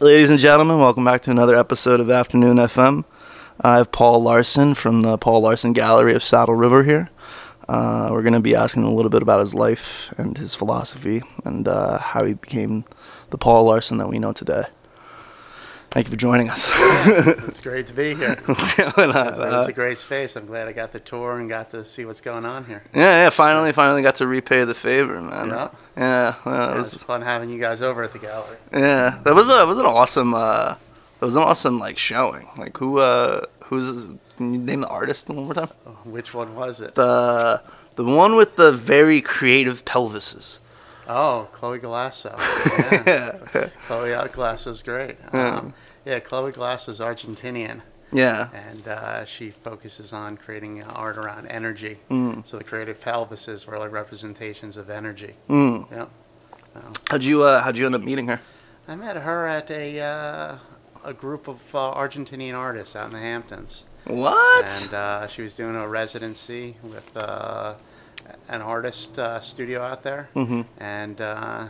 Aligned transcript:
Ladies 0.00 0.28
and 0.28 0.40
gentlemen, 0.40 0.80
welcome 0.80 1.04
back 1.04 1.22
to 1.22 1.30
another 1.30 1.54
episode 1.54 2.00
of 2.00 2.10
Afternoon 2.10 2.56
FM. 2.56 3.04
I 3.60 3.76
have 3.76 3.92
Paul 3.92 4.20
Larsen 4.24 4.74
from 4.74 5.02
the 5.02 5.16
Paul 5.16 5.42
Larsen 5.42 5.72
Gallery 5.72 6.14
of 6.14 6.24
Saddle 6.24 6.56
River 6.56 6.82
here. 6.82 7.10
Uh, 7.68 8.08
we're 8.10 8.22
going 8.22 8.32
to 8.34 8.40
be 8.40 8.56
asking 8.56 8.82
a 8.82 8.92
little 8.92 9.08
bit 9.08 9.22
about 9.22 9.38
his 9.38 9.54
life 9.54 10.12
and 10.18 10.36
his 10.36 10.56
philosophy 10.56 11.22
and 11.44 11.68
uh, 11.68 11.98
how 11.98 12.24
he 12.24 12.34
became 12.34 12.84
the 13.30 13.38
Paul 13.38 13.66
Larsen 13.66 13.98
that 13.98 14.08
we 14.08 14.18
know 14.18 14.32
today. 14.32 14.64
Thank 15.94 16.06
you 16.06 16.10
for 16.10 16.16
joining 16.16 16.50
us. 16.50 16.72
It's 17.46 17.60
great 17.60 17.86
to 17.86 17.94
be 17.94 18.14
here. 18.16 18.34
What's 18.46 18.74
going 18.74 19.12
on? 19.12 19.28
It's, 19.28 19.38
Uh, 19.38 19.58
it's 19.60 19.68
a 19.68 19.72
great 19.72 19.96
space. 19.96 20.34
I'm 20.34 20.44
glad 20.46 20.66
I 20.66 20.72
got 20.72 20.90
the 20.90 20.98
tour 20.98 21.38
and 21.38 21.48
got 21.48 21.70
to 21.70 21.84
see 21.84 22.04
what's 22.04 22.20
going 22.20 22.44
on 22.44 22.64
here. 22.64 22.82
yeah, 22.92 23.24
yeah, 23.24 23.30
finally, 23.30 23.70
finally 23.70 24.02
got 24.02 24.16
to 24.16 24.26
repay 24.26 24.64
the 24.64 24.74
favor, 24.74 25.20
man. 25.20 25.48
Yeah. 25.50 25.68
Yeah, 25.96 26.34
well, 26.44 26.70
it 26.70 26.74
It 26.74 26.76
was, 26.78 26.94
was 26.94 27.02
fun 27.04 27.22
having 27.22 27.48
you 27.48 27.60
guys 27.60 27.80
over 27.80 28.02
at 28.02 28.12
the 28.12 28.18
gallery. 28.18 28.56
yeah, 28.72 29.20
that 29.22 29.34
was 29.34 29.48
a, 29.48 29.64
was 29.66 29.78
an 29.78 29.86
awesome, 29.86 30.34
uh, 30.34 30.74
it 31.20 31.24
was 31.24 31.36
an 31.36 31.42
awesome 31.42 31.78
like 31.78 31.96
showing. 31.98 32.48
Like 32.58 32.76
who, 32.76 32.98
uh, 32.98 33.46
who's, 33.66 34.04
can 34.36 34.52
you 34.52 34.58
name 34.58 34.80
the 34.80 34.88
artist 34.88 35.28
one 35.28 35.44
more 35.44 35.54
time? 35.54 35.68
Oh, 35.86 35.90
Which 36.04 36.34
one 36.34 36.56
was 36.56 36.80
it? 36.80 36.96
The, 36.96 37.60
the 37.94 38.04
one 38.04 38.34
with 38.34 38.56
the 38.56 38.72
very 38.72 39.20
creative 39.20 39.84
pelvises. 39.84 40.58
Oh, 41.06 41.48
Chloe 41.52 41.78
Galasso. 41.78 42.38
Yeah. 43.06 43.38
Yeah, 43.54 43.68
Chloe 43.86 44.28
Glasso's 44.28 44.82
great. 44.82 45.16
Yeah. 45.32 45.56
Um, 45.56 45.74
yeah, 46.04 46.18
Chloe 46.20 46.52
Glasso's 46.52 47.00
Argentinian, 47.00 47.80
yeah, 48.12 48.48
and 48.52 48.86
uh, 48.86 49.24
she 49.24 49.50
focuses 49.50 50.12
on 50.12 50.36
creating 50.36 50.82
uh, 50.82 50.86
art 50.88 51.16
around 51.16 51.46
energy. 51.46 51.98
Mm. 52.10 52.46
So 52.46 52.58
the 52.58 52.64
creative 52.64 53.00
pelvises 53.00 53.66
were 53.66 53.78
like 53.78 53.92
representations 53.92 54.76
of 54.76 54.90
energy. 54.90 55.34
Mm. 55.48 55.90
Yep. 55.90 56.10
How'd 57.08 57.24
you, 57.24 57.42
uh, 57.42 57.62
how'd 57.62 57.78
you 57.78 57.86
end 57.86 57.94
up 57.94 58.02
meeting 58.02 58.28
her? 58.28 58.40
I 58.88 58.96
met 58.96 59.16
her 59.16 59.46
at 59.46 59.70
a 59.70 60.00
uh, 60.00 60.58
a 61.04 61.12
group 61.12 61.48
of 61.48 61.60
uh, 61.74 61.94
Argentinian 61.94 62.54
artists 62.54 62.96
out 62.96 63.06
in 63.06 63.12
the 63.12 63.20
Hamptons. 63.20 63.84
What? 64.06 64.82
And 64.84 64.94
uh, 64.94 65.26
she 65.28 65.42
was 65.42 65.56
doing 65.56 65.76
a 65.76 65.88
residency 65.88 66.76
with 66.82 67.16
uh, 67.16 67.74
an 68.48 68.60
artist 68.62 69.18
uh, 69.18 69.40
studio 69.40 69.82
out 69.82 70.02
there, 70.02 70.28
mm-hmm. 70.34 70.62
and 70.78 71.20
uh, 71.20 71.66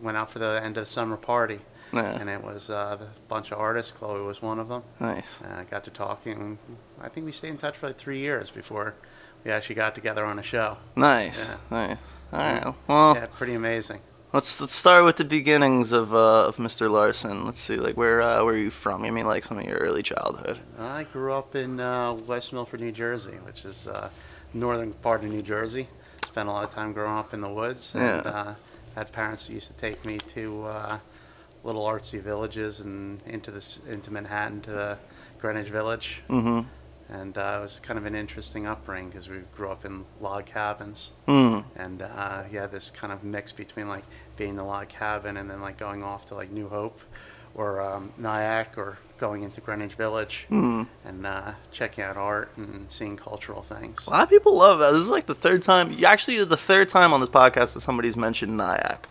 went 0.00 0.16
out 0.16 0.30
for 0.30 0.38
the 0.38 0.60
end 0.62 0.76
of 0.76 0.86
summer 0.88 1.16
party. 1.16 1.60
Yeah, 1.94 2.18
And 2.18 2.30
it 2.30 2.42
was 2.42 2.70
uh, 2.70 2.96
a 2.98 3.28
bunch 3.28 3.52
of 3.52 3.58
artists. 3.58 3.92
Chloe 3.92 4.22
was 4.22 4.40
one 4.40 4.58
of 4.58 4.68
them. 4.68 4.82
nice. 4.98 5.38
I 5.42 5.64
got 5.64 5.84
to 5.84 5.90
talking. 5.90 6.58
I 7.02 7.08
think 7.10 7.26
we 7.26 7.32
stayed 7.32 7.50
in 7.50 7.58
touch 7.58 7.76
for 7.76 7.88
like 7.88 7.98
three 7.98 8.18
years 8.18 8.48
before 8.50 8.94
we 9.44 9.50
actually 9.50 9.74
got 9.74 9.94
together 9.94 10.24
on 10.24 10.38
a 10.38 10.42
show. 10.42 10.78
Nice, 10.96 11.50
Yeah. 11.50 11.56
nice. 11.70 11.98
All 12.32 12.38
right. 12.38 12.74
Well, 12.88 13.14
Yeah, 13.14 13.26
pretty 13.26 13.52
amazing. 13.52 14.00
let's 14.32 14.58
let's 14.58 14.72
start 14.72 15.04
with 15.04 15.16
the 15.16 15.24
beginnings 15.26 15.92
of 15.92 16.14
uh, 16.14 16.46
of 16.46 16.56
Mr. 16.56 16.90
Larsen. 16.90 17.44
Let's 17.44 17.58
see, 17.58 17.76
like 17.76 17.98
where 17.98 18.22
uh, 18.22 18.42
where 18.42 18.54
are 18.54 18.56
you 18.56 18.70
from? 18.70 19.04
I 19.04 19.10
mean, 19.10 19.26
like 19.26 19.44
some 19.44 19.58
of 19.58 19.64
your 19.66 19.76
early 19.76 20.02
childhood. 20.02 20.60
I 20.78 21.04
grew 21.04 21.34
up 21.34 21.54
in 21.54 21.78
uh, 21.78 22.14
West 22.26 22.54
Milford, 22.54 22.80
New 22.80 22.92
Jersey, 22.92 23.36
which 23.44 23.66
is 23.66 23.86
uh, 23.86 24.08
northern 24.54 24.94
part 24.94 25.22
of 25.24 25.28
New 25.30 25.42
Jersey. 25.42 25.88
Spent 26.32 26.48
a 26.48 26.52
lot 26.52 26.64
of 26.64 26.70
time 26.70 26.94
growing 26.94 27.18
up 27.18 27.34
in 27.34 27.42
the 27.42 27.48
woods, 27.50 27.94
and 27.94 28.24
Yeah. 28.24 28.30
uh, 28.30 28.54
had 28.94 29.12
parents 29.12 29.48
that 29.48 29.52
used 29.52 29.66
to 29.66 29.74
take 29.74 30.02
me 30.06 30.16
to 30.16 30.64
uh, 30.64 30.98
little 31.62 31.82
artsy 31.86 32.22
villages 32.22 32.80
and 32.80 33.20
into 33.26 33.50
this 33.50 33.80
into 33.86 34.10
Manhattan 34.10 34.62
to 34.62 34.70
the 34.70 34.98
Greenwich 35.42 35.68
Village, 35.68 36.22
Mm-hmm. 36.30 36.60
and 37.12 37.36
uh, 37.36 37.56
it 37.58 37.60
was 37.60 37.80
kind 37.80 37.98
of 37.98 38.06
an 38.06 38.14
interesting 38.14 38.66
upbringing 38.66 39.10
because 39.10 39.28
we 39.28 39.40
grew 39.54 39.68
up 39.68 39.84
in 39.84 40.06
log 40.22 40.46
cabins, 40.46 41.10
Mm. 41.28 41.64
and 41.76 42.00
uh, 42.00 42.44
yeah, 42.50 42.66
this 42.66 42.90
kind 42.90 43.12
of 43.12 43.22
mix 43.22 43.52
between 43.52 43.90
like 43.90 44.04
being 44.38 44.50
in 44.52 44.56
the 44.56 44.64
log 44.64 44.88
cabin 44.88 45.36
and 45.36 45.50
then 45.50 45.60
like 45.60 45.76
going 45.76 46.02
off 46.02 46.24
to 46.28 46.34
like 46.34 46.50
New 46.50 46.70
Hope 46.70 46.98
or 47.54 47.80
um, 47.80 48.12
Nyack 48.18 48.76
or 48.78 48.98
going 49.18 49.42
into 49.44 49.60
Greenwich 49.60 49.94
Village 49.94 50.46
Mm. 50.50 50.86
and 51.04 51.26
uh, 51.26 51.52
checking 51.70 52.02
out 52.02 52.16
art 52.16 52.50
and 52.56 52.90
seeing 52.90 53.16
cultural 53.16 53.62
things. 53.62 54.06
A 54.06 54.10
lot 54.10 54.22
of 54.24 54.30
people 54.30 54.56
love 54.56 54.78
that. 54.80 54.90
This 54.92 55.02
is 55.02 55.10
like 55.10 55.26
the 55.26 55.34
third 55.34 55.62
time. 55.62 55.92
you- 55.92 56.06
Actually, 56.06 56.42
the 56.44 56.56
third 56.56 56.88
time 56.88 57.12
on 57.12 57.20
this 57.20 57.28
podcast 57.30 57.74
that 57.74 57.82
somebody's 57.82 58.16
mentioned 58.16 58.56
Nyack. 58.56 59.06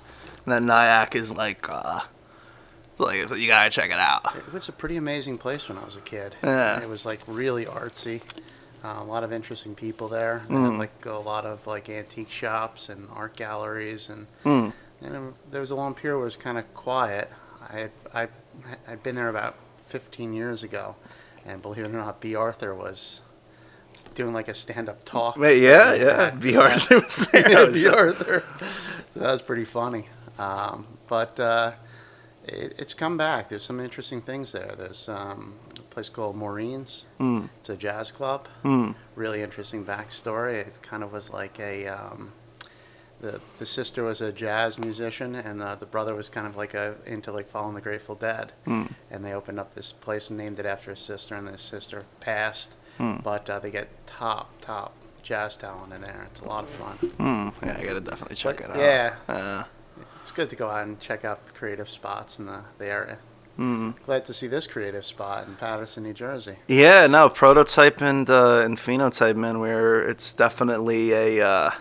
And 0.46 0.52
that 0.54 0.64
Nyack 0.64 1.16
is 1.16 1.36
like, 1.36 1.68
uh, 1.70 2.02
like 2.98 3.30
you 3.38 3.48
gotta 3.48 3.70
check 3.70 3.90
it 3.90 4.00
out. 4.00 4.36
It 4.36 4.52
was 4.54 4.68
a 4.70 4.72
pretty 4.74 4.98
amazing 4.98 5.38
place 5.38 5.70
when 5.70 5.78
I 5.78 5.86
was 5.86 5.96
a 5.96 6.02
kid. 6.02 6.36
Yeah. 6.44 6.82
It 6.82 6.90
was 6.90 7.06
like 7.06 7.20
really 7.28 7.66
artsy. 7.66 8.22
Uh, 8.84 8.98
a 9.00 9.04
lot 9.04 9.24
of 9.24 9.32
interesting 9.32 9.76
people 9.76 10.08
there. 10.08 10.42
Mm. 10.50 10.78
like 10.80 11.06
a 11.06 11.12
lot 11.14 11.46
of 11.46 11.66
like 11.68 11.88
antique 11.90 12.32
shops 12.32 12.90
and 12.90 13.08
art 13.14 13.36
galleries 13.36 14.10
and 14.10 14.28
Mm. 14.44 14.74
and 15.04 15.16
it- 15.16 15.52
there 15.52 15.62
was 15.62 15.72
a 15.72 15.76
long 15.76 15.94
period 15.94 16.18
where 16.18 16.24
it 16.24 16.26
was 16.26 16.36
kind 16.38 16.58
of 16.58 16.72
quiet. 16.74 17.32
I 17.70 17.78
had, 17.80 17.92
I 18.14 18.28
I'd 18.88 19.04
been 19.04 19.16
there 19.16 19.30
about 19.30 19.56
15 19.88 20.34
years 20.34 20.64
ago, 20.64 20.96
and 21.46 21.62
believe 21.62 21.86
it 21.86 21.88
or 21.88 21.98
not, 21.98 22.20
Bea 22.22 22.36
Arthur 22.36 22.74
was 22.76 23.22
doing 24.16 24.34
like 24.34 24.48
a 24.48 24.54
stand-up 24.54 25.04
talk. 25.06 25.38
Wait, 25.38 25.62
yeah, 25.62 25.94
yeah. 25.94 26.30
Bea 26.32 26.58
Arthur 26.58 27.00
was 27.00 27.28
there. 27.32 27.50
yeah, 27.50 27.66
Bea 27.72 27.88
Arthur. 27.88 28.44
So 29.14 29.20
that 29.20 29.32
was 29.32 29.42
pretty 29.42 29.66
funny. 29.66 30.08
Um, 30.40 30.86
but 31.08 31.40
uh, 31.40 31.74
it, 32.46 32.74
it's 32.78 32.94
come 32.94 33.18
back. 33.18 33.50
There's 33.50 33.64
some 33.64 33.80
interesting 33.80 34.22
things 34.22 34.52
there. 34.52 34.74
There's 34.78 35.08
um, 35.10 35.56
a 35.78 35.82
place 35.94 36.10
called 36.10 36.36
Maureen's. 36.36 37.06
Mm. 37.20 37.50
It's 37.60 37.70
a 37.70 37.78
jazz 37.78 38.12
club. 38.12 38.48
Mm. 38.64 38.96
Really 39.16 39.42
interesting 39.42 39.86
backstory. 39.86 40.56
It 40.56 40.80
kind 40.82 41.04
of 41.04 41.12
was 41.12 41.30
like 41.30 41.60
a. 41.60 41.88
Um, 41.88 42.34
the, 43.22 43.40
the 43.60 43.66
sister 43.66 44.04
was 44.04 44.20
a 44.20 44.32
jazz 44.32 44.78
musician, 44.80 45.36
and 45.36 45.62
uh, 45.62 45.76
the 45.76 45.86
brother 45.86 46.14
was 46.16 46.28
kind 46.28 46.48
of 46.48 46.58
like 46.58 46.74
a 46.74 46.96
into 47.06 47.32
like 47.32 47.48
following 47.48 47.76
the 47.76 47.82
Grateful 47.82 48.16
Dead. 48.16 48.52
Mm. 48.68 48.92
And 49.10 49.24
they 49.24 49.34
opened 49.34 49.60
up 49.60 49.76
this 49.76 49.92
place 49.92 50.30
and 50.30 50.38
named 50.38 50.60
it 50.60 50.66
after 50.66 50.92
his 50.92 51.00
sister, 51.00 51.36
and 51.36 51.48
his 51.48 51.62
sister 51.62 52.04
passed. 52.20 52.74
Mm. 53.00 53.24
But 53.24 53.50
uh, 53.50 53.60
they 53.60 53.72
get 53.72 53.88
top 54.08 54.60
top 54.62 54.94
jazz 55.24 55.56
talent 55.56 55.94
in 55.94 56.02
there. 56.02 56.28
It's 56.32 56.40
a 56.42 56.46
lot 56.46 56.64
of 56.64 56.70
fun. 56.70 56.98
Mm. 57.18 57.66
Yeah, 57.66 57.78
I 57.80 57.86
gotta 57.86 58.02
definitely 58.02 58.36
check 58.36 58.58
But, 58.58 58.72
it 58.72 58.76
out. 58.76 58.80
yeah. 58.80 59.16
Uh, 59.28 59.64
It's 60.22 60.32
good 60.32 60.50
to 60.50 60.56
go 60.56 60.70
out 60.70 60.84
and 60.84 61.00
check 61.00 61.24
out 61.24 61.46
the 61.48 61.54
creative 61.54 61.90
spots 61.90 62.40
in 62.40 62.46
the, 62.48 62.62
the 62.80 62.88
area. 62.88 63.18
mm. 63.58 63.94
Glad 64.06 64.26
to 64.26 64.34
see 64.34 64.48
this 64.48 64.66
creative 64.68 65.06
spot 65.06 65.48
in 65.48 65.56
Paterson, 65.56 66.04
New 66.04 66.14
Jersey. 66.14 66.56
Yeah, 66.68 67.08
no, 67.08 67.30
prototype 67.30 68.02
and 68.02 68.28
uh, 68.30 68.58
and 68.66 68.78
phenotype, 68.78 69.36
man. 69.36 69.60
Where 69.60 70.02
it's 70.10 70.34
definitely 70.34 71.12
a, 71.12 71.48
uh, 71.48 71.72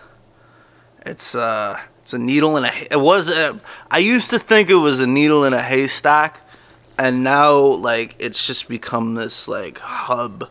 it's 1.05 1.35
uh, 1.35 1.79
it's 2.01 2.13
a 2.13 2.19
needle 2.19 2.57
in 2.57 2.65
a. 2.65 2.71
It 2.89 2.99
was 2.99 3.29
a. 3.29 3.59
I 3.89 3.99
used 3.99 4.29
to 4.31 4.39
think 4.39 4.69
it 4.69 4.75
was 4.75 4.99
a 4.99 5.07
needle 5.07 5.45
in 5.45 5.53
a 5.53 5.61
haystack, 5.61 6.41
and 6.97 7.23
now 7.23 7.57
like 7.57 8.15
it's 8.19 8.45
just 8.45 8.67
become 8.67 9.15
this 9.15 9.47
like 9.47 9.79
hub 9.79 10.49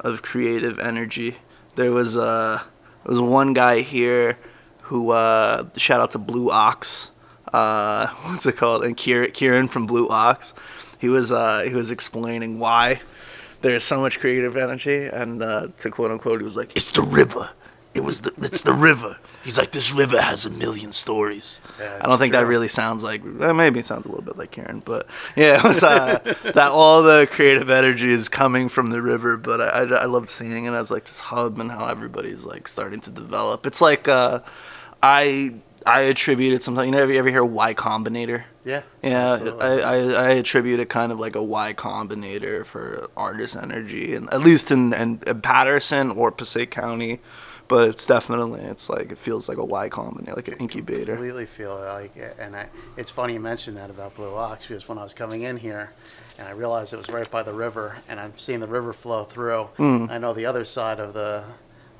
of 0.00 0.22
creative 0.22 0.78
energy. 0.78 1.36
There 1.74 1.92
was 1.92 2.16
uh, 2.16 2.62
there 3.04 3.10
was 3.10 3.20
one 3.20 3.52
guy 3.52 3.80
here 3.80 4.38
who 4.82 5.10
uh, 5.10 5.66
shout 5.76 6.00
out 6.00 6.12
to 6.12 6.18
Blue 6.18 6.50
Ox. 6.50 7.10
Uh, 7.52 8.06
what's 8.24 8.46
it 8.46 8.56
called? 8.56 8.84
And 8.84 8.96
Kieran, 8.96 9.32
Kieran 9.32 9.68
from 9.68 9.86
Blue 9.86 10.08
Ox. 10.08 10.54
He 10.98 11.08
was 11.08 11.32
uh, 11.32 11.62
he 11.62 11.74
was 11.74 11.90
explaining 11.90 12.58
why 12.58 13.00
there's 13.62 13.84
so 13.84 14.00
much 14.00 14.20
creative 14.20 14.56
energy, 14.56 15.04
and 15.04 15.42
uh, 15.42 15.68
to 15.78 15.90
quote 15.90 16.10
unquote, 16.10 16.40
he 16.40 16.44
was 16.44 16.56
like, 16.56 16.76
"It's 16.76 16.90
the 16.92 17.02
river. 17.02 17.50
It 17.94 18.02
was 18.04 18.20
the 18.22 18.32
it's 18.38 18.62
the 18.62 18.72
river." 18.72 19.18
He's 19.44 19.58
like, 19.58 19.72
"This 19.72 19.92
river 19.92 20.20
has 20.20 20.46
a 20.46 20.50
million 20.50 20.92
stories." 20.92 21.60
Yeah, 21.78 21.96
I 22.00 22.04
don't 22.04 22.12
it's 22.12 22.20
think 22.20 22.32
that 22.32 22.46
really 22.46 22.68
sounds 22.68 23.02
like. 23.04 23.22
eh, 23.22 23.52
maybe 23.52 23.80
it 23.80 23.84
sounds 23.84 24.06
a 24.06 24.08
little 24.08 24.24
bit 24.24 24.36
like 24.36 24.50
Karen, 24.50 24.82
but 24.84 25.06
yeah, 25.36 25.58
it 25.64 25.64
was 25.64 25.82
uh, 25.82 26.18
that 26.54 26.70
all 26.70 27.02
the 27.02 27.28
creative 27.30 27.68
energy 27.70 28.10
is 28.12 28.28
coming 28.28 28.68
from 28.68 28.90
the 28.90 29.02
river. 29.02 29.36
But 29.36 29.60
I, 29.60 29.66
I, 29.66 29.82
I 30.02 30.04
loved 30.06 30.30
seeing 30.30 30.64
it 30.64 30.72
as 30.72 30.90
like 30.90 31.04
this 31.04 31.20
hub 31.20 31.58
and 31.58 31.70
how 31.70 31.86
everybody's 31.86 32.46
like 32.46 32.68
starting 32.68 33.00
to 33.00 33.10
develop. 33.10 33.66
It's 33.66 33.80
like 33.80 34.08
uh, 34.08 34.40
I 35.02 35.54
I 35.86 36.02
attribute 36.02 36.54
it 36.54 36.62
sometimes. 36.62 36.86
You 36.86 36.92
know, 36.92 37.06
you 37.06 37.18
ever 37.18 37.28
hear 37.30 37.44
Y 37.44 37.74
Combinator? 37.74 38.44
Yeah. 38.64 38.82
Yeah. 39.02 39.38
I, 39.60 39.78
I, 39.80 39.96
I 39.96 40.28
attribute 40.34 40.78
it 40.78 40.88
kind 40.88 41.10
of 41.10 41.18
like 41.18 41.34
a 41.34 41.42
Y 41.42 41.74
Combinator 41.74 42.64
for 42.64 43.10
artist 43.16 43.56
energy, 43.56 44.14
and 44.14 44.32
at 44.32 44.40
least 44.40 44.70
in, 44.70 44.94
in, 44.94 45.20
in 45.26 45.40
Paterson 45.40 46.12
or 46.12 46.30
Passaic 46.30 46.70
County, 46.70 47.20
but 47.72 47.88
it's 47.88 48.06
definitely 48.06 48.60
it's 48.62 48.88
like 48.90 49.10
it 49.12 49.18
feels 49.18 49.48
like 49.48 49.58
a 49.58 49.64
Y 49.64 49.88
Combinator, 49.88 50.36
like 50.36 50.48
an 50.48 50.54
incubator. 50.58 51.14
completely 51.14 51.46
feel 51.46 51.74
like 51.76 52.14
it. 52.16 52.36
And 52.38 52.54
I, 52.54 52.66
it's 52.96 53.10
funny 53.10 53.32
you 53.34 53.40
mentioned 53.40 53.76
that 53.78 53.88
about 53.90 54.14
Blue 54.14 54.34
Ox 54.34 54.66
because 54.66 54.88
when 54.88 54.98
I 54.98 55.02
was 55.02 55.14
coming 55.14 55.42
in 55.42 55.56
here 55.56 55.92
and 56.38 56.46
I 56.48 56.52
realized 56.52 56.92
it 56.92 56.98
was 56.98 57.08
right 57.08 57.30
by 57.30 57.42
the 57.42 57.52
river 57.54 57.96
and 58.08 58.20
I'm 58.20 58.36
seeing 58.36 58.60
the 58.60 58.66
river 58.68 58.92
flow 58.92 59.24
through, 59.24 59.68
Mm. 59.78 60.10
I 60.10 60.18
know 60.18 60.32
the 60.34 60.46
other 60.46 60.64
side 60.64 61.00
of 61.00 61.14
the 61.14 61.44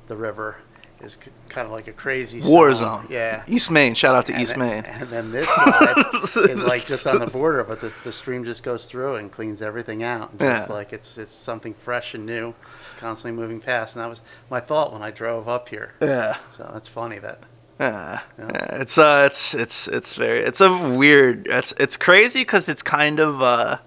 the 0.07 0.15
river 0.17 0.57
is 1.01 1.17
c- 1.21 1.31
kind 1.49 1.65
of 1.65 1.71
like 1.71 1.87
a 1.87 1.91
crazy 1.91 2.39
War 2.45 2.73
zone. 2.73 3.01
zone. 3.01 3.07
Yeah. 3.09 3.43
East 3.47 3.69
Maine. 3.71 3.93
Shout 3.93 4.15
out 4.15 4.25
to 4.27 4.33
And 4.33 4.41
East 4.41 4.51
then- 4.55 4.59
Maine. 4.59 4.85
And 4.85 5.09
then 5.09 5.31
this 5.31 5.49
side 5.49 5.95
is 6.49 6.63
like 6.63 6.85
just 6.85 7.05
on 7.07 7.19
the 7.19 7.27
border, 7.27 7.63
but 7.63 7.81
the, 7.81 7.91
the 8.05 8.11
stream 8.13 8.45
just 8.45 8.63
goes 8.63 8.85
through 8.85 9.15
and 9.15 9.29
cleans 9.31 9.61
everything 9.61 10.03
out. 10.03 10.29
And 10.31 10.39
Just 10.39 10.69
like 10.69 10.93
it's 10.93 11.17
it's 11.17 11.33
something 11.33 11.73
fresh 11.73 12.13
and 12.13 12.25
new. 12.25 12.53
It's 13.03 13.09
constantly 13.09 13.41
moving 13.41 13.59
past. 13.59 13.95
And 13.95 14.03
that 14.03 14.07
was 14.09 14.21
my 14.49 14.61
thought 14.61 14.93
when 14.93 15.01
I 15.01 15.11
drove 15.11 15.49
up 15.49 15.67
here. 15.67 15.93
Yeah. 16.01 16.37
So 16.51 16.69
that's 16.73 16.87
funny 16.87 17.19
that 17.19 17.39
Yeah, 17.79 18.21
Yeah. 18.39 18.45
yeah. 18.53 18.75
It's 18.81 18.97
uh, 18.97 19.23
it's 19.29 19.53
it's 19.53 19.87
it's 19.89 20.15
very 20.15 20.39
it's 20.43 20.61
a 20.61 20.71
weird. 20.97 21.47
It's 21.47 21.73
it's 21.79 21.97
crazy 21.97 22.41
because 22.41 22.69
it's 22.69 22.81
kind 22.83 23.19
of 23.19 23.41
uh, 23.41 23.79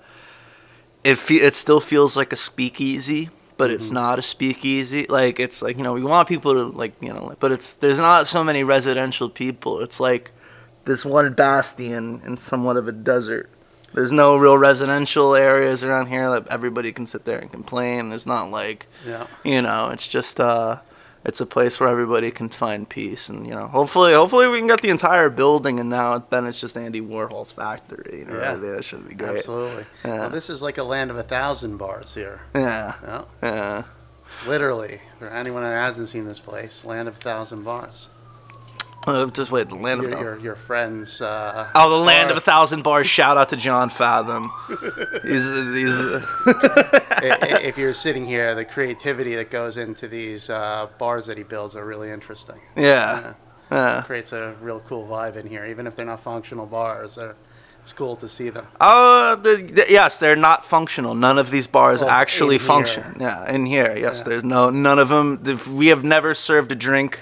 it 1.02 1.16
fe- 1.16 1.36
it 1.46 1.54
still 1.54 1.80
feels 1.80 2.14
like 2.16 2.32
a 2.32 2.36
speakeasy, 2.36 3.30
but 3.56 3.70
it's 3.70 3.88
Mhm. 3.88 3.92
not 3.94 4.18
a 4.18 4.22
speakeasy. 4.22 5.06
Like 5.08 5.40
it's 5.40 5.62
like 5.62 5.78
you 5.78 5.82
know 5.84 5.94
we 5.94 6.02
want 6.04 6.28
people 6.28 6.52
to 6.52 6.64
like 6.76 6.92
you 7.00 7.12
know, 7.14 7.34
but 7.40 7.52
it's 7.52 7.74
there's 7.74 7.98
not 7.98 8.26
so 8.26 8.44
many 8.44 8.64
residential 8.64 9.30
people. 9.30 9.80
It's 9.80 9.98
like 10.00 10.32
this 10.84 11.04
one 11.06 11.32
bastion 11.32 12.20
in 12.26 12.36
somewhat 12.36 12.76
of 12.76 12.86
a 12.88 12.92
desert. 12.92 13.48
There's 13.96 14.12
no 14.12 14.36
real 14.36 14.58
residential 14.58 15.34
areas 15.34 15.82
around 15.82 16.06
here 16.08 16.28
that 16.30 16.46
everybody 16.48 16.92
can 16.92 17.06
sit 17.06 17.24
there 17.24 17.38
and 17.40 17.50
complain. 17.50 18.10
There's 18.10 18.26
not 18.26 18.50
like 18.50 18.86
Yeah. 19.06 19.26
you 19.42 19.60
know 19.62 19.88
it's 19.88 20.06
just 20.06 20.38
uh 20.38 20.78
it's 21.24 21.40
a 21.40 21.46
place 21.46 21.80
where 21.80 21.88
everybody 21.88 22.30
can 22.30 22.48
find 22.50 22.88
peace 22.88 23.28
and 23.30 23.46
you 23.48 23.54
know 23.54 23.66
hopefully 23.66 24.12
hopefully 24.12 24.46
we 24.48 24.58
can 24.58 24.68
get 24.68 24.80
the 24.82 24.90
entire 24.90 25.28
building 25.30 25.80
and 25.80 25.88
now 25.90 26.22
then 26.30 26.46
it's 26.46 26.60
just 26.60 26.76
andy 26.76 27.00
warhol's 27.00 27.50
factory 27.52 28.18
you 28.20 28.24
know 28.26 28.38
Yeah. 28.38 28.52
I 28.52 28.56
mean, 28.56 28.72
that 28.76 28.84
should 28.84 29.08
be 29.08 29.14
great 29.16 29.38
Absolutely. 29.38 29.86
Yeah. 30.04 30.18
Well, 30.20 30.30
this 30.30 30.48
is 30.50 30.60
like 30.62 30.78
a 30.78 30.84
land 30.84 31.10
of 31.10 31.16
a 31.16 31.24
thousand 31.24 31.78
bars 31.78 32.14
here. 32.14 32.42
yeah 32.54 32.94
Yeah. 33.02 33.24
yeah 33.42 33.82
Literally, 34.46 35.00
for 35.18 35.28
anyone 35.28 35.62
that 35.62 35.86
hasn't 35.86 36.08
seen 36.10 36.26
this 36.26 36.38
place, 36.40 36.84
land 36.84 37.08
of 37.08 37.14
a 37.16 37.20
thousand 37.20 37.62
bars. 37.64 38.10
Uh, 39.06 39.26
just 39.30 39.50
wait 39.50 39.68
the 39.68 39.74
land 39.74 40.04
of 40.04 40.10
your, 40.10 40.38
your 40.38 40.56
friends. 40.56 41.20
Uh, 41.20 41.70
oh 41.74 41.90
the 41.90 42.04
land 42.04 42.30
of 42.30 42.36
a 42.36 42.40
thousand 42.40 42.82
bars 42.82 43.06
shout 43.06 43.36
out 43.36 43.48
to 43.50 43.56
john 43.56 43.88
fathom 43.88 44.50
he's 45.22 45.50
he's 45.52 45.94
if 47.66 47.78
you're 47.78 47.94
sitting 47.94 48.24
here, 48.26 48.54
the 48.54 48.64
creativity 48.64 49.34
that 49.36 49.50
goes 49.50 49.76
into 49.76 50.08
these 50.08 50.50
uh, 50.50 50.88
bars 50.98 51.26
that 51.26 51.36
he 51.36 51.44
builds 51.44 51.76
are 51.76 51.84
really 51.86 52.10
interesting. 52.10 52.60
yeah 52.76 53.34
yeah 53.70 54.02
creates 54.06 54.32
a 54.32 54.54
real 54.60 54.80
cool 54.80 55.06
vibe 55.06 55.36
in 55.36 55.46
here, 55.46 55.66
even 55.66 55.86
if 55.86 55.96
they're 55.96 56.06
not 56.06 56.20
functional 56.20 56.66
bars. 56.66 57.18
It's 57.80 57.92
cool 57.92 58.16
to 58.16 58.28
see 58.28 58.50
them. 58.50 58.66
Oh, 58.80 59.36
the, 59.36 59.56
the, 59.58 59.84
yes, 59.88 60.18
they're 60.18 60.34
not 60.34 60.64
functional. 60.64 61.14
None 61.14 61.38
of 61.38 61.52
these 61.52 61.68
bars 61.68 62.00
Well, 62.00 62.10
actually 62.10 62.56
in 62.56 62.60
here. 62.60 62.66
function. 62.66 63.16
Yeah, 63.20 63.48
in 63.48 63.64
here, 63.64 63.96
yes, 63.96 64.18
Yeah. 64.18 64.24
there's 64.30 64.42
no 64.44 64.70
none 64.70 64.98
of 64.98 65.08
them. 65.08 65.40
We 65.72 65.86
have 65.88 66.02
never 66.02 66.34
served 66.34 66.72
a 66.72 66.74
drink 66.74 67.20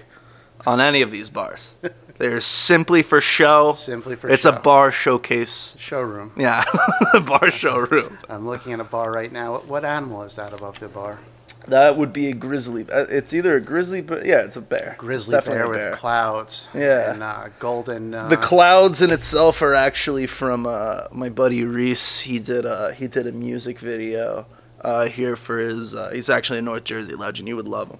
on 0.67 0.81
any 0.81 1.03
of 1.03 1.11
these 1.11 1.31
bars. 1.31 1.75
They're 2.19 2.41
simply 2.41 3.03
for 3.03 3.21
show. 3.21 3.73
Simply 3.73 4.15
for 4.17 4.29
show. 4.29 4.35
it's 4.35 4.45
show. 4.45 4.51
a 4.51 4.61
bar 4.61 4.93
showcase. 4.93 5.77
showroom. 5.81 6.33
Yeah, 6.37 6.63
a 7.15 7.21
bar 7.21 7.51
showroom. 7.51 8.19
I'm 8.29 8.47
looking 8.47 8.73
at 8.73 8.81
a 8.81 8.85
bar 8.85 9.11
right 9.11 9.33
now. 9.33 9.53
What, 9.53 9.67
what 9.67 9.85
animal 9.85 10.23
is 10.23 10.37
that 10.37 10.53
above 10.53 10.79
the 10.81 10.89
bar? 10.89 11.19
That 11.67 11.97
would 11.97 12.13
be 12.13 12.29
a 12.29 12.35
grizzly. 12.35 12.87
uh, 12.91 13.07
It's 13.09 13.33
either 13.33 13.57
a 13.57 13.61
grizzly, 13.61 14.03
but 14.03 14.27
yeah, 14.27 14.43
it's 14.43 14.55
a 14.57 14.61
bear. 14.61 14.97
Grizzly 14.99 15.35
It's 15.35 15.47
definitely 15.47 15.77
bear 15.79 15.91
with 15.91 15.99
clouds. 15.99 16.69
Yeah. 16.75 17.13
And 17.13 17.23
uh, 17.23 17.49
golden. 17.59 18.15
Uh, 18.15 18.29
the 18.29 18.37
clouds 18.37 19.01
in 19.01 19.11
itself 19.11 19.63
are 19.63 19.73
actually 19.75 20.27
from 20.27 20.67
uh, 20.67 21.05
my 21.11 21.31
buddy 21.31 21.65
Reese. 21.65 22.21
He 22.21 22.39
did 22.39 22.67
a 22.67 22.93
he 22.93 23.07
did 23.09 23.27
a 23.27 23.33
music 23.33 23.79
video 23.79 24.47
uh, 24.83 25.07
here 25.07 25.37
for 25.37 25.59
his. 25.59 25.95
Uh, 25.95 26.11
he's 26.11 26.29
actually 26.29 26.59
a 26.59 26.63
North 26.63 26.85
Jersey 26.85 27.15
legend. 27.15 27.49
You 27.49 27.57
would 27.57 27.67
love 27.69 27.91
him. 27.91 27.99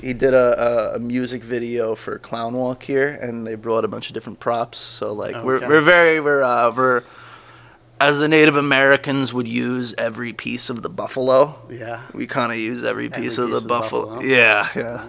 He 0.00 0.12
did 0.12 0.34
a, 0.34 0.92
a, 0.92 0.96
a 0.96 0.98
music 0.98 1.42
video 1.42 1.94
for 1.94 2.18
Clown 2.18 2.54
Walk 2.54 2.82
here, 2.82 3.08
and 3.08 3.46
they 3.46 3.54
brought 3.54 3.84
a 3.84 3.88
bunch 3.88 4.08
of 4.08 4.14
different 4.14 4.40
props. 4.40 4.78
So 4.78 5.12
like 5.12 5.42
we're 5.42 5.66
we're 5.66 5.80
very 5.80 6.20
we're 6.20 6.42
uh, 6.42 6.70
we're 6.74 7.02
as 8.00 8.18
the 8.18 8.28
Native 8.28 8.56
Americans 8.56 9.32
would 9.32 9.48
use 9.48 9.94
every 9.96 10.32
piece 10.32 10.68
of 10.68 10.82
the 10.82 10.90
buffalo. 10.90 11.58
Yeah. 11.70 12.02
We 12.12 12.26
kind 12.26 12.52
of 12.52 12.58
use 12.58 12.84
every 12.84 13.06
Every 13.06 13.22
piece 13.22 13.38
of 13.38 13.46
piece 13.48 13.50
the 13.52 13.56
of 13.56 13.62
the 13.62 13.68
buffalo. 13.68 14.06
buffalo. 14.06 14.22
Yeah, 14.22 14.68
yeah. 14.76 15.06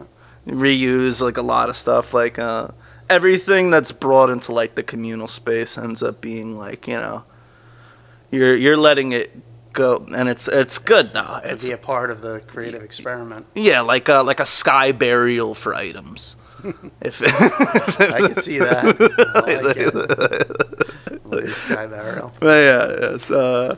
Reuse 0.47 1.19
like 1.21 1.35
a 1.37 1.41
lot 1.41 1.67
of 1.67 1.75
stuff. 1.75 2.13
Like 2.13 2.39
uh, 2.39 2.69
everything 3.09 3.69
that's 3.69 3.91
brought 3.91 4.29
into 4.29 4.53
like 4.53 4.75
the 4.75 4.83
communal 4.83 5.27
space 5.27 5.77
ends 5.77 6.01
up 6.01 6.21
being 6.21 6.57
like 6.57 6.87
you 6.87 6.93
know, 6.95 7.25
you're 8.31 8.55
you're 8.55 8.77
letting 8.77 9.11
it 9.11 9.31
go, 9.77 10.06
and 10.15 10.27
it's 10.29 10.47
it's 10.47 10.77
good 10.79 11.06
though. 11.13 11.39
To 11.44 11.51
It's 11.53 11.68
be 11.68 11.74
a 11.74 11.77
part 11.77 12.09
of 12.12 12.21
the 12.21 12.41
creative 12.47 12.81
experiment. 12.83 13.45
yeah, 13.56 13.81
like 13.94 14.09
a 14.09 14.21
like 14.29 14.39
a 14.41 14.45
sky 14.45 14.91
burial 14.91 15.53
for 15.53 15.74
items. 15.75 16.35
if 17.01 17.21
I 17.21 18.19
can 18.27 18.35
see 18.35 18.59
that. 18.59 18.83
I 19.45 19.62
like 19.62 19.77
it. 19.77 21.56
Sky 21.56 21.85
burial. 21.88 22.31
But 22.39 22.57
yeah, 22.69 23.12
yes. 23.12 23.29
Uh, 23.31 23.75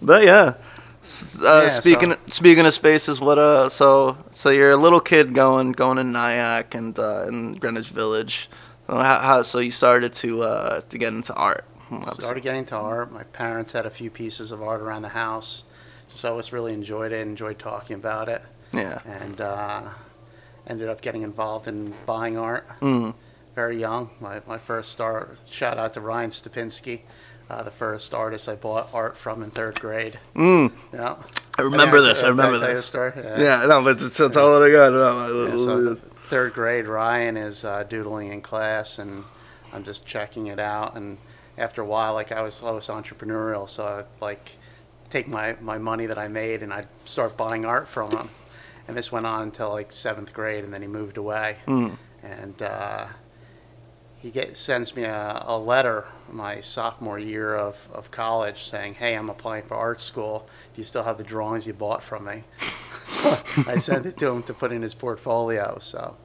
but 0.00 0.22
yeah. 0.24 0.54
S- 1.02 1.40
Uh, 1.42 1.62
Yeah, 1.64 1.68
speaking 1.68 2.14
speaking 2.30 2.64
of 2.66 2.72
spaces, 2.72 3.18
what 3.20 3.38
uh, 3.38 3.68
so 3.68 4.16
so 4.30 4.50
you're 4.50 4.70
a 4.70 4.76
little 4.76 5.00
kid 5.00 5.34
going 5.34 5.72
going 5.74 5.96
to 5.98 6.04
Nyack 6.04 6.74
and 6.78 6.96
uh, 6.98 7.26
in 7.28 7.54
Greenwich 7.58 7.90
Village. 7.90 8.48
So 8.86 8.96
how, 8.98 9.18
how 9.18 9.42
so 9.42 9.58
you 9.58 9.70
started 9.72 10.12
to 10.22 10.42
uh, 10.42 10.80
to 10.90 10.98
get 10.98 11.12
into 11.12 11.34
art? 11.34 11.64
Obviously. 11.98 12.24
Started 12.24 12.42
getting 12.42 12.60
into 12.60 12.76
art. 12.76 13.12
My 13.12 13.22
parents 13.24 13.72
had 13.72 13.86
a 13.86 13.90
few 13.90 14.10
pieces 14.10 14.50
of 14.50 14.62
art 14.62 14.80
around 14.80 15.02
the 15.02 15.08
house, 15.10 15.64
so 16.14 16.28
I 16.28 16.30
always 16.30 16.52
really 16.52 16.72
enjoyed 16.72 17.12
it. 17.12 17.20
Enjoyed 17.20 17.58
talking 17.58 17.96
about 17.96 18.28
it, 18.28 18.42
Yeah. 18.72 19.00
and 19.04 19.40
uh, 19.40 19.82
ended 20.66 20.88
up 20.88 21.00
getting 21.00 21.22
involved 21.22 21.68
in 21.68 21.94
buying 22.06 22.38
art 22.38 22.66
Mm. 22.80 23.14
very 23.54 23.78
young. 23.78 24.10
My 24.20 24.40
my 24.46 24.58
first 24.58 24.90
start. 24.92 25.38
Shout 25.50 25.78
out 25.78 25.94
to 25.94 26.00
Ryan 26.00 26.30
Stupinski, 26.30 27.00
uh, 27.50 27.62
the 27.62 27.70
first 27.70 28.14
artist 28.14 28.48
I 28.48 28.54
bought 28.54 28.88
art 28.94 29.16
from 29.16 29.42
in 29.42 29.50
third 29.50 29.80
grade. 29.80 30.18
Mm. 30.34 30.72
Yeah, 30.94 31.16
I 31.58 31.62
remember 31.62 31.98
Did 31.98 32.06
this. 32.10 32.22
I 32.22 32.26
did 32.26 32.30
remember 32.30 32.58
you 32.68 32.74
this. 32.74 32.86
story? 32.86 33.12
Yeah. 33.16 33.66
No, 33.66 33.82
but 33.82 34.00
it's, 34.00 34.18
it's 34.18 34.36
all 34.36 34.58
that 34.58 34.62
I 34.66 34.70
got. 34.72 34.92
No, 34.92 35.46
Yeah, 35.48 35.56
so 35.56 35.96
third 36.30 36.54
grade, 36.54 36.86
Ryan 36.86 37.36
is 37.36 37.64
uh, 37.64 37.82
doodling 37.84 38.32
in 38.32 38.40
class, 38.40 38.98
and 38.98 39.24
I'm 39.74 39.84
just 39.84 40.06
checking 40.06 40.46
it 40.46 40.58
out. 40.58 40.96
And 40.96 41.18
after 41.58 41.82
a 41.82 41.86
while, 41.86 42.14
like 42.14 42.32
I 42.32 42.42
was, 42.42 42.62
I 42.62 42.70
was 42.70 42.88
entrepreneurial, 42.88 43.68
so 43.68 43.84
I'd 43.86 44.22
like 44.22 44.56
take 45.10 45.28
my, 45.28 45.56
my 45.60 45.78
money 45.78 46.06
that 46.06 46.18
I 46.18 46.28
made 46.28 46.62
and 46.62 46.72
I'd 46.72 46.88
start 47.04 47.36
buying 47.36 47.64
art 47.64 47.86
from 47.86 48.10
him. 48.10 48.30
And 48.88 48.96
this 48.96 49.12
went 49.12 49.26
on 49.26 49.42
until 49.42 49.70
like 49.70 49.92
seventh 49.92 50.32
grade, 50.32 50.64
and 50.64 50.72
then 50.72 50.82
he 50.82 50.88
moved 50.88 51.16
away. 51.16 51.58
Mm. 51.66 51.96
And 52.22 52.62
uh, 52.62 53.06
he 54.22 54.30
get, 54.30 54.56
sends 54.56 54.94
me 54.94 55.02
a, 55.02 55.44
a 55.46 55.58
letter 55.58 56.06
my 56.30 56.60
sophomore 56.60 57.18
year 57.18 57.54
of, 57.54 57.88
of 57.92 58.10
college 58.10 58.64
saying, 58.64 58.94
"Hey, 58.94 59.14
I'm 59.14 59.28
applying 59.28 59.64
for 59.64 59.76
art 59.76 60.00
school. 60.00 60.48
Do 60.74 60.80
you 60.80 60.84
still 60.84 61.02
have 61.02 61.18
the 61.18 61.24
drawings 61.24 61.66
you 61.66 61.72
bought 61.72 62.02
from 62.02 62.24
me?" 62.24 62.44
so 63.06 63.36
I 63.66 63.78
sent 63.78 64.06
it 64.06 64.16
to 64.18 64.28
him 64.28 64.42
to 64.44 64.54
put 64.54 64.72
in 64.72 64.82
his 64.82 64.94
portfolio. 64.94 65.78
So, 65.80 66.16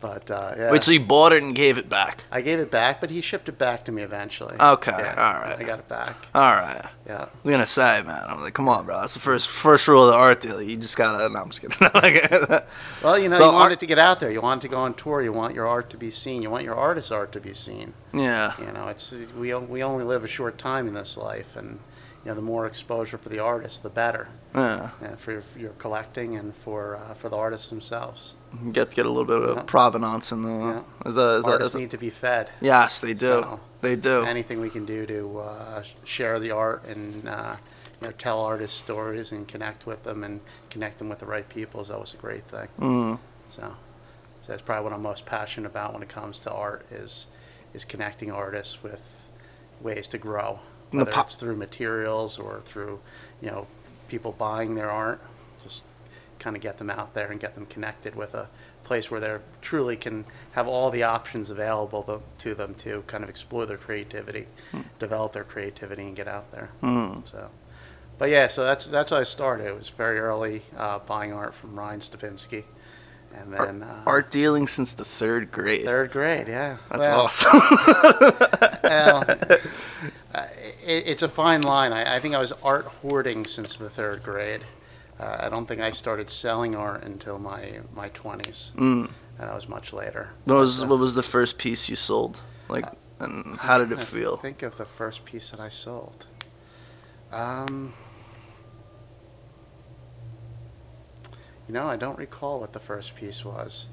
but 0.00 0.30
uh, 0.30 0.54
yeah, 0.56 0.70
Wait, 0.70 0.82
so 0.82 0.92
you 0.92 1.00
bought 1.00 1.32
it 1.32 1.42
and 1.42 1.54
gave 1.54 1.78
it 1.78 1.88
back? 1.88 2.24
I 2.30 2.40
gave 2.40 2.58
it 2.58 2.70
back, 2.70 3.00
but 3.00 3.10
he 3.10 3.20
shipped 3.20 3.48
it 3.48 3.58
back 3.58 3.84
to 3.86 3.92
me 3.92 4.02
eventually. 4.02 4.56
Okay, 4.60 4.90
Yeah, 4.90 5.14
all 5.16 5.40
right. 5.42 5.58
I 5.58 5.62
got 5.62 5.78
it 5.78 5.88
back. 5.88 6.26
All 6.34 6.52
right. 6.52 6.84
Yeah. 7.06 7.22
I 7.22 7.28
was 7.42 7.50
gonna 7.50 7.66
say, 7.66 8.02
man. 8.02 8.22
I'm 8.26 8.40
like, 8.40 8.54
come 8.54 8.68
on, 8.68 8.84
bro. 8.86 9.00
That's 9.00 9.14
the 9.14 9.20
first 9.20 9.48
first 9.48 9.88
rule 9.88 10.04
of 10.04 10.10
the 10.10 10.16
art 10.16 10.40
deal. 10.40 10.60
You 10.60 10.76
just 10.76 10.96
gotta. 10.96 11.28
No, 11.28 11.40
I'm 11.40 11.50
just 11.50 11.60
kidding. 11.62 11.78
Well, 13.02 13.18
you 13.18 13.28
know, 13.28 13.36
So 13.36 13.46
you 13.46 13.52
want 13.52 13.62
art- 13.64 13.72
it 13.72 13.80
to 13.80 13.86
get 13.86 13.98
out 13.98 14.20
there. 14.20 14.30
You 14.30 14.40
want 14.40 14.62
it 14.62 14.68
to 14.68 14.74
go 14.74 14.78
on 14.78 14.94
tour. 14.94 15.22
You 15.22 15.32
want 15.32 15.54
your 15.54 15.66
art 15.66 15.90
to 15.90 15.96
be 15.96 16.10
seen. 16.10 16.42
You 16.42 16.50
want 16.50 16.64
your 16.64 16.74
artist's 16.74 17.10
art 17.12 17.32
to 17.32 17.40
be 17.40 17.54
seen. 17.54 17.94
yeah. 18.12 18.52
You 18.58 18.72
know, 18.72 18.88
it's 18.88 19.12
we 19.36 19.54
we 19.54 19.82
only 19.82 20.04
live 20.04 20.24
a 20.24 20.28
short 20.28 20.58
time 20.58 20.88
in 20.88 20.94
this 20.94 21.16
life, 21.16 21.56
and 21.56 21.78
you 22.24 22.30
know, 22.30 22.34
the 22.34 22.42
more 22.42 22.66
exposure 22.66 23.16
for 23.18 23.28
the 23.28 23.38
artist, 23.38 23.82
the 23.82 23.90
better. 23.90 24.28
Yeah. 24.54 24.90
uh, 25.02 25.16
for 25.16 25.32
your, 25.32 25.42
for 25.42 25.58
your 25.58 25.70
collecting 25.72 26.36
and 26.36 26.54
for 26.54 26.96
uh, 26.96 27.14
for 27.14 27.28
the 27.28 27.36
artists 27.36 27.68
themselves. 27.68 28.34
Get 28.72 28.94
get 28.94 29.06
a 29.06 29.10
little 29.10 29.24
bit 29.26 29.48
of 29.48 29.56
Yeah. 29.56 29.62
provenance 29.64 30.32
in 30.32 30.42
the. 30.42 30.48
Yeah. 30.50 31.08
Is 31.08 31.14
that, 31.14 31.36
is 31.36 31.44
that, 31.44 31.50
artists 31.52 31.74
need 31.76 31.90
to 31.90 31.98
be 31.98 32.10
fed. 32.10 32.50
yes, 32.60 33.00
they 33.00 33.12
do. 33.14 33.26
So, 33.26 33.60
they 33.82 33.94
do. 33.94 34.24
anything 34.24 34.60
we 34.60 34.70
can 34.70 34.84
do 34.84 35.06
to 35.06 35.38
uh, 35.38 35.82
share 36.04 36.40
the 36.40 36.50
art 36.50 36.84
and 36.86 37.28
uh, 37.28 37.56
you 38.00 38.08
know, 38.08 38.12
tell 38.18 38.40
artists 38.40 38.76
stories 38.76 39.30
and 39.32 39.46
connect 39.46 39.86
with 39.86 40.02
them 40.02 40.24
and 40.24 40.40
connect 40.70 40.98
them 40.98 41.08
with 41.08 41.18
the 41.20 41.26
right 41.26 41.48
people 41.48 41.80
is 41.80 41.90
always 41.90 42.14
a 42.14 42.16
great 42.16 42.44
thing. 42.44 42.68
Mm. 42.80 43.18
So, 43.50 43.62
so 44.40 44.46
that's 44.52 44.62
probably 44.62 44.84
what 44.84 44.92
I'm 44.92 45.02
most 45.02 45.26
passionate 45.26 45.68
about 45.68 45.92
when 45.92 46.02
it 46.02 46.08
comes 46.08 46.38
to 46.40 46.50
art 46.52 46.86
is 46.90 47.26
is 47.74 47.84
connecting 47.84 48.32
artists 48.32 48.82
with 48.82 49.26
ways 49.80 50.08
to 50.08 50.18
grow, 50.18 50.58
the 50.90 50.98
whether 50.98 51.10
po- 51.12 51.22
it's 51.22 51.34
through 51.36 51.56
materials 51.56 52.38
or 52.38 52.60
through 52.64 53.00
you 53.40 53.50
know 53.50 53.66
people 54.08 54.32
buying 54.32 54.74
their 54.74 54.90
art. 54.90 55.20
Just 55.62 55.84
kind 56.38 56.54
of 56.56 56.62
get 56.62 56.78
them 56.78 56.88
out 56.90 57.14
there 57.14 57.30
and 57.30 57.40
get 57.40 57.54
them 57.54 57.66
connected 57.66 58.14
with 58.14 58.34
a 58.34 58.48
place 58.84 59.10
where 59.10 59.20
they 59.20 59.36
truly 59.60 59.96
can 59.96 60.24
have 60.52 60.66
all 60.66 60.88
the 60.90 61.02
options 61.02 61.50
available 61.50 62.02
to, 62.04 62.20
to 62.38 62.54
them 62.54 62.74
to 62.74 63.02
kind 63.06 63.22
of 63.22 63.28
explore 63.28 63.66
their 63.66 63.76
creativity, 63.76 64.46
develop 64.98 65.32
their 65.32 65.44
creativity, 65.44 66.02
and 66.02 66.16
get 66.16 66.26
out 66.28 66.50
there. 66.52 66.70
Mm. 66.82 67.26
So, 67.28 67.50
but 68.18 68.30
yeah, 68.30 68.46
so 68.46 68.64
that's 68.64 68.86
that's 68.86 69.10
how 69.10 69.18
I 69.18 69.24
started. 69.24 69.66
It 69.66 69.74
was 69.74 69.88
very 69.90 70.18
early 70.18 70.62
uh, 70.76 71.00
buying 71.00 71.32
art 71.32 71.54
from 71.54 71.78
Ryan 71.78 72.00
Stavinsky, 72.00 72.64
and 73.34 73.52
then 73.52 73.82
uh, 73.82 74.02
Art 74.06 74.30
dealing 74.30 74.66
since 74.66 74.94
the 74.94 75.04
third 75.04 75.50
grade. 75.50 75.84
third 75.84 76.10
grade. 76.10 76.48
Yeah, 76.48 76.78
That's 76.90 77.08
Well, 77.08 77.20
awesome. 77.22 77.60
well, 78.82 79.24
it, 80.88 81.06
it's 81.06 81.22
a 81.22 81.28
fine 81.28 81.62
line. 81.62 81.92
I, 81.92 82.16
I 82.16 82.18
think 82.18 82.34
I 82.34 82.38
was 82.38 82.52
art 82.64 82.86
hoarding 82.86 83.44
since 83.44 83.76
the 83.76 83.90
third 83.90 84.22
grade. 84.22 84.62
Uh, 85.20 85.36
I 85.40 85.48
don't 85.48 85.66
think 85.66 85.80
I 85.80 85.90
started 85.90 86.30
selling 86.30 86.74
art 86.74 87.02
until 87.04 87.38
my 87.38 87.80
my 87.94 88.08
twenties. 88.10 88.72
mm. 88.76 89.04
and 89.04 89.48
that 89.48 89.54
was 89.54 89.68
much 89.68 89.92
later. 89.92 90.30
What 90.44 90.56
was 90.56 90.82
uh, 90.82 90.86
what 90.86 90.98
was 90.98 91.14
the 91.14 91.22
first 91.22 91.58
piece 91.58 91.88
you 91.88 91.96
sold? 91.96 92.40
Like, 92.68 92.86
and 93.20 93.58
how 93.58 93.78
did 93.78 93.92
it 93.92 94.00
feel? 94.00 94.36
Think 94.36 94.62
of 94.62 94.76
the 94.78 94.84
first 94.84 95.24
piece 95.24 95.50
that 95.50 95.60
I 95.60 95.68
sold. 95.68 96.26
Um, 97.32 97.92
you 101.66 101.74
know, 101.74 101.86
I 101.86 101.96
don't 101.96 102.18
recall 102.18 102.60
what 102.60 102.72
the 102.72 102.80
first 102.80 103.14
piece 103.14 103.44
was. 103.44 103.86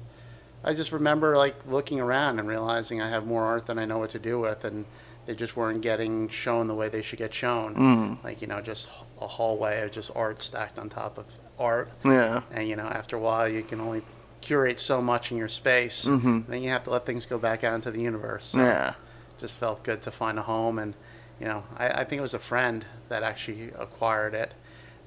I 0.64 0.72
just 0.72 0.92
remember 0.92 1.36
like 1.36 1.66
looking 1.66 2.00
around 2.00 2.38
and 2.38 2.48
realizing 2.48 3.00
I 3.00 3.08
have 3.10 3.26
more 3.26 3.44
art 3.44 3.66
than 3.66 3.78
I 3.78 3.84
know 3.84 3.98
what 3.98 4.10
to 4.10 4.18
do 4.18 4.38
with, 4.40 4.64
and 4.64 4.86
they 5.26 5.34
just 5.34 5.56
weren't 5.56 5.82
getting 5.82 6.28
shown 6.28 6.66
the 6.68 6.74
way 6.74 6.88
they 6.88 7.02
should 7.02 7.18
get 7.18 7.34
shown. 7.34 7.74
Mm. 7.74 8.24
Like 8.24 8.40
you 8.40 8.46
know, 8.46 8.60
just 8.60 8.88
a 9.20 9.26
hallway 9.26 9.82
of 9.82 9.90
just 9.92 10.10
art 10.14 10.40
stacked 10.40 10.78
on 10.78 10.88
top 10.88 11.18
of 11.18 11.26
art, 11.58 11.90
Yeah. 12.04 12.42
and 12.52 12.68
you 12.68 12.76
know, 12.76 12.84
after 12.86 13.16
a 13.16 13.20
while, 13.20 13.48
you 13.48 13.62
can 13.62 13.80
only 13.80 14.02
curate 14.40 14.78
so 14.78 15.02
much 15.02 15.32
in 15.32 15.38
your 15.38 15.48
space. 15.48 16.04
Mhm. 16.04 16.46
Then 16.46 16.62
you 16.62 16.70
have 16.70 16.84
to 16.84 16.90
let 16.90 17.04
things 17.06 17.26
go 17.26 17.38
back 17.38 17.64
out 17.64 17.74
into 17.74 17.90
the 17.90 18.00
universe. 18.00 18.46
So 18.46 18.58
Yeah. 18.58 18.94
just 19.38 19.54
felt 19.54 19.82
good 19.82 20.02
to 20.02 20.10
find 20.10 20.38
a 20.38 20.42
home 20.42 20.78
and 20.78 20.94
you 21.40 21.46
know 21.46 21.64
I, 21.76 21.88
I 21.88 22.04
think 22.04 22.18
it 22.20 22.22
was 22.22 22.32
a 22.34 22.38
friend 22.38 22.86
that 23.08 23.22
actually 23.22 23.70
acquired 23.78 24.32
it 24.34 24.52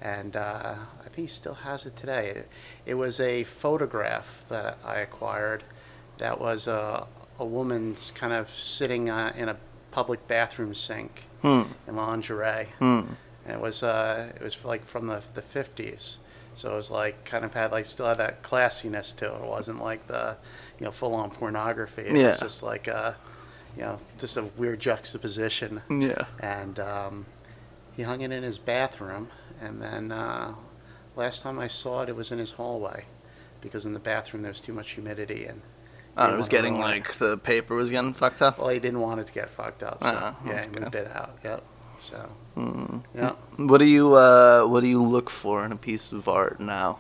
and 0.02 0.36
uh, 0.36 0.76
I 1.00 1.10
think 1.10 1.28
he 1.30 1.34
still 1.34 1.56
has 1.56 1.86
it 1.88 1.96
today 1.96 2.30
it, 2.30 2.50
it 2.86 2.94
was 2.96 3.20
a 3.20 3.44
photograph 3.46 4.44
that 4.50 4.78
I 4.86 4.98
acquired 5.00 5.64
that 6.20 6.40
was 6.40 6.68
a, 6.68 7.08
a 7.40 7.46
woman's 7.46 8.12
kind 8.12 8.34
of 8.34 8.50
sitting 8.50 9.10
uh, 9.10 9.32
in 9.38 9.48
a 9.50 9.56
public 9.92 10.28
bathroom 10.28 10.74
sink 10.76 11.26
Hmm. 11.42 11.64
in 11.88 11.96
lingerie 11.96 12.68
Hmm. 12.80 13.02
and 13.46 13.54
it 13.56 13.60
was 13.62 13.82
uh, 13.84 14.32
it 14.36 14.42
was 14.42 14.64
like 14.66 14.86
from 14.86 15.08
the, 15.08 15.22
the 15.34 15.42
50s 15.42 16.18
so 16.54 16.74
it 16.74 16.76
was 16.76 16.92
like 16.92 17.24
kind 17.26 17.46
of 17.46 17.54
had 17.54 17.72
like 17.72 17.86
still 17.86 18.08
had 18.08 18.18
that 18.18 18.44
classiness 18.44 19.16
to 19.18 19.26
it 19.34 19.38
it 19.42 19.48
wasn't 19.48 19.82
like 19.82 20.08
the 20.08 20.36
you 20.80 20.86
know 20.86 20.92
full 20.92 21.16
on 21.16 21.30
pornography 21.32 22.02
it 22.04 22.16
Yeah. 22.18 22.32
was 22.32 22.40
just 22.40 22.62
like 22.64 22.88
uh 22.88 23.14
you 23.78 23.84
know 23.84 24.00
just 24.18 24.36
a 24.38 24.44
weird 24.58 24.80
juxtaposition 24.80 25.82
Yeah. 25.90 26.26
and 26.40 26.80
um, 26.80 27.26
he 27.96 28.04
hung 28.04 28.22
it 28.22 28.32
in 28.32 28.44
his 28.44 28.58
bathroom 28.58 29.30
and 29.62 29.82
then 29.82 30.12
uh, 30.12 30.56
last 31.16 31.42
time 31.44 31.60
I 31.60 31.68
saw 31.68 32.02
it 32.04 32.10
it 32.10 32.16
was 32.16 32.32
in 32.32 32.40
his 32.40 32.52
hallway 32.52 33.06
because 33.62 33.86
in 33.86 33.94
the 33.94 34.00
bathroom 34.00 34.42
there 34.44 34.50
was 34.52 34.60
too 34.60 34.74
much 34.74 34.92
humidity 34.92 35.46
and 35.46 35.62
Oh, 36.22 36.28
he 36.28 36.34
it 36.34 36.38
was 36.38 36.50
getting 36.50 36.74
more. 36.74 36.84
like 36.84 37.14
the 37.14 37.38
paper 37.38 37.76
was 37.76 37.90
getting 37.92 38.14
fucked 38.14 38.42
up. 38.42 38.58
well 38.60 38.70
he 38.70 38.80
didn't 38.80 39.00
want 39.02 39.20
it 39.22 39.28
to 39.28 39.34
get 39.34 39.50
fucked 39.50 39.84
up 39.84 40.04
so 40.04 40.12
Ah, 40.14 40.36
yeah 40.46 40.54
that's 40.54 40.68
he 40.68 40.80
moved 40.80 40.92
good. 40.92 41.08
it 41.08 41.16
out 41.16 41.38
yep 41.44 41.64
so 42.00 42.30
Mm. 42.58 43.04
yeah 43.16 43.34
What 43.58 43.78
do 43.78 43.86
you 43.86 44.16
uh 44.16 44.66
What 44.66 44.82
do 44.82 44.88
you 44.88 45.02
look 45.02 45.30
for 45.30 45.64
in 45.66 45.72
a 45.72 45.78
piece 45.78 46.12
of 46.12 46.28
art 46.28 46.60
now? 46.60 47.00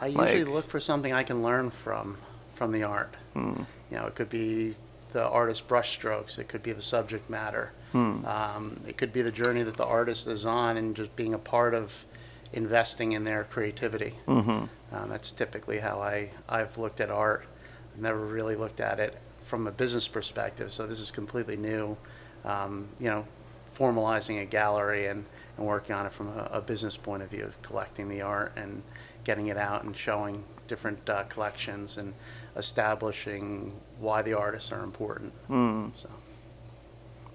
I 0.00 0.06
usually 0.08 0.44
Like- 0.44 0.54
look 0.54 0.66
for 0.66 0.80
something 0.80 1.12
I 1.12 1.22
can 1.22 1.42
learn 1.42 1.70
from 1.70 2.18
from 2.54 2.70
the 2.72 2.84
art. 2.84 3.14
Hmm. 3.34 3.62
You 3.90 3.96
know, 3.98 4.06
it 4.06 4.14
could 4.14 4.30
be 4.30 4.76
the 5.12 5.24
artist's 5.26 5.62
brushstrokes, 5.62 6.38
it 6.38 6.48
could 6.48 6.62
be 6.62 6.72
the 6.72 6.82
subject 6.82 7.28
matter, 7.28 7.72
Hmm. 7.92 8.24
um, 8.24 8.80
it 8.86 8.96
could 8.96 9.12
be 9.12 9.22
the 9.22 9.32
journey 9.32 9.62
that 9.64 9.76
the 9.76 9.84
artist 9.84 10.26
is 10.28 10.46
on, 10.46 10.76
and 10.76 10.94
just 10.96 11.14
being 11.16 11.34
a 11.34 11.38
part 11.38 11.74
of 11.74 12.04
investing 12.52 13.12
in 13.12 13.24
their 13.24 13.42
creativity. 13.44 14.14
Mm-hmm. 14.28 14.50
Um, 14.94 15.08
that's 15.08 15.32
typically 15.32 15.78
how 15.80 16.00
I 16.00 16.30
I've 16.48 16.78
looked 16.78 17.00
at 17.00 17.10
art. 17.10 17.44
Never 17.96 18.24
really 18.24 18.56
looked 18.56 18.80
at 18.80 18.98
it 19.00 19.16
from 19.40 19.66
a 19.66 19.72
business 19.72 20.08
perspective, 20.08 20.72
so 20.72 20.86
this 20.86 21.00
is 21.00 21.10
completely 21.10 21.56
new. 21.56 21.96
Um, 22.44 22.88
you 22.98 23.08
know, 23.08 23.26
formalizing 23.76 24.40
a 24.42 24.44
gallery 24.44 25.06
and, 25.06 25.24
and 25.56 25.66
working 25.66 25.94
on 25.94 26.06
it 26.06 26.12
from 26.12 26.28
a, 26.28 26.48
a 26.52 26.60
business 26.60 26.96
point 26.96 27.22
of 27.22 27.30
view, 27.30 27.44
of 27.44 27.60
collecting 27.62 28.08
the 28.08 28.20
art 28.20 28.52
and 28.56 28.82
getting 29.24 29.46
it 29.46 29.56
out 29.56 29.84
and 29.84 29.96
showing 29.96 30.44
different 30.68 31.08
uh, 31.08 31.24
collections 31.24 31.98
and 31.98 32.14
establishing 32.56 33.72
why 33.98 34.22
the 34.22 34.34
artists 34.34 34.72
are 34.72 34.82
important. 34.82 35.32
Hmm. 35.46 35.88
So 35.96 36.08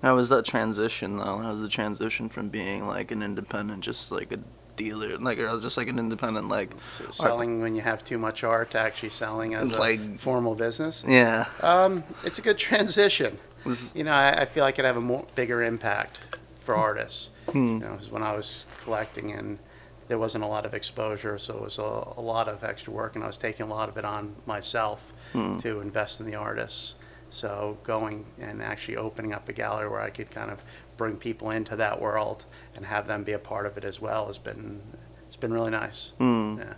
How 0.02 0.16
was 0.16 0.30
that 0.30 0.46
transition 0.46 1.18
though? 1.18 1.38
How 1.38 1.52
was 1.52 1.62
the 1.62 1.70
transition 1.70 2.30
from 2.30 2.50
being 2.50 2.88
like 2.88 3.12
an 3.12 3.22
independent, 3.22 3.84
just 3.84 4.12
like 4.12 4.32
a 4.32 4.40
dealer, 4.80 5.18
like 5.18 5.38
or 5.40 5.60
just 5.60 5.76
like 5.78 5.90
an 5.90 6.00
independent, 6.00 6.48
like 6.48 6.72
s- 6.86 7.02
selling 7.12 7.62
when 7.62 7.76
you 7.76 7.82
have 7.82 8.04
too 8.04 8.18
much 8.18 8.44
art 8.44 8.72
to 8.72 8.80
actually 8.80 9.10
selling 9.10 9.54
as 9.54 9.70
a 9.72 9.78
Like- 9.80 10.18
formal 10.18 10.56
business. 10.56 11.04
yeah. 11.06 11.46
Um, 11.62 12.04
it's 12.24 12.40
a 12.40 12.42
good 12.42 12.58
transition. 12.58 13.38
Was- 13.66 13.94
You 13.94 14.06
know, 14.06 14.14
I, 14.14 14.42
I 14.44 14.46
feel 14.46 14.64
like 14.64 14.80
it 14.80 14.86
have 14.86 14.96
a 14.98 15.02
more 15.02 15.26
bigger 15.36 15.62
impact 15.62 16.20
for 16.64 16.76
artists. 16.76 17.30
Hmm. 17.52 17.68
You 17.68 17.80
know, 17.80 17.94
'cause 17.96 18.10
when 18.10 18.24
I 18.24 18.34
was 18.34 18.66
collecting 18.84 19.32
and 19.34 19.60
there 20.08 20.18
wasn't 20.18 20.44
a 20.44 20.48
lot 20.48 20.66
of 20.66 20.74
exposure, 20.74 21.38
so 21.38 21.56
it 21.58 21.62
was 21.62 21.78
a, 21.78 21.92
a 22.18 22.24
lot 22.34 22.48
of 22.48 22.64
extra 22.64 22.92
work, 22.94 23.16
and 23.16 23.24
I 23.24 23.28
was 23.28 23.38
taking 23.38 23.66
a 23.66 23.70
lot 23.70 23.90
of 23.90 23.98
it 23.98 24.06
on 24.06 24.36
myself 24.46 25.00
Hmm. 25.34 25.58
to 25.58 25.82
invest 25.82 26.20
in 26.22 26.26
the 26.26 26.36
artists. 26.36 26.96
So 27.30 27.78
going 27.84 28.26
and 28.40 28.62
actually 28.62 28.98
opening 28.98 29.34
up 29.34 29.48
a 29.50 29.54
gallery 29.54 29.90
where 29.90 30.02
I 30.02 30.10
could 30.10 30.32
kind 30.32 30.52
of 30.52 30.64
bring 30.98 31.18
people 31.18 31.52
into 31.52 31.76
that 31.76 32.02
world 32.02 32.46
and 32.76 32.86
have 32.86 33.08
them 33.08 33.24
be 33.24 33.32
a 33.32 33.40
part 33.40 33.66
of 33.66 33.78
it 33.78 33.84
as 33.84 34.02
well 34.02 34.28
has 34.28 34.38
been 34.38 34.82
it's 35.28 35.36
been 35.36 35.54
really 35.54 35.72
nice. 35.72 36.14
Hmm. 36.18 36.58
Yeah. 36.58 36.74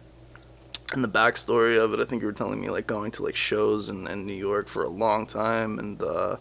And 0.94 1.04
the 1.04 1.10
backstory 1.10 1.82
of 1.82 1.94
it, 1.94 2.02
I 2.02 2.06
think 2.06 2.22
you 2.22 2.28
were 2.28 2.34
telling 2.34 2.60
me 2.60 2.70
like 2.70 2.86
going 2.86 3.12
to 3.12 3.24
like 3.24 3.36
shows 3.36 3.88
in, 3.88 4.08
in 4.08 4.26
New 4.26 4.34
York 4.34 4.68
for 4.68 4.84
a 4.84 4.90
long 4.90 5.26
time, 5.26 5.80
and 5.80 6.02
uh, 6.02 6.36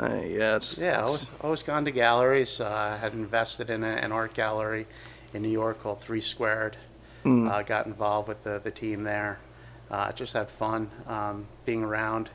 uh 0.00 0.20
yeah, 0.24 0.56
it's 0.56 0.70
just, 0.70 0.82
Yeah, 0.82 0.98
I 0.98 1.04
was 1.04 1.26
always 1.40 1.62
gone 1.62 1.84
to 1.84 1.92
galleries. 1.92 2.60
Uh, 2.60 2.68
I 2.68 2.96
had 2.96 3.12
invested 3.12 3.70
in 3.70 3.84
a, 3.84 3.86
an 3.86 4.10
art 4.10 4.34
gallery 4.34 4.88
in 5.32 5.42
New 5.42 5.50
York 5.50 5.80
called 5.80 6.00
Three 6.00 6.20
Squared. 6.20 6.76
Uh, 7.24 7.62
got 7.62 7.86
involved 7.86 8.28
with 8.28 8.42
the, 8.44 8.60
the 8.64 8.70
team 8.70 9.02
there. 9.02 9.38
Uh, 9.90 10.10
just 10.12 10.32
had 10.32 10.48
fun 10.48 10.90
um, 11.06 11.46
being 11.64 11.84
around 11.84 12.30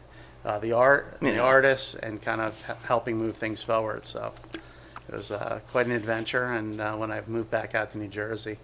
uh, 0.46 0.60
the 0.60 0.72
art, 0.74 1.18
and 1.20 1.30
the 1.30 1.36
Yeah. 1.36 1.42
artists, 1.42 1.96
and 1.96 2.22
kind 2.22 2.40
of 2.40 2.66
he- 2.66 2.88
helping 2.88 3.18
move 3.18 3.36
things 3.36 3.62
forward. 3.64 4.06
So 4.06 4.32
it 5.08 5.14
was 5.16 5.32
uh, 5.32 5.60
quite 5.72 5.88
an 5.88 5.92
adventure. 5.92 6.44
And 6.46 6.80
uh, 6.80 6.96
when 6.96 7.12
I 7.12 7.22
moved 7.28 7.50
back 7.52 7.76
out 7.76 7.92
to 7.92 7.98
New 7.98 8.08
Jersey, 8.08 8.58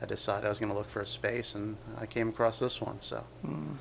I 0.00 0.06
decided 0.06 0.46
I 0.46 0.48
was 0.48 0.58
going 0.58 0.70
to 0.72 0.78
look 0.78 0.88
for 0.88 1.00
a 1.00 1.06
space, 1.06 1.54
and 1.54 1.76
I 1.98 2.06
came 2.06 2.28
across 2.28 2.58
this 2.58 2.80
one. 2.80 3.00
So 3.00 3.24
Hmm. 3.44 3.74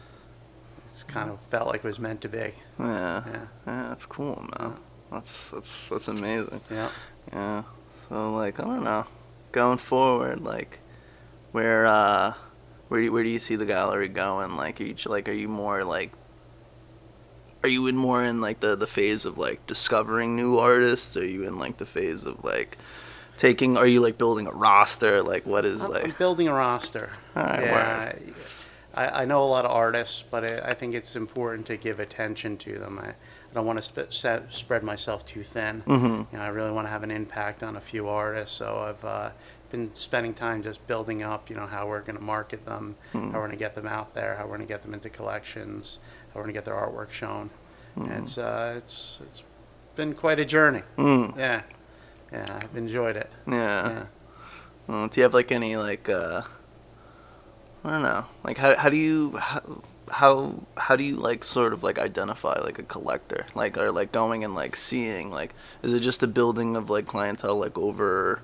it's 0.92 1.04
kind 1.04 1.30
of 1.30 1.40
felt 1.52 1.68
like 1.68 1.84
it 1.84 1.88
was 1.88 2.00
meant 2.00 2.22
to 2.22 2.30
be. 2.30 2.54
yeah, 2.80 3.24
Yeah, 3.26 3.46
yeah, 3.68 3.88
that's 3.90 4.06
cool, 4.06 4.46
man. 4.60 4.78
That's 5.12 5.52
that's 5.52 5.90
that's 5.90 6.08
amazing. 6.08 6.62
yeah. 6.72 6.90
Yeah. 7.32 7.64
So 8.10 8.34
like 8.34 8.60
I 8.60 8.64
don't 8.64 8.84
know, 8.84 9.06
going 9.52 9.78
forward, 9.78 10.42
like 10.42 10.80
where 11.52 11.86
uh 11.86 12.34
where 12.88 13.00
do 13.00 13.06
you, 13.06 13.12
where 13.12 13.24
do 13.24 13.30
you 13.30 13.40
see 13.40 13.56
the 13.56 13.66
gallery 13.66 14.08
going? 14.08 14.56
Like 14.58 14.82
are 14.82 14.86
you 14.86 14.96
like 15.06 15.30
are 15.30 15.34
you 15.34 15.48
more 15.48 15.84
like 15.84 16.12
are 17.64 17.70
you 17.70 17.88
in 17.88 17.96
more 17.96 18.24
in 18.24 18.42
like 18.42 18.60
the 18.60 18.76
the 18.76 18.88
phase 18.88 19.26
of 19.26 19.38
like 19.38 19.66
discovering 19.68 20.36
new 20.36 20.58
artists? 20.58 21.16
Are 21.16 21.26
you 21.26 21.44
in 21.44 21.58
like 21.58 21.78
the 21.78 21.86
phase 21.86 22.26
of 22.26 22.44
like 22.44 22.78
taking? 23.38 23.78
Are 23.78 23.88
you 23.88 24.02
like 24.02 24.18
building 24.18 24.48
a 24.48 24.52
roster? 24.52 25.22
Like 25.24 25.46
what 25.46 25.66
is 25.66 25.84
I'm, 25.84 25.94
I'm 25.94 26.04
like? 26.04 26.18
building 26.18 26.48
a 26.48 26.54
roster. 26.54 27.10
All 27.36 27.44
right, 27.44 27.62
yeah, 27.64 28.14
I, 28.94 29.22
I 29.22 29.26
know 29.26 29.44
a 29.44 29.46
lot 29.48 29.66
of 29.66 29.72
artists, 29.72 30.24
but 30.30 30.44
I, 30.44 30.70
I 30.70 30.74
think 30.74 30.94
it's 30.94 31.16
important 31.16 31.66
to 31.68 31.78
give 31.78 32.00
attention 32.00 32.58
to 32.58 32.78
them. 32.78 33.00
I, 33.00 33.10
I 33.10 33.54
don't 33.54 33.66
want 33.66 33.78
to 33.78 33.84
sp- 33.86 34.12
se- 34.12 34.44
spread 34.50 34.84
myself 34.84 35.26
too 35.26 35.44
thin. 35.44 35.84
Mm-hmm. 35.86 36.06
You 36.06 36.28
know, 36.38 36.44
I 36.44 36.48
really 36.48 36.72
want 36.72 36.88
to 36.88 36.92
have 36.92 37.04
an 37.04 37.12
impact 37.12 37.64
on 37.64 37.76
a 37.76 37.82
few 37.82 38.08
artists. 38.08 38.58
So 38.58 38.80
I've 38.80 39.06
uh, 39.06 39.30
been 39.70 39.94
spending 39.96 40.34
time 40.34 40.64
just 40.64 40.86
building 40.88 41.24
up. 41.24 41.50
You 41.50 41.56
know, 41.56 41.68
how 41.68 41.88
we're 41.88 42.02
going 42.02 42.18
to 42.18 42.24
market 42.24 42.66
them, 42.66 42.96
how 43.14 43.20
we're 43.20 43.32
going 43.32 43.52
to 43.52 43.58
get 43.58 43.76
them 43.76 43.88
out 43.88 44.14
there, 44.14 44.36
how 44.36 44.44
we're 44.44 44.58
going 44.58 44.68
to 44.68 44.74
get 44.74 44.82
them 44.82 44.94
into 44.94 45.10
collections, 45.10 46.00
we're 46.34 46.44
going 46.44 46.54
to 46.54 46.58
get 46.58 46.66
their 46.66 46.76
artwork 46.76 47.12
shown. 47.12 47.50
And 47.96 48.12
it's 48.12 48.38
uh, 48.38 48.74
it's 48.78 49.20
it's 49.22 49.44
been 49.96 50.14
quite 50.14 50.40
a 50.40 50.46
journey. 50.46 50.82
Mm. 50.98 51.38
Yeah, 51.38 51.62
yeah, 52.32 52.46
I've 52.52 52.76
enjoyed 52.76 53.16
it. 53.16 53.30
Yeah. 53.48 53.54
Yeah. 53.90 54.06
Well, 54.88 55.08
do 55.08 55.20
you 55.20 55.24
have 55.24 55.34
like 55.34 55.52
any 55.52 55.76
like 55.78 56.10
uh 56.10 56.42
I 57.84 57.90
don't 57.92 58.02
know. 58.02 58.26
Like 58.44 58.58
how 58.58 58.76
how 58.76 58.90
do 58.90 58.98
you 58.98 59.38
how 59.38 59.62
how, 60.10 60.56
how 60.76 60.96
do 60.96 61.04
you 61.04 61.16
like 61.16 61.44
sort 61.44 61.74
of 61.74 61.84
like 61.84 62.00
identify 62.00 62.60
like 62.60 62.80
a 62.80 62.84
collector? 62.84 63.46
Like 63.56 63.78
or 63.78 63.92
like 63.92 64.12
going 64.12 64.44
and 64.44 64.56
like 64.56 64.76
seeing 64.76 65.30
like 65.32 65.54
is 65.84 65.94
it 65.94 66.00
just 66.00 66.24
a 66.24 66.28
building 66.28 66.76
of 66.76 66.90
like 66.90 67.06
clientele 67.06 67.58
like 67.58 67.78
over 67.78 68.42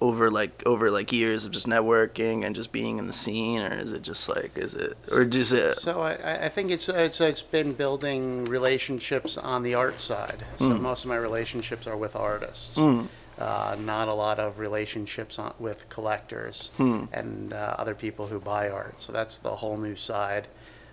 over 0.00 0.30
like 0.30 0.62
over 0.64 0.90
like 0.90 1.12
years 1.12 1.44
of 1.44 1.50
just 1.50 1.66
networking 1.66 2.44
and 2.44 2.54
just 2.54 2.70
being 2.70 2.98
in 2.98 3.06
the 3.08 3.12
scene 3.12 3.60
or 3.60 3.72
is 3.74 3.92
it 3.92 4.02
just 4.02 4.28
like 4.28 4.56
is 4.56 4.74
it 4.74 4.96
or 5.12 5.24
just 5.24 5.52
it 5.52 5.76
So 5.76 6.00
I- 6.02 6.44
I, 6.46 6.48
think 6.48 6.70
it's, 6.70 6.88
it's 6.88 7.20
it's 7.20 7.42
been 7.42 7.72
building 7.72 8.44
relationships 8.44 9.36
on 9.36 9.62
the 9.64 9.74
art 9.74 9.98
side. 9.98 10.44
So 10.58 10.66
Mm. 10.70 10.80
most 10.80 11.04
of 11.04 11.08
my 11.08 11.16
relationships 11.16 11.86
are 11.86 11.96
with 11.96 12.14
artists. 12.14 12.76
Mm. 12.76 13.08
Uh, 13.38 13.76
not 13.78 14.08
a 14.08 14.14
lot 14.14 14.38
of 14.40 14.58
relationships 14.58 15.38
on, 15.38 15.54
with 15.60 15.88
collectors 15.88 16.70
Hmm. 16.76 17.04
and 17.12 17.52
uh, 17.52 17.74
other 17.78 17.94
people 17.94 18.26
who 18.26 18.40
buy 18.40 18.68
art. 18.68 18.98
So 18.98 19.12
that's 19.12 19.36
the 19.36 19.54
whole 19.56 19.76
new 19.76 19.94
side 19.94 20.48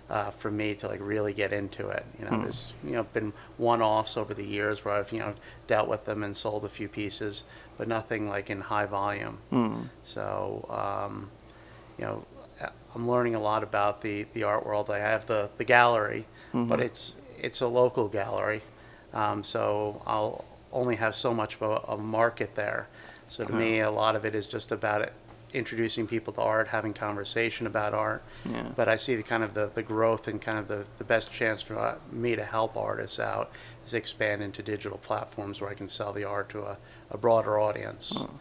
uh, 0.08 0.30
for 0.30 0.52
me 0.52 0.72
to 0.76 0.86
like 0.86 1.00
really 1.02 1.32
get 1.32 1.52
into 1.52 1.88
it. 1.88 2.04
You 2.20 2.24
know, 2.26 2.30
Hmm. 2.36 2.42
there's 2.42 2.72
you 2.84 2.92
know 2.92 3.02
been 3.12 3.32
one-offs 3.58 4.16
over 4.16 4.32
the 4.32 4.44
years 4.44 4.84
where 4.84 4.94
I've 4.94 5.12
you 5.12 5.18
know 5.18 5.34
dealt 5.66 5.88
with 5.88 6.04
them 6.04 6.22
and 6.22 6.36
sold 6.36 6.64
a 6.64 6.68
few 6.68 6.86
pieces, 6.88 7.42
but 7.78 7.88
nothing 7.88 8.28
like 8.28 8.50
in 8.50 8.60
high 8.60 8.86
volume. 8.86 9.38
Mm. 9.52 9.88
So, 10.02 10.66
um, 10.70 11.30
you 11.98 12.04
know, 12.04 12.24
I'm 12.94 13.08
learning 13.08 13.34
a 13.34 13.40
lot 13.40 13.62
about 13.62 14.00
the, 14.00 14.26
the 14.32 14.44
art 14.44 14.64
world. 14.64 14.90
I 14.90 14.98
have 14.98 15.26
the, 15.26 15.50
the 15.58 15.64
gallery, 15.64 16.26
but 16.68 16.80
it's 16.80 17.14
it's 17.38 17.60
a 17.60 17.66
local 17.66 18.08
gallery, 18.08 18.62
um, 19.12 19.44
so 19.44 20.00
I'll 20.06 20.44
only 20.72 20.96
have 20.96 21.14
so 21.14 21.34
much 21.34 21.56
of 21.56 21.62
a, 21.62 21.92
a 21.92 21.96
market 21.98 22.54
there. 22.54 22.88
So 23.28 23.44
to 23.44 23.52
me, 23.52 23.80
a 23.80 23.90
lot 23.90 24.16
of 24.16 24.24
it 24.24 24.34
is 24.34 24.46
just 24.46 24.72
about 24.72 25.02
it, 25.02 25.12
introducing 25.52 26.06
people 26.06 26.32
to 26.32 26.40
art, 26.40 26.68
having 26.68 26.94
conversation 26.94 27.66
about 27.66 27.92
art. 27.92 28.22
Yeah. 28.50 28.68
But 28.74 28.88
I 28.88 28.96
see 28.96 29.16
the 29.16 29.22
kind 29.22 29.42
of 29.42 29.52
the, 29.52 29.70
the 29.74 29.82
growth 29.82 30.28
and 30.28 30.40
kind 30.40 30.58
of 30.58 30.68
the, 30.68 30.86
the 30.96 31.04
best 31.04 31.30
chance 31.30 31.60
for 31.60 31.78
uh, 31.78 31.96
me 32.10 32.36
to 32.36 32.44
help 32.44 32.76
artists 32.76 33.20
out 33.20 33.50
is 33.86 33.94
expand 33.94 34.42
into 34.42 34.62
digital 34.62 34.98
platforms 34.98 35.60
where 35.60 35.70
I 35.70 35.74
can 35.74 35.88
sell 35.88 36.12
the 36.12 36.24
art 36.24 36.48
to 36.50 36.62
a, 36.62 36.78
a 37.10 37.16
broader 37.16 37.58
audience. 37.58 38.20
Hmm. 38.20 38.36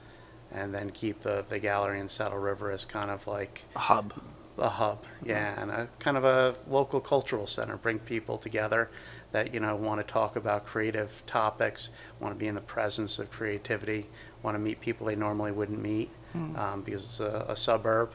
And 0.51 0.73
then 0.73 0.91
keep 0.91 1.19
the, 1.19 1.43
the 1.47 1.59
gallery 1.59 1.99
in 1.99 2.07
Saddle 2.07 2.37
River 2.37 2.71
as 2.71 2.85
kind 2.85 3.11
of 3.11 3.27
like 3.27 3.63
A 3.75 3.79
hub. 3.79 4.13
a 4.57 4.69
hub, 4.69 5.03
hmm. 5.05 5.29
yeah, 5.29 5.61
and 5.61 5.69
a 5.69 5.89
kind 5.99 6.15
of 6.15 6.23
a 6.23 6.55
local 6.69 7.01
cultural 7.01 7.45
center. 7.47 7.75
Bring 7.75 7.99
people 7.99 8.37
together 8.37 8.89
that 9.31 9.53
you 9.53 9.59
know 9.59 9.75
want 9.75 10.05
to 10.05 10.13
talk 10.13 10.37
about 10.37 10.65
creative 10.65 11.23
topics, 11.27 11.89
want 12.21 12.33
to 12.33 12.39
be 12.39 12.47
in 12.47 12.55
the 12.55 12.61
presence 12.61 13.19
of 13.19 13.31
creativity, 13.31 14.07
want 14.43 14.55
to 14.55 14.59
meet 14.59 14.79
people 14.79 15.07
they 15.07 15.15
normally 15.15 15.51
wouldn't 15.51 15.81
meet 15.81 16.09
hmm. 16.31 16.55
um, 16.55 16.81
because 16.83 17.03
it's 17.03 17.19
a, 17.19 17.45
a 17.49 17.55
suburb, 17.55 18.11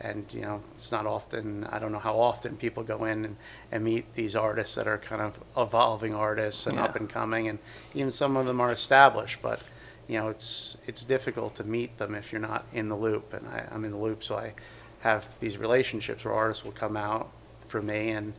and 0.00 0.24
you 0.32 0.40
know 0.42 0.60
it's 0.76 0.90
not 0.92 1.06
often. 1.06 1.64
I 1.64 1.78
don't 1.78 1.92
know 1.92 1.98
how 1.98 2.18
often 2.18 2.56
people 2.56 2.82
go 2.82 3.04
in 3.04 3.24
and, 3.24 3.36
and 3.72 3.84
meet 3.84 4.14
these 4.14 4.34
artists 4.36 4.74
that 4.76 4.86
are 4.86 4.98
kind 4.98 5.22
of 5.22 5.38
evolving 5.56 6.14
artists 6.14 6.66
and 6.66 6.76
Yeah. 6.76 6.84
up 6.84 6.96
and 6.96 7.08
coming, 7.08 7.48
and 7.48 7.58
even 7.94 8.12
some 8.12 8.36
of 8.36 8.46
them 8.46 8.60
are 8.60 8.72
established, 8.72 9.40
but. 9.42 9.62
You 10.10 10.18
know, 10.18 10.28
it's 10.28 10.78
it's 10.86 11.04
difficult 11.04 11.54
to 11.56 11.64
meet 11.64 11.98
them 11.98 12.14
if 12.14 12.32
you're 12.32 12.40
not 12.40 12.64
in 12.72 12.88
the 12.88 12.96
loop, 12.96 13.34
and 13.34 13.46
I, 13.46 13.68
I'm 13.70 13.84
in 13.84 13.90
the 13.90 13.98
loop, 13.98 14.24
so 14.24 14.38
I 14.38 14.54
have 15.00 15.38
these 15.38 15.58
relationships 15.58 16.24
where 16.24 16.32
artists 16.32 16.64
will 16.64 16.72
come 16.72 16.96
out 16.96 17.28
for 17.66 17.82
me 17.82 18.12
and 18.12 18.32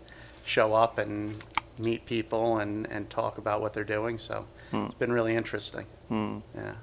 show 0.45 0.73
up 0.73 0.97
and 0.97 1.35
meet 1.77 2.07
people 2.07 2.57
and, 2.57 2.87
and 2.87 3.07
talk 3.11 3.37
about 3.37 3.61
what 3.61 3.73
they're 3.73 3.83
doing. 3.83 4.17
So 4.17 4.47
it's 4.73 4.95
been 4.95 5.11
really 5.11 5.35
interesting. 5.35 5.85
Hmm. 6.07 6.39
Yeah. 6.55 6.73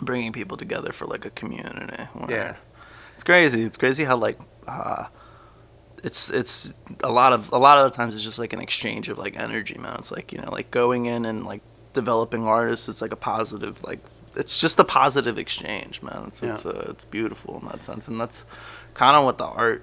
bringing 0.00 0.32
people 0.32 0.56
together 0.56 0.90
for 0.90 1.06
like 1.06 1.26
a 1.26 1.30
community. 1.30 2.02
where- 2.14 2.30
Yeah. 2.30 2.56
It's 3.18 3.24
crazy. 3.24 3.62
It's 3.64 3.76
crazy 3.76 4.04
how 4.04 4.16
like 4.16 4.38
uh, 4.68 5.06
it's 6.04 6.30
it's 6.30 6.78
a 7.02 7.10
lot 7.10 7.32
of 7.32 7.50
a 7.52 7.58
lot 7.58 7.78
of 7.84 7.90
the 7.90 7.96
times 7.96 8.14
it's 8.14 8.22
just 8.22 8.38
like 8.38 8.52
an 8.52 8.60
exchange 8.60 9.08
of 9.08 9.18
like 9.18 9.36
energy, 9.36 9.76
man. 9.76 9.96
It's 9.98 10.12
like 10.12 10.32
you 10.32 10.38
know 10.40 10.50
like 10.52 10.70
going 10.70 11.06
in 11.06 11.24
and 11.24 11.44
like 11.44 11.62
developing 11.94 12.44
artists. 12.44 12.88
It's 12.88 13.02
like 13.02 13.10
a 13.12 13.16
positive 13.16 13.82
like 13.82 13.98
it's 14.36 14.60
just 14.60 14.78
a 14.78 14.84
positive 14.84 15.36
exchange, 15.36 16.00
man. 16.00 16.26
It's 16.28 16.42
it's, 16.44 16.64
uh, 16.64 16.86
it's 16.90 17.02
beautiful 17.04 17.58
in 17.60 17.66
that 17.66 17.84
sense, 17.84 18.06
and 18.06 18.20
that's 18.20 18.44
kind 18.94 19.16
of 19.16 19.24
what 19.24 19.38
the 19.38 19.46
art 19.46 19.82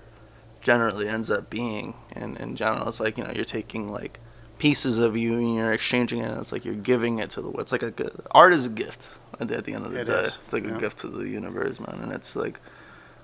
generally 0.62 1.10
ends 1.10 1.30
up 1.30 1.50
being. 1.50 1.94
In 2.16 2.38
in 2.38 2.56
general, 2.56 2.88
it's 2.88 3.02
like 3.02 3.18
you 3.18 3.26
know 3.26 3.34
you're 3.36 3.44
taking 3.44 3.92
like 3.92 4.22
pieces 4.58 4.98
of 5.00 5.18
you 5.18 5.34
and 5.38 5.56
you're 5.56 5.74
exchanging 5.74 6.22
it. 6.22 6.32
And 6.32 6.40
it's 6.40 6.54
like 6.54 6.64
you're 6.64 6.76
giving 6.76 7.20
it 7.20 7.30
to 7.32 7.42
the 7.42 7.48
world. 7.50 7.60
it's 7.60 7.74
like 7.74 7.84
a 7.84 7.92
good, 7.92 8.14
art 8.32 8.54
is 8.54 8.66
a 8.66 8.70
gift 8.70 9.06
at 9.38 9.50
the, 9.50 9.58
at 9.58 9.66
the 9.66 9.74
end 9.74 9.86
of 9.86 9.92
the 9.92 10.00
It 10.00 10.06
day. 10.06 10.14
is, 10.14 10.38
It's 10.46 10.54
like 10.54 10.64
yeah. 10.64 10.78
a 10.78 10.80
gift 10.80 11.00
to 11.00 11.10
the 11.10 11.28
universe, 11.28 11.78
man, 11.82 12.00
and 12.02 12.14
it's 12.14 12.38
like 12.38 12.58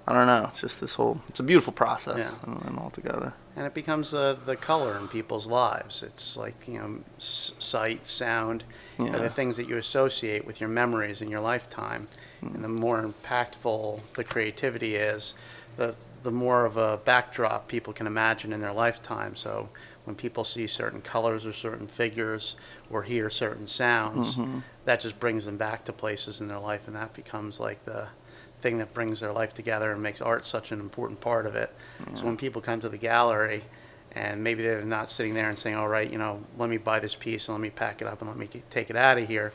I 0.08 0.14
don't 0.14 0.28
know. 0.28 0.46
It's 0.50 0.62
just 0.62 0.82
this 0.82 0.96
whole. 0.96 1.22
It's 1.30 1.40
a 1.40 1.44
beautiful 1.44 1.74
process, 1.74 2.18
Yeah. 2.18 2.32
and, 2.44 2.62
and 2.66 2.80
all 2.80 2.90
together. 2.90 3.34
And 3.56 3.66
it 3.68 3.74
becomes 3.74 4.14
uh, 4.14 4.38
the 4.46 4.56
color 4.56 4.98
in 4.98 5.08
people's 5.08 5.46
lives. 5.46 6.02
It's 6.04 6.36
like, 6.38 6.68
you 6.68 6.80
know, 6.80 7.00
s- 7.18 7.54
sight, 7.60 8.08
sound, 8.08 8.64
are 8.98 9.06
Yeah. 9.06 9.18
the 9.18 9.30
things 9.30 9.58
that 9.58 9.68
you 9.68 9.78
associate 9.78 10.46
with 10.46 10.60
your 10.60 10.70
memories 10.70 11.22
in 11.22 11.30
your 11.30 11.42
lifetime. 11.42 12.08
And 12.42 12.64
the 12.64 12.70
more 12.70 13.04
impactful 13.04 14.00
the 14.16 14.24
creativity 14.24 14.96
is, 14.96 15.36
the, 15.78 15.96
the 16.24 16.32
more 16.32 16.66
of 16.66 16.76
a 16.78 16.98
backdrop 17.06 17.68
people 17.68 17.94
can 17.94 18.08
imagine 18.08 18.52
in 18.52 18.62
their 18.62 18.74
lifetime. 18.74 19.36
So 19.36 19.70
when 20.06 20.16
people 20.16 20.44
see 20.44 20.66
certain 20.66 21.02
colors 21.02 21.46
or 21.46 21.54
certain 21.54 21.88
figures 21.88 22.56
or 22.90 23.04
hear 23.04 23.30
certain 23.30 23.68
sounds, 23.68 24.40
that 24.86 25.00
just 25.02 25.20
brings 25.20 25.46
them 25.46 25.58
back 25.58 25.86
to 25.86 25.94
places 25.94 26.42
in 26.42 26.48
their 26.48 26.58
life, 26.60 26.88
and 26.88 26.96
that 26.96 27.14
becomes 27.14 27.60
like 27.60 27.86
the 27.86 28.08
thing 28.62 28.78
that 28.78 28.94
brings 28.94 29.20
their 29.20 29.32
life 29.32 29.54
together 29.54 29.92
and 29.92 30.02
makes 30.02 30.22
art 30.22 30.46
such 30.46 30.72
an 30.72 30.80
important 30.80 31.20
part 31.20 31.46
of 31.46 31.56
it. 31.56 31.74
So 32.16 32.26
when 32.26 32.38
people 32.38 32.62
come 32.62 32.80
to 32.82 32.90
the 32.90 32.98
gallery, 32.98 33.64
and 34.14 34.44
maybe 34.44 34.62
they're 34.62 34.84
not 34.84 35.10
sitting 35.10 35.34
there 35.34 35.50
and 35.50 35.58
saying, 35.58 35.76
"All 35.76 35.88
right, 35.88 36.10
you 36.10 36.18
know, 36.18 36.44
let 36.58 36.70
me 36.70 36.78
buy 36.78 37.00
this 37.00 37.16
piece 37.16 37.48
and 37.48 37.58
let 37.58 37.62
me 37.62 37.70
pack 37.70 38.02
it 38.02 38.08
up 38.08 38.22
and 38.22 38.30
let 38.30 38.38
me 38.38 38.48
get- 38.48 38.70
take 38.70 38.90
it 38.90 38.96
out 38.96 39.18
of 39.18 39.28
here." 39.28 39.54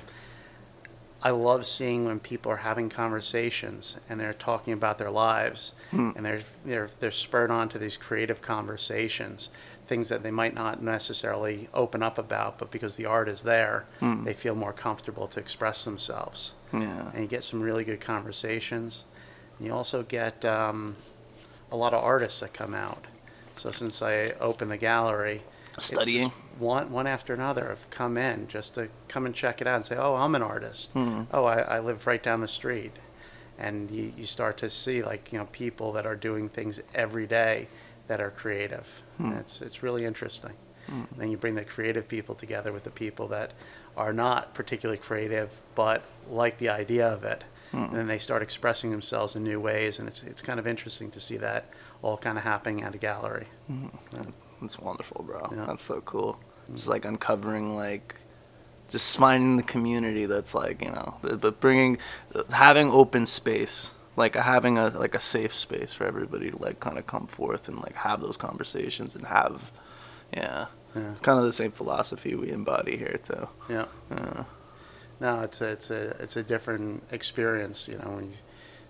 I 1.23 1.31
love 1.31 1.67
seeing 1.67 2.05
when 2.05 2.21
people 2.21 2.53
are 2.53 2.59
having 2.59 2.89
conversations 2.89 3.99
and 4.09 4.21
they're 4.21 4.33
talking 4.33 4.73
about 4.73 4.99
their 4.99 5.11
lives 5.11 5.73
hmm. 5.91 6.11
and 6.15 6.25
they're 6.25 6.43
they're 6.65 6.91
they're 7.01 7.11
spurred 7.11 7.51
on 7.51 7.69
to 7.71 7.79
these 7.79 7.97
creative 7.97 8.41
conversations, 8.41 9.51
things 9.87 10.09
that 10.09 10.23
they 10.23 10.31
might 10.31 10.55
not 10.55 10.83
necessarily 10.83 11.69
open 11.75 12.03
up 12.03 12.19
about, 12.19 12.59
but 12.59 12.71
because 12.71 12.97
the 12.97 13.07
art 13.07 13.29
is 13.29 13.43
there, 13.43 13.87
hmm. 14.01 14.25
they 14.25 14.35
feel 14.35 14.55
more 14.55 14.73
comfortable 14.73 15.27
to 15.27 15.41
express 15.41 15.85
themselves 15.85 16.55
Yeah. 16.83 17.11
and 17.13 17.23
you 17.23 17.29
get 17.29 17.45
some 17.45 17.61
really 17.61 17.85
good 17.85 18.01
conversations. 18.01 19.05
And 19.59 19.67
you 19.67 19.73
also 19.75 20.03
get 20.03 20.45
um, 20.45 20.97
a 21.73 21.77
lot 21.77 21.95
of 21.95 22.03
artists 22.05 22.41
that 22.41 22.53
come 22.53 22.75
out. 22.75 23.05
So 23.57 23.71
since 23.71 24.03
I 24.03 24.33
opened 24.41 24.71
the 24.71 24.77
gallery, 24.77 25.43
it's 25.69 25.89
just 25.89 25.95
Studying. 25.95 26.31
one 26.59 26.91
one 26.91 27.07
after 27.07 27.35
another 27.35 27.69
have 27.69 27.89
come 27.91 28.17
in 28.17 28.49
just 28.49 28.75
to 28.75 28.89
come 29.09 29.27
and 29.27 29.35
check 29.35 29.61
it 29.61 29.67
out 29.67 29.77
and 29.77 29.85
say, 29.87 29.97
"Oh, 29.97 30.15
I'm 30.15 30.35
an 30.35 30.43
artist. 30.43 30.93
Hmm. 30.93 31.23
Oh, 31.33 31.45
I, 31.45 31.61
I 31.61 31.81
live 31.81 32.07
right 32.07 32.23
down 32.23 32.41
the 32.41 32.49
street." 32.49 32.93
And 33.59 33.91
you, 33.91 34.13
you 34.17 34.27
start 34.27 34.59
to 34.59 34.69
see 34.71 35.03
like 35.03 35.33
you 35.33 35.39
know 35.39 35.47
people 35.53 35.93
that 35.93 36.07
are 36.07 36.17
doing 36.17 36.49
things 36.51 36.81
every 36.95 37.27
day 37.27 37.69
that 38.09 38.21
are 38.21 38.31
creative. 38.31 39.03
Hmm. 39.17 39.31
And 39.33 39.39
it's 39.41 39.61
it's 39.63 39.83
really 39.83 40.05
interesting. 40.05 40.53
Hmm. 40.87 41.03
And 41.11 41.19
then 41.19 41.31
you 41.31 41.37
bring 41.39 41.55
the 41.55 41.65
creative 41.65 42.07
people 42.09 42.35
together 42.35 42.73
with 42.73 42.85
the 42.85 42.91
people 42.91 43.27
that 43.29 43.53
are 43.97 44.13
not 44.13 44.55
particularly 44.55 44.99
creative 44.99 45.63
but 45.75 46.03
like 46.29 46.59
the 46.59 46.69
idea 46.69 47.07
of 47.07 47.25
it. 47.25 47.45
And 47.73 47.95
then 47.95 48.07
they 48.07 48.19
start 48.19 48.43
expressing 48.43 48.91
themselves 48.91 49.37
in 49.37 49.45
new 49.45 49.61
ways, 49.61 49.99
and 49.99 50.09
it's 50.09 50.23
it's 50.23 50.41
kind 50.41 50.59
of 50.59 50.67
interesting 50.67 51.11
to 51.11 51.21
see 51.21 51.37
that 51.37 51.67
all 52.01 52.17
kind 52.17 52.39
of 52.39 52.45
happening 52.45 52.83
at 52.83 52.95
a 52.95 52.99
gallery. 52.99 53.49
Mm-hmm. 53.71 54.31
It's 54.65 54.79
wonderful, 54.79 55.25
bro. 55.25 55.49
Yeah. 55.53 55.67
That's 55.67 55.83
so 55.83 56.01
cool. 56.01 56.41
Just 56.71 56.87
mm. 56.87 56.91
like 56.91 57.05
uncovering 57.05 57.77
like 57.77 58.15
just 58.89 59.19
finding 59.19 59.57
the 59.57 59.63
community 59.63 60.27
that's 60.27 60.55
like 60.55 60.83
you 60.83 60.91
know, 60.91 61.17
but 61.21 61.61
bringing 61.61 61.99
having 62.51 62.91
open 62.91 63.27
space, 63.27 63.95
like 64.17 64.37
having 64.37 64.79
a 64.79 64.89
like 64.89 65.15
a 65.15 65.21
safe 65.21 65.53
space 65.53 65.93
for 65.93 66.07
everybody 66.07 66.51
to 66.51 66.57
like 66.57 66.81
kind 66.81 66.99
of 66.99 67.07
come 67.07 67.27
forth 67.27 67.69
and 67.69 67.79
like 67.81 67.95
have 67.95 68.23
those 68.23 68.39
conversations 68.39 69.15
and 69.17 69.27
have, 69.27 69.71
yeah. 70.33 70.67
Yeah. 70.97 71.13
It's 71.13 71.21
kind 71.21 71.39
of 71.39 71.45
the 71.45 71.53
same 71.53 71.73
philosophy 71.73 72.35
we 72.35 72.51
embody 72.51 72.97
here 72.97 73.19
too. 73.23 73.49
Yeah. 73.69 73.87
No, 75.21 75.41
it's 75.43 75.61
a, 75.61 75.67
it's 75.69 75.91
a 75.91 76.09
it's 76.21 76.37
a 76.37 76.43
different 76.43 77.05
experience, 77.11 77.89
you 77.89 77.97
know, 77.99 78.11
when 78.17 78.25
you 78.31 78.37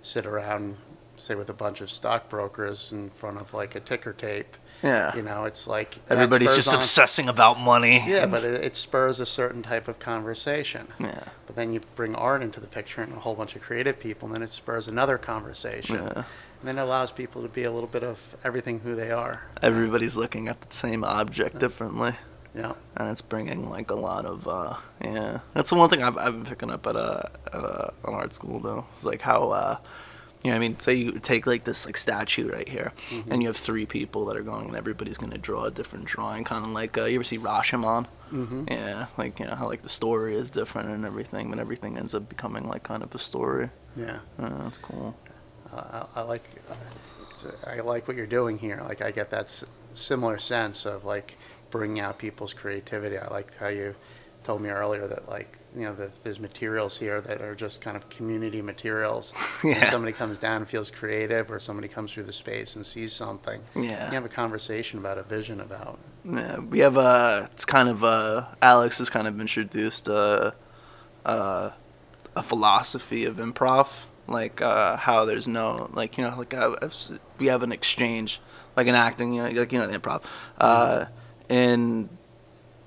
sit 0.03 0.27
around, 0.27 0.77
say, 1.17 1.35
with 1.37 1.49
a 1.51 1.55
bunch 1.55 1.81
of 1.81 1.91
stockbrokers 1.91 2.93
in 2.93 3.11
front 3.11 3.39
of 3.41 3.55
like 3.55 3.75
a 3.75 3.81
ticker 3.81 4.13
tape. 4.13 4.57
Yeah. 4.83 5.15
You 5.17 5.23
know, 5.23 5.45
it's 5.45 5.67
like 5.67 5.99
Everybody's 6.11 6.55
just 6.55 6.69
on- 6.69 6.77
obsessing 6.77 7.29
about 7.29 7.59
money. 7.59 8.03
Yeah, 8.07 8.27
but 8.27 8.45
it, 8.45 8.63
it 8.63 8.75
spurs 8.75 9.21
a 9.21 9.27
certain 9.27 9.63
type 9.63 9.89
of 9.89 9.99
conversation. 9.99 10.89
Yeah. 10.99 11.23
But 11.47 11.57
then 11.57 11.73
you 11.73 11.81
bring 11.95 12.15
art 12.15 12.43
into 12.43 12.61
the 12.61 12.67
picture 12.67 13.01
and 13.03 13.13
a 13.13 13.21
whole 13.21 13.35
bunch 13.35 13.57
of 13.57 13.63
creative 13.63 13.99
people, 13.99 14.27
and 14.27 14.35
then 14.35 14.43
it 14.43 14.53
spurs 14.53 14.87
another 14.89 15.17
conversation. 15.19 15.97
Yeah. 15.97 16.25
And 16.61 16.69
then 16.69 16.79
it 16.79 16.83
allows 16.83 17.11
people 17.13 17.43
to 17.43 17.49
be 17.49 17.65
a 17.65 17.71
little 17.71 17.89
bit 17.89 18.03
of 18.03 18.19
everything 18.45 18.81
who 18.81 18.95
they 18.95 19.11
are. 19.11 19.43
Everybody's 19.63 20.17
looking 20.17 20.49
at 20.49 20.61
the 20.61 20.75
same 20.75 21.05
object 21.05 21.59
differently. 21.59 22.15
Yeah. 22.55 22.73
and 22.97 23.11
it's 23.11 23.21
bringing 23.21 23.69
like 23.69 23.91
a 23.91 23.95
lot 23.95 24.25
of 24.25 24.49
uh 24.49 24.77
yeah 25.05 25.41
that's 25.53 25.69
the 25.69 25.77
one 25.77 25.91
thing 25.91 26.03
i've, 26.03 26.17
I've 26.17 26.33
been 26.33 26.47
picking 26.47 26.71
up 26.71 26.87
at 26.87 26.97
a 26.97 27.31
at 27.53 27.63
an 27.63 28.15
art 28.15 28.33
school 28.33 28.61
though 28.61 28.87
it's 28.93 29.05
like 29.05 29.21
how 29.21 29.51
uh 29.51 29.77
you 30.45 30.51
know, 30.53 30.57
I 30.57 30.61
mean, 30.61 30.79
say 30.79 30.95
you 30.95 31.13
take 31.13 31.47
like 31.47 31.65
this 31.65 31.87
like 31.87 31.97
statue 31.97 32.49
right 32.49 32.69
here, 32.69 32.93
and 33.31 33.43
you 33.43 33.49
have 33.49 33.57
three 33.57 33.85
people 33.85 34.27
that 34.27 34.37
are 34.37 34.43
going, 34.43 34.69
and 34.69 34.77
everybody's 34.77 35.19
gonna 35.19 35.39
draw 35.39 35.65
a 35.65 35.73
different 35.73 36.05
drawing, 36.05 36.45
kind 36.45 36.65
of 36.65 36.71
like 36.71 36.97
uh, 36.97 37.05
you 37.07 37.17
ever 37.17 37.25
see 37.25 37.39
Rashomon? 37.39 38.07
Mm-hmm. 38.33 38.65
Yeah, 38.71 39.07
like 39.19 39.41
you 39.41 39.47
know 39.47 39.57
how 39.57 39.67
like 39.67 39.83
the 39.83 39.89
story 39.89 40.37
is 40.37 40.51
different 40.51 40.91
and 40.91 41.05
everything, 41.05 41.51
but 41.51 41.59
everything 41.59 41.99
ends 41.99 42.15
up 42.15 42.29
becoming 42.29 42.69
like 42.69 42.85
kind 42.85 43.03
of 43.03 43.13
a 43.13 43.19
story. 43.19 43.71
Yeah. 43.97 44.19
Uh, 44.39 44.65
that's 44.65 44.79
cool. 44.79 45.17
I, 45.77 46.07
I 46.21 46.23
like 46.23 46.45
I 47.67 47.77
like 47.81 48.09
what 48.09 48.17
you're 48.17 48.27
doing 48.27 48.59
here. 48.59 48.83
Like 48.89 49.03
I 49.03 49.11
get 49.11 49.31
that 49.31 49.45
s- 49.45 49.65
similar 49.95 50.39
sense 50.39 50.87
of 50.87 51.05
like 51.05 51.37
bringing 51.71 52.01
out 52.01 52.19
people's 52.19 52.53
creativity. 52.55 53.19
I 53.19 53.29
like 53.29 53.57
how 53.59 53.69
you 53.69 53.95
told 54.45 54.61
me 54.63 54.69
earlier 54.71 55.07
that 55.09 55.29
like 55.29 55.59
you 55.75 55.83
know 55.83 55.95
that 55.97 56.23
there's 56.25 56.41
materials 56.41 56.99
here 56.99 57.21
that 57.21 57.41
are 57.43 57.55
just 57.55 57.81
kind 57.83 57.97
of 57.97 58.09
community 58.09 58.63
materials. 58.63 59.33
Yeah. 59.65 59.91
Somebody 59.91 60.13
comes 60.13 60.39
down 60.39 60.59
and 60.59 60.69
feels 60.69 60.91
creative, 60.91 61.51
or 61.51 61.59
somebody 61.59 61.89
comes 61.89 62.13
through 62.13 62.25
the 62.25 62.33
space 62.33 62.77
and 62.77 62.87
sees 62.87 63.13
something, 63.13 63.61
Yeah. 63.75 64.07
you 64.09 64.15
have 64.15 64.25
a 64.25 64.29
conversation 64.29 64.99
about 64.99 65.19
a 65.19 65.23
vision 65.23 65.61
about. 65.61 65.99
Yeah, 66.25 66.59
we 66.59 66.79
have 66.81 66.97
uh 66.97 67.49
it's 67.53 67.65
kind 67.65 67.89
of 67.89 68.05
uh 68.05 68.47
Alex 68.63 68.99
has 68.99 69.11
kind 69.11 69.27
of 69.29 69.41
introduced 69.41 70.09
uh 70.09 70.53
uh 71.25 71.71
a 72.37 72.43
philosophy 72.43 73.25
of 73.25 73.37
improv 73.37 73.89
like 74.29 74.61
uh, 74.63 74.97
how 74.97 75.25
there's 75.25 75.47
no 75.49 75.89
like 75.93 76.19
you 76.19 76.25
know 76.25 76.37
like 76.37 76.53
I've, 76.55 76.77
we 77.39 77.47
have 77.47 77.63
an 77.63 77.73
exchange 77.73 78.41
like 78.77 78.87
an 78.89 78.95
acting 78.95 79.33
you 79.35 79.43
know 79.43 79.51
like 79.51 79.73
you 79.73 79.79
know 79.79 79.87
the 79.87 79.99
improv 79.99 80.23
uh, 80.59 81.07
and 81.49 82.09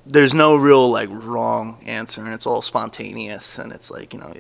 there's 0.06 0.34
no 0.34 0.56
real 0.56 0.90
like 0.90 1.10
wrong 1.12 1.78
answer 1.86 2.24
and 2.24 2.34
it's 2.34 2.46
all 2.46 2.62
spontaneous 2.62 3.58
and 3.60 3.72
it's 3.72 3.90
like 3.92 4.14
you 4.14 4.20
know 4.20 4.34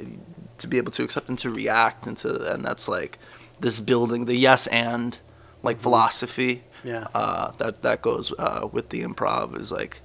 to 0.57 0.67
be 0.67 0.77
able 0.77 0.91
to 0.91 1.03
accept 1.03 1.29
and 1.29 1.37
to 1.39 1.49
react 1.49 2.05
and 2.07 2.17
to 2.17 2.53
and 2.53 2.65
that's 2.65 2.87
like 2.87 3.17
this 3.59 3.79
building 3.79 4.25
the 4.25 4.35
yes 4.35 4.67
and 4.67 5.17
like 5.63 5.79
philosophy 5.79 6.63
Yeah. 6.83 7.07
uh, 7.13 7.51
that 7.59 7.81
that 7.81 8.01
goes 8.01 8.33
uh, 8.39 8.67
with 8.71 8.89
the 8.89 9.03
improv 9.03 9.57
is 9.59 9.71
like 9.71 10.01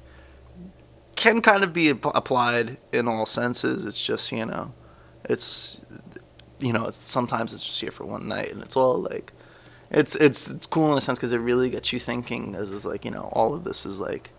can 1.17 1.41
kind 1.41 1.63
of 1.63 1.73
be 1.73 1.91
ap- 1.91 2.15
applied 2.17 2.77
in 2.93 3.07
all 3.07 3.25
senses. 3.25 3.85
It's 3.85 4.05
just 4.05 4.33
you 4.33 4.45
know, 4.47 4.73
it's 5.25 5.81
you 6.65 6.73
know, 6.73 6.87
it's, 6.87 6.97
sometimes 6.97 7.53
it's 7.53 7.65
just 7.65 7.81
here 7.81 7.91
for 7.91 8.05
one 8.05 8.27
night, 8.29 8.51
and 8.53 8.63
it's 8.63 8.77
all 8.77 8.99
like, 8.99 9.33
it's 9.91 10.17
it's 10.17 10.49
it's 10.49 10.67
cool 10.67 10.91
in 10.93 10.99
a 10.99 11.01
sense 11.01 11.19
because 11.19 11.33
it 11.33 11.39
really 11.39 11.69
gets 11.71 11.93
you 11.93 12.01
thinking. 12.01 12.55
As 12.55 12.71
is 12.73 12.85
like 12.87 13.05
you 13.05 13.11
know, 13.11 13.29
all 13.33 13.55
of 13.55 13.65
this 13.65 13.85
is 13.87 13.99
like. 14.01 14.31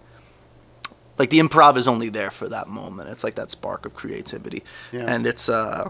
Like 1.17 1.29
the 1.29 1.39
improv 1.39 1.77
is 1.77 1.87
only 1.87 2.09
there 2.09 2.29
for 2.29 2.49
that 2.49 2.67
moment. 2.67 3.07
It's 3.07 3.23
like 3.23 3.35
that 3.35 3.49
spark 3.49 3.85
of 3.85 3.95
creativity, 3.95 4.63
Yeah. 4.91 5.05
and 5.07 5.25
it's 5.25 5.47
uh, 5.47 5.87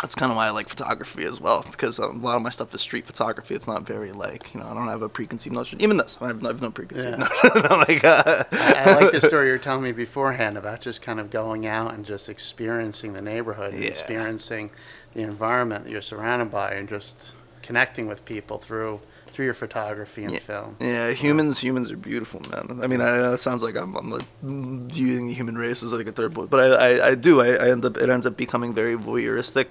that's 0.00 0.14
kind 0.14 0.30
of 0.30 0.36
why 0.36 0.46
I 0.46 0.50
like 0.50 0.68
photography 0.68 1.24
as 1.24 1.40
well 1.40 1.66
because 1.68 1.98
a 1.98 2.06
lot 2.06 2.36
of 2.36 2.42
my 2.42 2.50
stuff 2.50 2.72
is 2.72 2.80
street 2.80 3.06
photography. 3.06 3.56
It's 3.56 3.66
not 3.66 3.82
very 3.84 4.12
like 4.12 4.54
you 4.54 4.60
know 4.60 4.66
I 4.68 4.74
don't 4.74 4.86
have 4.86 5.02
a 5.02 5.08
preconceived 5.08 5.56
notion. 5.56 5.80
Even 5.82 5.96
this, 5.96 6.16
I 6.20 6.28
have, 6.28 6.44
I 6.44 6.48
have 6.48 6.62
no 6.62 6.70
preconceived 6.70 7.18
Yeah. 7.18 7.26
notion. 7.28 7.62
like, 7.88 8.04
uh, 8.04 8.44
I, 8.52 8.74
I 8.86 8.94
like 9.00 9.10
the 9.12 9.20
story 9.20 9.48
you 9.48 9.52
were 9.52 9.58
telling 9.58 9.82
me 9.82 9.90
beforehand 9.90 10.56
about 10.56 10.80
just 10.80 11.02
kind 11.02 11.18
of 11.18 11.30
going 11.30 11.66
out 11.66 11.92
and 11.94 12.04
just 12.06 12.28
experiencing 12.28 13.14
the 13.14 13.22
neighborhood, 13.22 13.74
and 13.74 13.82
Yeah. 13.82 13.88
experiencing 13.90 14.70
the 15.14 15.22
environment 15.22 15.84
that 15.84 15.90
you're 15.90 16.02
surrounded 16.02 16.50
by, 16.50 16.72
and 16.72 16.88
just 16.88 17.34
connecting 17.62 18.06
with 18.06 18.24
people 18.24 18.58
through 18.58 19.00
through 19.28 19.44
your 19.44 19.54
photography 19.54 20.24
and 20.24 20.32
Yeah. 20.34 20.40
film. 20.40 20.76
Yeah, 20.80 21.10
humans 21.12 21.60
humans 21.60 21.92
are 21.92 21.96
beautiful, 21.96 22.40
man. 22.50 22.80
I 22.82 22.88
mean, 22.88 23.00
I 23.00 23.16
know 23.18 23.32
it 23.32 23.38
sounds 23.38 23.62
like 23.62 23.76
I'm, 23.76 23.94
I'm 23.96 24.10
like 24.10 24.24
viewing 24.42 25.28
the 25.28 25.34
human 25.34 25.56
race 25.56 25.82
as 25.84 25.92
like 25.92 26.08
a 26.08 26.12
third 26.12 26.34
point, 26.34 26.50
but 26.50 26.58
I, 26.60 26.66
I, 26.98 27.06
I 27.10 27.14
do. 27.14 27.40
I, 27.40 27.48
I 27.54 27.70
end 27.70 27.84
up 27.84 27.96
it 27.96 28.08
ends 28.10 28.26
up 28.26 28.36
becoming 28.36 28.74
very 28.74 28.96
voyeuristic, 28.96 29.70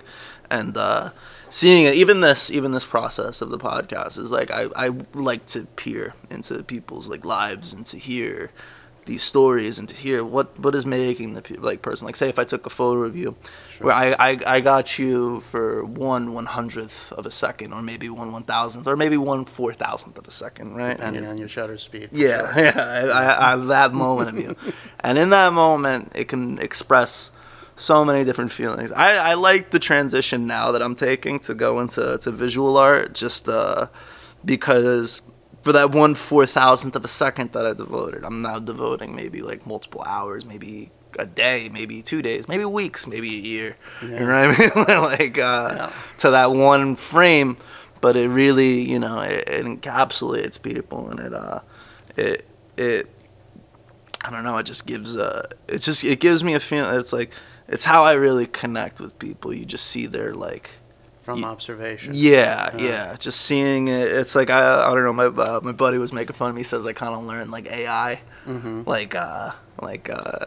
and 0.49 0.77
uh, 0.77 1.09
seeing 1.49 1.85
it. 1.85 1.95
Even 1.95 2.21
this 2.21 2.49
even 2.49 2.71
this 2.71 2.85
process 2.85 3.41
of 3.41 3.49
the 3.49 3.57
podcast 3.59 4.17
is 4.17 4.31
like 4.31 4.49
I, 4.49 4.67
I 4.77 4.89
like 5.13 5.45
to 5.47 5.65
peer 5.75 6.13
into 6.29 6.63
people's 6.63 7.09
like 7.09 7.25
lives 7.25 7.73
and 7.73 7.85
to 7.87 7.97
hear 7.97 8.51
these 9.09 9.23
stories 9.23 9.79
and 9.79 9.89
to 9.89 9.95
hear 10.05 10.23
what 10.23 10.47
what 10.63 10.73
is 10.79 10.85
making 10.85 11.29
the 11.33 11.43
like 11.69 11.81
person 11.81 12.05
like 12.05 12.15
say 12.15 12.29
if 12.29 12.39
I 12.39 12.45
took 12.45 12.63
a 12.65 12.69
photo 12.69 13.01
of 13.09 13.15
you 13.21 13.35
where 13.83 13.93
I, 13.93 14.07
I 14.27 14.31
I 14.55 14.57
got 14.61 14.99
you 14.99 15.41
for 15.51 15.83
one 15.83 16.25
one 16.39 16.45
hundredth 16.45 17.11
of 17.19 17.25
a 17.25 17.31
second 17.31 17.73
or 17.73 17.81
maybe 17.81 18.07
one 18.09 18.31
one 18.31 18.43
thousandth 18.43 18.87
or 18.87 18.95
maybe 18.95 19.17
one 19.17 19.45
four 19.45 19.73
thousandth 19.73 20.17
of 20.21 20.25
a 20.27 20.31
second 20.31 20.75
right 20.75 20.97
Depending 20.97 21.25
on 21.25 21.37
your 21.37 21.47
shutter 21.55 21.77
speed. 21.77 22.09
yeah, 22.11 22.53
sure. 22.53 22.63
yeah. 22.67 22.73
I, 22.77 22.99
I, 23.21 23.47
I 23.47 23.49
have 23.55 23.67
that 23.67 23.93
moment 23.93 24.29
of 24.29 24.37
you, 24.43 24.55
and 25.01 25.17
in 25.17 25.29
that 25.31 25.51
moment, 25.53 26.11
it 26.15 26.27
can 26.27 26.59
express 26.59 27.31
so 27.75 28.03
many 28.03 28.25
different 28.25 28.51
feelings. 28.51 28.91
I, 28.91 29.31
I 29.31 29.33
like 29.35 29.71
the 29.71 29.79
transition 29.79 30.45
now 30.47 30.71
that 30.73 30.81
I'm 30.81 30.95
taking 30.95 31.39
to 31.47 31.53
go 31.53 31.79
into 31.79 32.17
to 32.23 32.31
visual 32.31 32.77
art, 32.77 33.15
just 33.15 33.47
uh, 33.47 33.87
because 34.43 35.21
for 35.61 35.71
that 35.73 35.91
one 35.91 36.15
four 36.15 36.45
thousandth 36.45 36.95
of 36.95 37.03
a 37.05 37.09
second 37.09 37.51
that 37.53 37.65
I 37.65 37.73
devoted, 37.73 38.23
I'm 38.23 38.41
now 38.41 38.59
devoting 38.59 39.15
maybe 39.15 39.41
like 39.41 39.65
multiple 39.67 40.03
hours, 40.05 40.45
maybe 40.45 40.91
a 41.17 41.25
day, 41.25 41.69
maybe 41.73 42.01
two 42.01 42.21
days, 42.21 42.47
maybe 42.47 42.63
weeks, 42.65 43.07
maybe 43.07 43.29
a 43.35 43.39
year. 43.39 43.77
You 44.01 44.07
know 44.09 44.25
what 44.25 44.87
I 44.87 44.87
mean? 44.87 45.01
like 45.01 45.37
uh, 45.37 45.73
Yeah. 45.75 45.91
to 46.19 46.29
that 46.31 46.51
one 46.51 46.95
frame, 46.95 47.57
but 48.01 48.15
it 48.15 48.29
really, 48.29 48.81
you 48.89 48.99
know, 48.99 49.19
it, 49.19 49.49
it 49.49 49.65
encapsulates 49.65 50.61
people 50.61 51.09
and 51.09 51.19
it 51.19 51.33
uh, 51.33 51.59
it 52.15 52.45
it 52.77 53.09
I 54.23 54.29
don't 54.31 54.43
know. 54.43 54.57
It 54.57 54.65
just 54.65 54.85
gives 54.85 55.17
uh, 55.17 55.47
it 55.67 55.79
just 55.79 56.03
it 56.03 56.19
gives 56.19 56.43
me 56.43 56.53
a 56.53 56.59
feeling. 56.59 56.93
It's 56.99 57.11
like 57.13 57.31
it's 57.67 57.85
how 57.85 58.03
I 58.03 58.13
really 58.13 58.45
connect 58.47 58.99
with 59.01 59.17
people. 59.19 59.53
You 59.53 59.65
just 59.65 59.87
see 59.87 60.05
their 60.07 60.33
like 60.33 60.69
From 61.33 61.45
observation. 61.45 62.13
yeah, 62.15 62.75
Yeah. 62.77 62.83
yeah. 62.83 63.15
Just 63.17 63.41
seeing 63.41 63.87
it. 63.87 64.07
It's 64.11 64.35
like 64.35 64.49
I 64.49 64.89
I 64.89 64.93
don't 64.93 65.03
know. 65.03 65.13
My 65.13 65.25
uh, 65.25 65.59
my 65.63 65.71
buddy 65.71 65.97
was 65.97 66.11
making 66.13 66.35
fun 66.35 66.49
of 66.51 66.55
me. 66.55 66.63
Says 66.63 66.85
I 66.85 66.93
kind 66.93 67.13
of 67.15 67.23
learned 67.25 67.51
like 67.51 67.67
AI, 67.71 68.21
hmm 68.45 68.81
like 68.85 69.15
uh 69.15 69.51
like 69.81 70.09
uh 70.09 70.45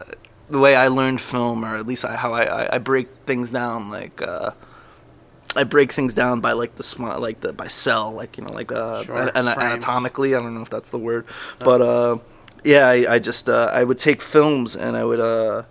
the 0.49 0.59
way 0.59 0.75
I 0.75 0.87
learned 0.89 1.21
film, 1.21 1.63
or 1.65 1.75
at 1.75 1.87
least 1.87 2.05
I, 2.05 2.15
how 2.15 2.33
I, 2.33 2.43
I 2.63 2.75
I 2.75 2.77
break 2.79 3.07
things 3.25 3.51
down 3.51 3.89
like. 3.89 4.21
uh 4.21 4.51
I 5.55 5.63
break 5.65 5.91
things 5.93 6.15
down 6.15 6.39
by 6.41 6.53
like 6.53 6.77
the 6.77 6.83
small, 6.83 7.19
like 7.19 7.41
the 7.41 7.53
by 7.53 7.67
cell, 7.67 8.11
like 8.11 8.37
you 8.37 8.43
know, 8.43 8.51
like 8.51 8.71
uh, 8.71 9.03
Sure, 9.03 9.15
an, 9.15 9.29
an- 9.35 9.47
anatomically. 9.47 10.33
I 10.33 10.39
don't 10.41 10.55
know 10.55 10.63
if 10.63 10.69
that's 10.71 10.89
the 10.89 10.97
word, 10.97 11.27
but 11.59 11.79
uh, 11.79 12.17
yeah, 12.63 12.87
I, 12.87 13.05
I 13.15 13.19
just 13.19 13.47
uh, 13.47 13.69
I 13.71 13.83
would 13.83 13.99
take 13.99 14.23
films 14.23 14.75
and 14.75 14.97
I 14.97 15.03
would 15.05 15.19
uh, 15.19 15.63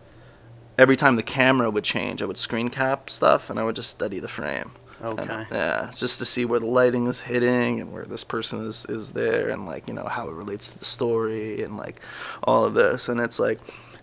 every 0.79 0.94
time 0.94 1.16
the 1.16 1.25
camera 1.25 1.68
would 1.68 1.83
change, 1.83 2.22
I 2.22 2.27
would 2.27 2.37
screen 2.38 2.68
cap 2.68 3.11
stuff 3.11 3.51
and 3.51 3.59
I 3.59 3.64
would 3.64 3.75
just 3.75 3.90
study 3.90 4.20
the 4.20 4.29
frame. 4.29 4.70
And, 5.11 5.19
yeah, 5.51 5.91
just 5.95 6.19
to 6.19 6.25
see 6.25 6.45
where 6.45 6.61
the 6.61 6.67
lighting 6.67 7.07
is 7.09 7.21
hitting 7.21 7.81
and 7.81 7.93
where 7.93 8.05
this 8.05 8.25
person 8.25 8.67
is 8.67 8.87
is 8.87 9.11
there 9.12 9.51
and 9.51 9.67
like 9.67 9.88
you 9.88 9.95
know 9.95 10.05
how 10.07 10.29
it 10.29 10.33
relates 10.33 10.71
to 10.71 10.79
the 10.79 10.85
story 10.85 11.62
and 11.62 11.77
like 11.77 12.01
all 12.45 12.65
of 12.65 12.75
this. 12.75 13.09
And 13.09 13.21
it's 13.21 13.38
like 13.38 13.59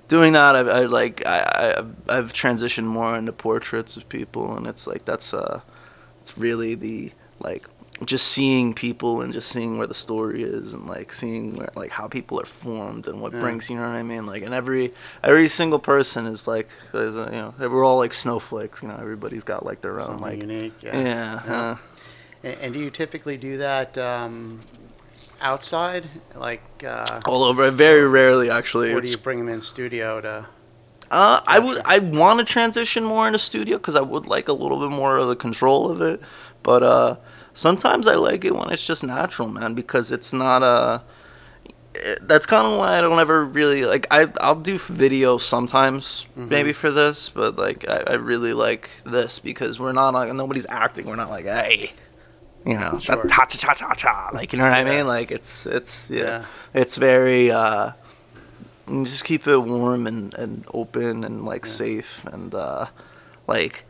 doing 0.08 0.34
that 0.34 0.56
I've 0.56 0.68
I, 0.68 0.86
like 0.86 1.26
I, 1.26 1.40
I 2.10 2.18
I've 2.18 2.34
transitioned 2.34 2.86
more 2.86 3.16
into 3.16 3.32
portraits 3.32 3.96
of 3.98 4.10
people 4.10 4.58
and 4.58 4.68
it's 4.68 4.88
like 4.88 5.06
that's 5.06 5.34
uh 5.34 5.62
it's 6.22 6.38
really 6.38 6.76
the 6.76 7.12
like 7.40 7.66
just 8.06 8.28
seeing 8.30 8.74
people 8.74 9.22
and 9.22 9.34
just 9.34 9.50
seeing 9.50 9.78
where 9.78 9.88
the 9.88 9.94
story 9.94 10.42
is 10.44 10.74
and 10.74 10.88
like 10.88 11.12
seeing 11.12 11.56
where 11.58 11.70
like 11.76 11.92
how 11.92 12.08
people 12.08 12.40
are 12.40 12.46
formed 12.46 13.08
and 13.08 13.20
what 13.20 13.34
Yeah. 13.34 13.42
brings 13.42 13.70
you 13.70 13.76
know 13.76 13.82
what 13.84 13.96
I 13.98 14.04
mean 14.04 14.26
like 14.26 14.44
and 14.44 14.54
every 14.54 14.94
every 15.24 15.48
single 15.50 15.80
person 15.80 16.26
is 16.26 16.48
like 16.48 16.70
is, 16.94 17.16
uh, 17.18 17.26
you 17.32 17.38
know 17.38 17.54
we're 17.70 17.84
all 17.84 17.98
like 17.98 18.14
snowflakes 18.14 18.82
you 18.82 18.88
know 18.88 18.98
everybody's 19.00 19.44
got 19.44 19.66
like 19.66 19.82
their 19.82 20.00
own 20.00 20.22
like 20.22 20.40
unique. 20.40 20.74
yeah, 20.82 20.98
Yeah. 20.98 21.34
uh, 21.36 21.48
Yeah. 21.48 21.78
And, 22.42 22.60
and 22.62 22.74
do 22.74 22.80
you 22.80 22.90
typically 22.90 23.36
do 23.36 23.58
that 23.58 23.98
um, 23.98 24.62
outside, 25.42 26.06
like, 26.36 26.64
uh, 26.88 27.20
all 27.26 27.44
over. 27.44 27.70
Very 27.70 28.08
rarely, 28.08 28.50
actually. 28.50 28.94
or 28.94 29.02
do 29.02 29.10
you 29.10 29.18
bring 29.18 29.40
them 29.40 29.50
in 29.50 29.60
studio 29.60 30.22
to? 30.22 30.46
uh, 31.12 31.42
I 31.46 31.60
would. 31.60 31.82
I 31.84 32.00
want 32.00 32.40
to 32.40 32.46
transition 32.46 33.04
more 33.04 33.28
into 33.28 33.40
studio 33.40 33.78
because 33.78 33.96
I 33.96 34.02
would 34.02 34.26
like 34.26 34.48
a 34.48 34.54
little 34.54 34.80
bit 34.80 34.90
more 34.96 35.18
of 35.18 35.28
the 35.28 35.36
control 35.36 35.90
of 35.92 36.02
it. 36.02 36.22
But 36.64 36.84
uh, 36.84 37.16
sometimes 37.54 38.08
I 38.08 38.16
like 38.16 38.46
it 38.46 38.56
when 38.56 38.70
it's 38.72 38.86
just 38.86 39.04
natural, 39.04 39.48
man, 39.50 39.74
because 39.74 40.12
it's 40.12 40.34
not 40.34 40.64
a. 40.64 41.02
it- 41.96 42.28
That's 42.28 42.46
kind 42.46 42.66
of 42.68 42.78
why 42.80 42.98
I 42.98 43.02
don't 43.02 43.20
ever 43.20 43.44
really 43.46 43.84
like. 43.86 44.08
I 44.12 44.28
I'll 44.42 44.56
do 44.56 44.78
video 44.78 45.38
sometimes, 45.38 46.26
Mhm. 46.38 46.50
maybe 46.50 46.74
for 46.74 46.92
this, 46.92 47.30
but 47.30 47.58
like 47.58 47.88
I, 47.90 48.04
I 48.08 48.14
really 48.14 48.54
like 48.54 48.90
this 49.06 49.40
because 49.40 49.80
we're 49.80 49.92
not 49.94 50.14
like 50.14 50.32
nobody's 50.34 50.68
acting. 50.70 51.06
We're 51.08 51.16
not 51.16 51.30
like 51.30 51.46
hey, 51.46 51.92
you 52.66 52.78
know, 52.78 53.00
Sure. 53.00 53.26
cha 53.28 53.46
cha 53.46 53.58
cha 53.58 53.74
cha 53.74 53.94
cha. 53.94 54.30
Like 54.34 54.54
you 54.54 54.60
know 54.60 54.66
what 54.66 54.74
I 54.74 54.84
mean? 54.84 55.08
Like 55.08 55.32
it's 55.32 55.66
it's 55.66 56.10
yeah 56.10 56.24
Yeah. 56.24 56.46
it's 56.74 56.96
very 56.98 57.52
uh 57.52 57.92
just 59.04 59.24
keep 59.24 59.46
it 59.48 59.58
warm 59.58 60.08
and, 60.08 60.34
and 60.34 60.66
open 60.74 61.24
and 61.24 61.46
like 61.46 61.66
Yeah. 61.66 61.72
safe 61.72 62.26
and 62.32 62.54
uh 62.56 62.86
like 63.48 63.86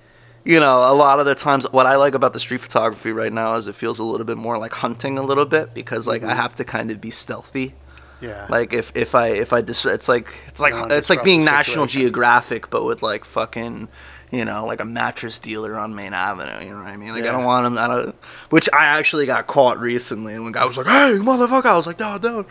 you 0.45 0.59
know 0.59 0.91
a 0.91 0.93
lot 0.93 1.19
of 1.19 1.25
the 1.25 1.35
times 1.35 1.65
what 1.71 1.85
i 1.85 1.95
like 1.95 2.13
about 2.13 2.33
the 2.33 2.39
street 2.39 2.61
photography 2.61 3.11
right 3.11 3.33
now 3.33 3.55
is 3.55 3.67
it 3.67 3.75
feels 3.75 3.99
a 3.99 4.03
little 4.03 4.25
bit 4.25 4.37
more 4.37 4.57
like 4.57 4.73
hunting 4.73 5.17
a 5.17 5.21
little 5.23 5.45
bit 5.45 5.73
because 5.73 6.07
like 6.07 6.23
i 6.23 6.31
Mhm. 6.33 6.35
have 6.35 6.55
to 6.55 6.63
kind 6.63 6.91
of 6.91 7.01
be 7.01 7.09
stealthy 7.11 7.73
Yeah. 8.21 8.47
like 8.49 8.73
if 8.73 8.91
if 8.95 9.15
i 9.15 9.27
if 9.27 9.51
i 9.53 9.61
dis- 9.61 9.85
it's 9.85 10.07
like 10.09 10.33
it's 10.47 10.61
like 10.61 10.73
it's 10.91 11.09
like 11.09 11.23
being 11.23 11.43
national 11.45 11.85
geographic 11.87 12.69
but 12.69 12.85
with 12.85 13.01
like 13.03 13.25
fucking 13.25 13.87
you 14.31 14.45
know 14.45 14.65
like 14.65 14.79
a 14.79 14.85
mattress 14.85 15.39
dealer 15.39 15.75
on 15.75 15.95
main 15.95 16.13
avenue 16.13 16.63
you 16.63 16.69
know 16.71 16.77
what 16.83 16.87
i 16.87 16.95
mean 16.97 17.09
like 17.13 17.23
i 17.23 17.31
don't 17.31 17.45
want 17.45 17.65
him 17.65 17.77
i 17.79 17.87
don't 17.87 18.13
which 18.51 18.69
i 18.73 18.85
actually 18.85 19.25
got 19.25 19.47
caught 19.47 19.79
recently 19.79 20.35
and 20.35 20.43
one 20.43 20.51
guy 20.51 20.63
was 20.65 20.77
like 20.77 20.85
hey 20.85 21.17
motherfucker 21.19 21.65
i 21.65 21.75
was 21.75 21.87
like 21.87 21.99
no 21.99 22.17
don't 22.21 22.47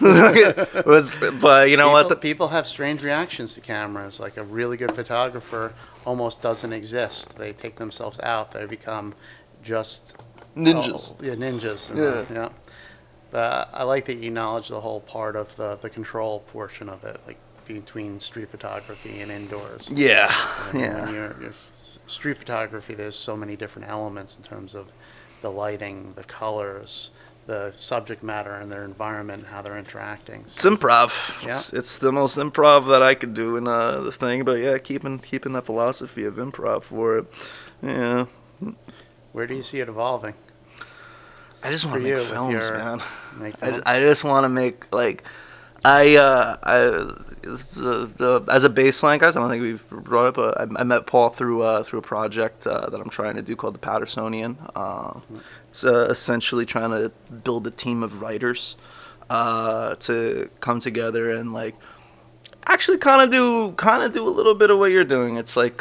it 0.00 0.86
was 0.86 1.16
but 1.40 1.68
you 1.68 1.76
know 1.76 1.84
people, 1.84 1.92
what 1.92 2.08
the, 2.08 2.16
people 2.16 2.48
have 2.48 2.66
strange 2.66 3.02
reactions 3.04 3.54
to 3.54 3.60
cameras. 3.60 4.18
Like 4.20 4.36
a 4.36 4.42
really 4.42 4.76
good 4.76 4.92
photographer 4.94 5.72
almost 6.08 6.40
doesn't 6.42 6.72
exist. 6.72 7.36
They 7.38 7.52
take 7.52 7.76
themselves 7.76 8.18
out. 8.20 8.52
They 8.52 8.64
become 8.66 9.14
just 9.62 10.16
ninjas 10.56 11.12
Oh, 11.12 11.24
yeah, 11.28 11.34
ninjas. 11.34 11.82
Yeah. 11.94 12.04
uh, 12.04 12.24
yeah. 12.42 12.48
But 13.30 13.68
I 13.74 13.82
like 13.82 14.06
that 14.06 14.14
you 14.14 14.28
acknowledge 14.28 14.68
the 14.68 14.80
whole 14.80 15.00
part 15.00 15.36
of 15.36 15.54
the, 15.56 15.76
the 15.76 15.90
control 15.90 16.40
portion 16.40 16.88
of 16.88 17.04
it, 17.04 17.20
like 17.26 17.36
between 17.66 18.20
street 18.20 18.48
photography 18.48 19.20
and 19.20 19.30
indoors. 19.30 19.90
yeah 19.94 20.32
And 20.70 20.80
yeah 20.80 21.04
When 21.04 21.14
you're, 21.14 21.36
you're 21.42 21.52
street 22.06 22.38
photography, 22.38 22.94
there's 22.94 23.16
so 23.16 23.36
many 23.36 23.54
different 23.56 23.88
elements 23.90 24.38
in 24.38 24.42
terms 24.44 24.74
of 24.74 24.90
the 25.42 25.50
lighting, 25.50 26.14
the 26.16 26.24
colors, 26.24 27.10
the 27.48 27.72
subject 27.72 28.22
matter, 28.22 28.52
and 28.52 28.70
their 28.70 28.84
environment, 28.84 29.40
and 29.44 29.48
how 29.48 29.62
they're 29.62 29.78
interacting. 29.78 30.42
It's 30.42 30.62
improv. 30.66 31.10
It's, 31.46 31.72
it's 31.72 31.96
the 31.96 32.12
most 32.12 32.36
improv 32.36 32.88
that 32.88 33.02
I 33.02 33.14
could 33.14 33.32
do 33.32 33.56
in 33.56 33.66
uh, 33.66 34.02
the 34.02 34.12
thing. 34.12 34.44
But 34.44 34.60
yeah, 34.60 34.76
keeping 34.76 35.18
keeping 35.18 35.54
that 35.54 35.64
philosophy 35.64 36.24
of 36.24 36.34
improv 36.34 36.82
for 36.84 37.18
it. 37.18 37.26
Yeah, 37.82 38.26
Where 39.32 39.46
do 39.46 39.54
you 39.54 39.62
see 39.62 39.80
it 39.80 39.88
evolving? 39.88 40.34
I 41.62 41.70
just 41.70 41.86
want 41.86 42.04
to 42.04 42.10
make 42.16 42.18
films, 42.26 42.68
your- 42.68 42.76
man. 42.78 43.00
Make 43.38 43.62
I. 43.62 43.80
I 43.96 44.00
just 44.00 44.24
want 44.24 44.44
to 44.44 44.48
make 44.50 44.92
like 44.92 45.24
I 45.84 46.16
uh 46.16 46.56
I 46.62 46.76
as 47.46 48.64
a 48.64 48.70
baseline 48.70 49.18
guys 49.18 49.36
I 49.36 49.40
don't 49.40 49.48
think 49.48 49.62
we've 49.62 49.88
brought 49.88 50.34
but 50.34 50.60
I, 50.60 50.82
met 50.84 51.06
Paul 51.06 51.28
through 51.30 51.62
uh 51.62 51.82
through 51.82 52.00
a 52.00 52.02
project 52.02 52.66
uh, 52.66 52.90
that 52.90 53.00
I'm 53.00 53.08
trying 53.08 53.36
to 53.36 53.42
do 53.42 53.56
called 53.56 53.74
the 53.74 53.78
Pattersonian. 53.78 54.56
Uh, 54.74 55.20
it's 55.68 55.84
uh, 55.84 56.08
essentially 56.10 56.66
trying 56.66 56.90
to 56.90 57.12
build 57.44 57.66
a 57.66 57.70
team 57.70 58.02
of 58.02 58.20
writers 58.20 58.76
to 59.30 60.50
come 60.60 60.80
together 60.80 61.30
and 61.30 61.52
like 61.52 61.76
actually 62.66 62.98
kind 62.98 63.22
of 63.22 63.30
do 63.30 63.72
kind 63.72 64.02
of 64.02 64.12
do 64.12 64.26
a 64.26 64.30
little 64.30 64.54
bit 64.54 64.70
of 64.70 64.78
what 64.78 64.90
you're 64.90 65.04
doing. 65.04 65.36
It's 65.36 65.56
like 65.56 65.80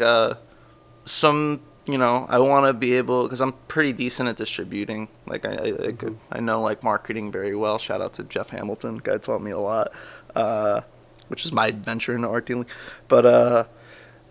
some 1.05 1.62
you 1.88 1.97
know 1.97 2.26
i 2.30 2.38
want 2.38 2.65
to 2.65 2.73
be 2.73 2.93
able 2.93 3.23
because 3.23 3.41
i'm 3.41 3.54
pretty 3.67 3.93
decent 3.93 4.28
at 4.30 4.36
distributing. 4.38 5.08
Like 5.26 5.45
i 5.45 5.52
I, 5.54 5.71
Mhm. 5.71 6.15
I 6.32 6.39
know 6.39 6.62
like 6.62 6.84
marketing 6.84 7.32
very 7.32 7.56
well. 7.56 7.78
Shout 7.78 8.02
out 8.02 8.13
to 8.13 8.23
jeff 8.23 8.50
hamilton. 8.50 8.97
Guy 8.97 9.17
taught 9.17 9.41
me 9.41 9.52
a 9.52 9.60
lot 9.60 9.91
uh, 10.36 10.82
which 11.30 11.43
is 11.45 11.52
my 11.52 11.67
adventure 11.67 12.13
into 12.15 12.28
art 12.30 12.45
dealing. 12.45 12.67
But 13.08 13.26
uh, 13.26 13.63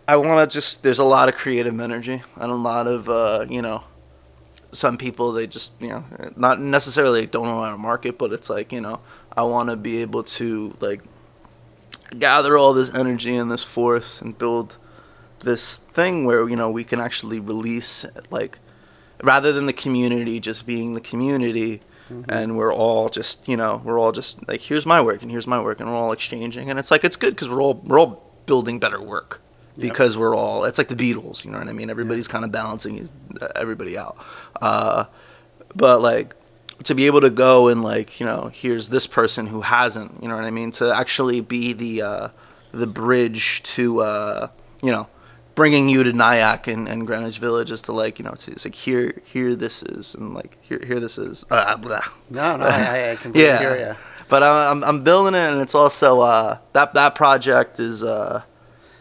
i 0.08 0.16
want 0.16 0.38
to 0.48 0.54
just 0.54 0.82
there's 0.82 1.00
a 1.00 1.04
lot 1.04 1.28
of 1.28 1.34
creative 1.34 1.78
energy 1.80 2.22
and 2.36 2.50
a 2.52 2.54
lot 2.54 2.86
of 2.86 3.08
uh, 3.08 3.44
you 3.48 3.62
know 3.62 3.82
some 4.72 4.96
people 4.98 5.32
they 5.32 5.46
just 5.46 5.72
you 5.80 5.88
know 5.88 6.04
not 6.36 6.60
necessarily 6.60 7.26
don't 7.26 7.46
know 7.46 7.62
how 7.62 7.70
to 7.70 7.78
market 7.78 8.18
but 8.18 8.32
it's 8.32 8.50
like 8.50 8.72
you 8.72 8.80
know 8.80 9.00
i 9.36 9.42
want 9.42 9.68
to 9.70 9.76
be 9.76 10.02
able 10.02 10.22
to 10.22 10.76
like 10.80 11.00
gather 12.18 12.56
all 12.56 12.72
this 12.72 12.92
energy 12.94 13.34
and 13.36 13.50
this 13.50 13.64
force 13.64 14.20
and 14.20 14.36
build 14.38 14.76
this 15.40 15.76
thing 15.92 16.24
where 16.24 16.48
you 16.48 16.56
know 16.56 16.70
we 16.70 16.84
can 16.84 17.00
actually 17.00 17.40
release 17.40 18.04
like 18.30 18.58
rather 19.22 19.52
than 19.52 19.66
the 19.66 19.72
community 19.72 20.40
just 20.40 20.66
being 20.66 20.94
the 20.94 21.00
community 21.00 21.80
Mhm. 22.10 22.24
and 22.28 22.56
we're 22.56 22.72
all 22.72 23.08
just 23.08 23.48
you 23.48 23.56
know 23.56 23.82
we're 23.84 23.98
all 23.98 24.12
just 24.12 24.46
like 24.48 24.60
here's 24.60 24.86
my 24.86 25.00
work 25.00 25.22
and 25.22 25.30
here's 25.30 25.46
my 25.48 25.60
work 25.60 25.80
and 25.80 25.88
we're 25.90 25.96
all 25.96 26.12
exchanging 26.12 26.70
and 26.70 26.78
it's 26.78 26.90
like 26.92 27.02
it's 27.02 27.16
good 27.16 27.30
because 27.34 27.48
we're 27.48 27.60
all 27.60 27.74
we're 27.84 27.98
all 27.98 28.22
building 28.46 28.78
better 28.78 29.00
work 29.02 29.40
Yep. 29.78 29.82
because 29.92 30.16
we're 30.16 30.34
all 30.36 30.64
it's 30.64 30.78
like 30.78 30.86
the 30.88 30.94
Beatles 30.94 31.44
you 31.44 31.50
know 31.50 31.58
what 31.58 31.66
I 31.68 31.72
mean 31.72 31.90
everybody's 31.90 32.28
kind 32.28 32.44
of 32.44 32.52
balancing 32.52 33.10
everybody 33.56 33.98
out 33.98 34.16
uh, 34.62 35.06
but 35.74 36.00
like 36.00 36.36
to 36.84 36.94
be 36.94 37.06
able 37.06 37.22
to 37.22 37.30
go 37.30 37.66
and 37.68 37.82
like 37.82 38.20
you 38.20 38.24
know 38.26 38.50
here's 38.54 38.88
this 38.88 39.06
person 39.08 39.46
who 39.48 39.62
hasn't 39.62 40.22
you 40.22 40.28
know 40.28 40.36
what 40.36 40.44
I 40.44 40.50
mean 40.52 40.70
to 40.72 40.94
actually 40.94 41.40
be 41.40 41.72
the 41.72 42.02
uh, 42.02 42.28
the 42.70 42.86
bridge 42.86 43.62
to 43.74 44.00
uh, 44.02 44.48
you 44.80 44.92
know 44.92 45.08
bringing 45.56 45.88
you 45.88 46.04
to 46.04 46.12
Nyack 46.12 46.68
and, 46.68 46.88
and 46.88 47.04
Greenwich 47.06 47.38
Village 47.40 47.72
is 47.72 47.82
to 47.82 47.92
like 47.92 48.20
you 48.20 48.24
know 48.24 48.30
it's, 48.32 48.46
it's 48.46 48.64
like 48.64 48.74
here 48.76 49.20
here 49.24 49.56
this 49.56 49.82
is 49.82 50.14
and 50.14 50.32
like 50.34 50.56
here 50.62 50.80
here 50.86 51.00
this 51.00 51.18
is 51.18 51.44
uh, 51.50 51.76
blah. 51.76 52.02
No, 52.30 52.56
no, 52.56 52.66
I, 52.66 53.10
I 53.10 53.16
completely 53.20 53.42
Yeah. 53.50 53.58
hear 53.58 53.88
you. 53.88 53.96
but 54.28 54.42
I'm 54.44 54.84
I'm 54.84 55.02
building 55.02 55.34
it 55.34 55.38
and 55.52 55.60
it's 55.60 55.74
also 55.74 56.20
uh, 56.20 56.58
that 56.74 56.94
that 56.94 57.14
project 57.16 57.80
is 57.80 58.04
uh, 58.04 58.42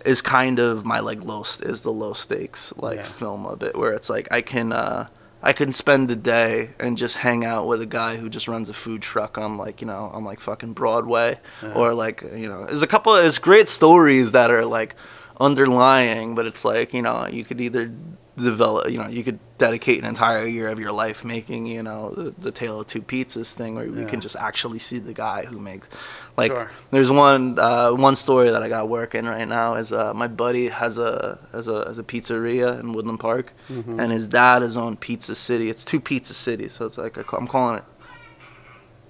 is 0.04 0.22
kind 0.22 0.58
of 0.60 0.86
my 0.86 1.00
like 1.02 1.24
low 1.24 1.41
is 1.41 1.82
the 1.82 1.91
low 1.91 2.13
stakes 2.13 2.74
like 2.78 2.98
Yeah. 2.98 3.04
film 3.04 3.46
of 3.46 3.62
it 3.62 3.76
where 3.78 3.94
it's 3.94 4.10
like 4.10 4.28
I 4.32 4.41
can 4.41 4.72
uh, 4.72 5.08
I 5.44 5.54
can 5.54 5.74
spend 5.74 6.08
the 6.10 6.15
day 6.15 6.70
and 6.80 6.98
just 6.98 7.18
hang 7.18 7.44
out 7.46 7.68
with 7.68 7.82
a 7.82 7.86
guy 7.86 8.15
who 8.18 8.30
just 8.30 8.48
runs 8.48 8.70
a 8.70 8.74
food 8.74 9.02
truck 9.02 9.38
on 9.38 9.58
like 9.58 9.82
you 9.82 9.88
know 9.88 10.10
on 10.13 10.24
like 10.24 10.39
fucking 10.39 10.74
Broadway 10.74 11.38
Yeah. 11.62 11.74
or 11.74 11.94
like 11.94 12.24
you 12.36 12.48
know 12.48 12.65
there's 12.65 12.82
a 12.84 12.88
couple 12.88 13.13
there's 13.13 13.39
great 13.39 13.68
stories 13.68 14.32
that 14.32 14.50
are 14.52 14.63
like 14.65 14.96
underlying 15.39 16.36
but 16.36 16.45
it's 16.45 16.63
like 16.65 16.93
you 16.93 17.02
know 17.02 17.28
you 17.28 17.43
could 17.43 17.60
either 17.62 17.91
develop 18.38 18.89
you 18.89 18.98
know 18.98 19.08
you 19.08 19.24
could 19.24 19.39
dedicate 19.58 19.98
an 20.00 20.06
entire 20.06 20.45
year 20.45 20.67
of 20.67 20.78
your 20.78 20.91
life 20.91 21.24
making 21.24 21.65
you 21.65 21.82
know 21.82 22.10
the, 22.12 22.34
the 22.38 22.52
tale 22.52 22.82
of 22.82 22.88
two 22.88 23.02
pizzas 23.02 23.54
thing 23.54 23.76
where 23.76 23.86
you 23.86 24.06
can 24.06 24.19
just 24.19 24.36
actually 24.36 24.78
see 24.80 25.00
the 25.00 25.13
guy 25.13 25.45
who 25.45 25.58
makes 25.60 25.88
like 26.36 26.52
Sure. 26.52 26.69
there's 26.91 27.10
one 27.10 27.58
uh, 27.58 27.91
one 27.91 28.17
story 28.17 28.50
that 28.50 28.62
I 28.62 28.67
got 28.67 28.89
working 28.89 29.26
right 29.26 29.48
now 29.48 29.76
is 29.76 29.93
uh, 29.93 30.13
my 30.13 30.28
buddy 30.28 30.67
has 30.67 30.98
a 30.98 31.39
has 31.54 31.69
a 31.69 31.86
has 31.86 31.98
a 31.98 32.04
pizzeria 32.04 32.78
in 32.80 32.91
Woodland 32.91 33.21
Park, 33.21 33.54
Mhm. 33.69 34.02
and 34.02 34.12
his 34.12 34.28
dad 34.28 34.63
is 34.63 34.76
on 34.76 34.98
Pizza 34.98 35.34
City. 35.34 35.69
It's 35.69 35.86
two 35.86 36.02
Pizza 36.02 36.34
Cities, 36.34 36.74
so 36.74 36.86
it's 36.86 36.98
like 36.98 37.17
I 37.17 37.24
I'm 37.38 37.48
calling 37.48 37.78
it. 37.78 37.84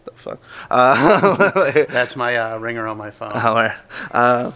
The 0.06 0.12
fuck. 0.12 0.40
Uh, 0.70 1.86
That's 1.90 2.16
my 2.16 2.36
uh, 2.36 2.58
ringer 2.60 2.86
on 2.86 2.98
my 2.98 3.10
phone. 3.10 3.32
Hour. 3.34 3.76
Uh, 4.12 4.52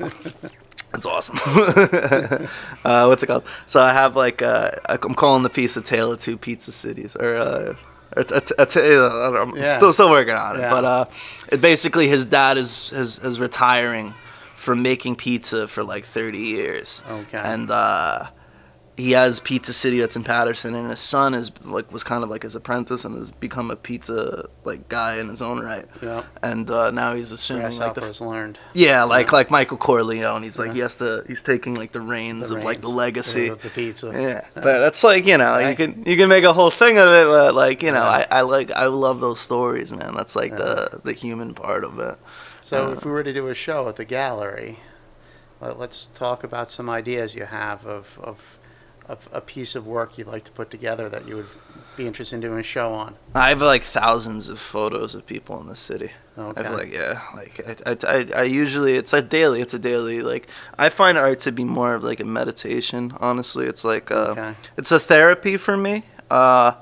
that's 0.94 1.06
awesome. 1.06 1.36
uh, 2.84 3.06
what's 3.06 3.22
it 3.22 3.26
called? 3.26 3.44
So 3.66 3.80
I 3.82 3.92
have 3.92 4.16
like 4.16 4.42
uh, 4.42 4.70
I'm 4.88 5.14
calling 5.14 5.42
the 5.42 5.50
piece 5.50 5.76
a 5.76 5.82
tale 5.82 6.12
of 6.12 6.20
two 6.20 6.36
pizza 6.38 6.72
cities, 6.72 7.16
or 7.16 7.36
uh, 7.36 7.74
or 8.16 8.22
a, 8.22 8.42
a, 8.58 8.66
ta- 8.66 9.42
I'm 9.42 9.56
Yeah. 9.56 9.72
still 9.72 9.92
still 9.92 10.10
working 10.10 10.34
on 10.34 10.56
it. 10.56 10.60
Yeah. 10.60 10.70
But 10.70 10.84
uh, 10.84 11.04
it 11.50 11.60
basically 11.60 12.08
his 12.08 12.24
dad 12.26 12.56
is 12.56 12.92
is, 12.92 13.18
is 13.18 13.40
retiring 13.40 14.14
from 14.56 14.82
making 14.82 15.16
pizza 15.16 15.68
for 15.68 15.84
like 15.84 16.04
30 16.06 16.38
years, 16.38 17.02
Okay. 17.10 17.38
and 17.38 17.70
uh, 17.70 18.26
he 18.96 19.10
has 19.12 19.40
Pizza 19.40 19.72
City 19.72 19.98
that's 19.98 20.14
in 20.14 20.22
Paterson, 20.22 20.74
and 20.76 20.88
his 20.88 21.00
son 21.00 21.34
is 21.34 21.50
like 21.64 21.90
was 21.90 22.04
kind 22.04 22.22
of 22.22 22.30
like 22.30 22.44
his 22.44 22.54
apprentice 22.54 23.04
and 23.04 23.16
has 23.16 23.30
become 23.30 23.70
a 23.72 23.76
pizza 23.76 24.48
like 24.64 24.88
guy 24.88 25.16
in 25.18 25.28
his 25.28 25.42
own 25.42 25.60
right 25.60 25.86
yeah. 26.00 26.22
and 26.42 26.70
uh, 26.70 26.90
now 26.92 27.12
he's 27.14 27.32
assuming 27.32 27.64
like 27.64 27.72
the 27.72 28.00
Grasshoppers 28.00 28.20
learned. 28.20 28.58
yeah 28.72 29.02
like 29.02 29.26
Yeah. 29.26 29.32
like 29.32 29.50
Michael 29.50 29.76
Corleone 29.78 30.42
he's 30.44 30.58
like 30.58 30.68
Yeah. 30.68 30.72
he 30.74 30.80
has 30.80 30.94
to 30.96 31.24
he's 31.26 31.42
taking 31.42 31.74
like 31.74 31.90
the 31.92 32.00
reins 32.00 32.50
The 32.50 32.56
of 32.56 32.64
like 32.64 32.80
the 32.82 32.88
legacy 32.88 33.48
of 33.48 33.60
the 33.62 33.68
pizza. 33.70 34.10
yeah 34.14 34.44
but 34.54 34.78
that's 34.78 35.02
like 35.02 35.26
you 35.26 35.38
know 35.38 35.58
you 35.58 35.74
can 35.74 36.04
you 36.06 36.16
can 36.16 36.28
make 36.28 36.44
a 36.44 36.52
whole 36.52 36.70
thing 36.70 36.96
of 36.98 37.08
it 37.08 37.26
but 37.26 37.54
like 37.54 37.82
you 37.82 37.90
know 37.90 38.04
Yeah. 38.04 38.26
I, 38.30 38.38
I 38.38 38.40
like 38.42 38.70
I 38.70 38.86
love 38.86 39.20
those 39.20 39.40
stories 39.40 39.92
man 39.92 40.14
that's 40.14 40.36
like 40.36 40.52
Yeah. 40.52 40.56
the 40.58 41.00
the 41.04 41.12
human 41.12 41.52
part 41.54 41.82
of 41.84 41.98
it 41.98 42.16
So 42.60 42.88
Uh, 42.88 42.92
if 42.92 43.04
we 43.04 43.10
were 43.10 43.24
to 43.24 43.32
do 43.32 43.48
a 43.48 43.54
show 43.54 43.88
at 43.88 43.96
the 43.96 44.04
gallery, 44.06 44.78
let- 45.60 45.78
let's 45.78 46.06
talk 46.06 46.44
about 46.44 46.70
some 46.70 46.88
ideas 46.88 47.34
you 47.34 47.44
have 47.46 47.84
of, 47.86 48.18
of, 48.22 48.53
of 49.06 49.28
a 49.32 49.40
piece 49.40 49.74
of 49.74 49.86
work 49.86 50.18
you'd 50.18 50.26
like 50.26 50.44
to 50.44 50.52
put 50.52 50.70
together 50.70 51.08
that 51.08 51.28
you 51.28 51.36
would 51.36 51.46
be 51.96 52.06
interested 52.06 52.36
in 52.36 52.40
doing 52.40 52.58
a 52.58 52.62
show 52.62 52.92
on. 52.92 53.16
I 53.34 53.50
have 53.50 53.60
like 53.62 53.82
thousands 53.82 54.48
of 54.48 54.58
photos 54.58 55.14
of 55.14 55.26
people 55.26 55.60
in 55.60 55.66
the 55.66 55.76
city 55.76 56.10
Okay. 56.36 56.60
I 56.60 56.64
feel 56.64 56.72
like 56.76 56.92
yeah, 56.92 57.20
like 57.36 57.86
I, 57.86 57.96
I, 58.08 58.40
I, 58.40 58.42
usually 58.42 58.94
it's 58.94 59.12
a 59.12 59.22
daily. 59.22 59.60
It's 59.60 59.72
a 59.74 59.78
daily. 59.78 60.20
Like 60.20 60.48
I 60.76 60.88
find 60.88 61.16
art 61.16 61.38
to 61.40 61.52
be 61.52 61.64
more 61.64 61.94
of 61.94 62.02
like 62.02 62.18
a 62.18 62.24
meditation. 62.24 63.12
Honestly, 63.20 63.66
it's 63.66 63.84
like 63.84 64.10
uh, 64.10 64.30
Okay. 64.30 64.54
it's 64.76 64.90
a 64.90 64.98
therapy 64.98 65.56
for 65.56 65.76
me. 65.76 66.02
Uh, 66.30 66.72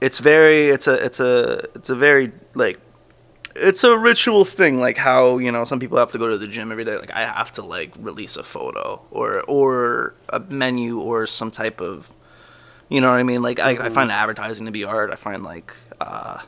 it's 0.00 0.18
very 0.18 0.68
it's 0.68 0.86
a 0.86 0.94
it's 0.94 1.20
a 1.20 1.62
it's 1.74 1.90
a 1.90 1.94
very 1.94 2.32
like 2.54 2.80
it's 3.56 3.82
a 3.84 3.98
ritual 3.98 4.44
thing 4.44 4.78
like 4.78 4.96
how 4.96 5.38
you 5.38 5.50
know 5.50 5.64
some 5.64 5.80
people 5.80 5.98
have 5.98 6.12
to 6.12 6.18
go 6.18 6.28
to 6.28 6.38
the 6.38 6.46
gym 6.46 6.70
every 6.72 6.84
day. 6.84 6.96
Like 6.96 7.10
i 7.12 7.20
have 7.24 7.52
to 7.52 7.62
like 7.62 7.92
release 7.98 8.36
a 8.36 8.42
photo 8.42 9.02
or 9.10 9.42
or 9.48 10.14
a 10.28 10.40
menu 10.40 11.00
or 11.00 11.26
some 11.26 11.50
type 11.50 11.80
of 11.80 12.10
you 12.88 13.00
know 13.00 13.10
what 13.10 13.18
i 13.18 13.22
mean? 13.22 13.42
Like 13.42 13.58
i, 13.60 13.70
I 13.70 13.74
Mhm. 13.88 13.92
find 13.92 14.12
advertising 14.12 14.66
to 14.66 14.72
be 14.72 14.84
art. 14.84 15.10
I 15.10 15.16
find 15.16 15.42
like 15.42 15.74
uh 16.00 16.40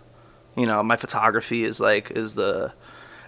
you 0.56 0.66
know 0.66 0.82
my 0.82 0.96
photography 0.96 1.64
is 1.64 1.80
like 1.80 2.10
is 2.12 2.34
the 2.34 2.72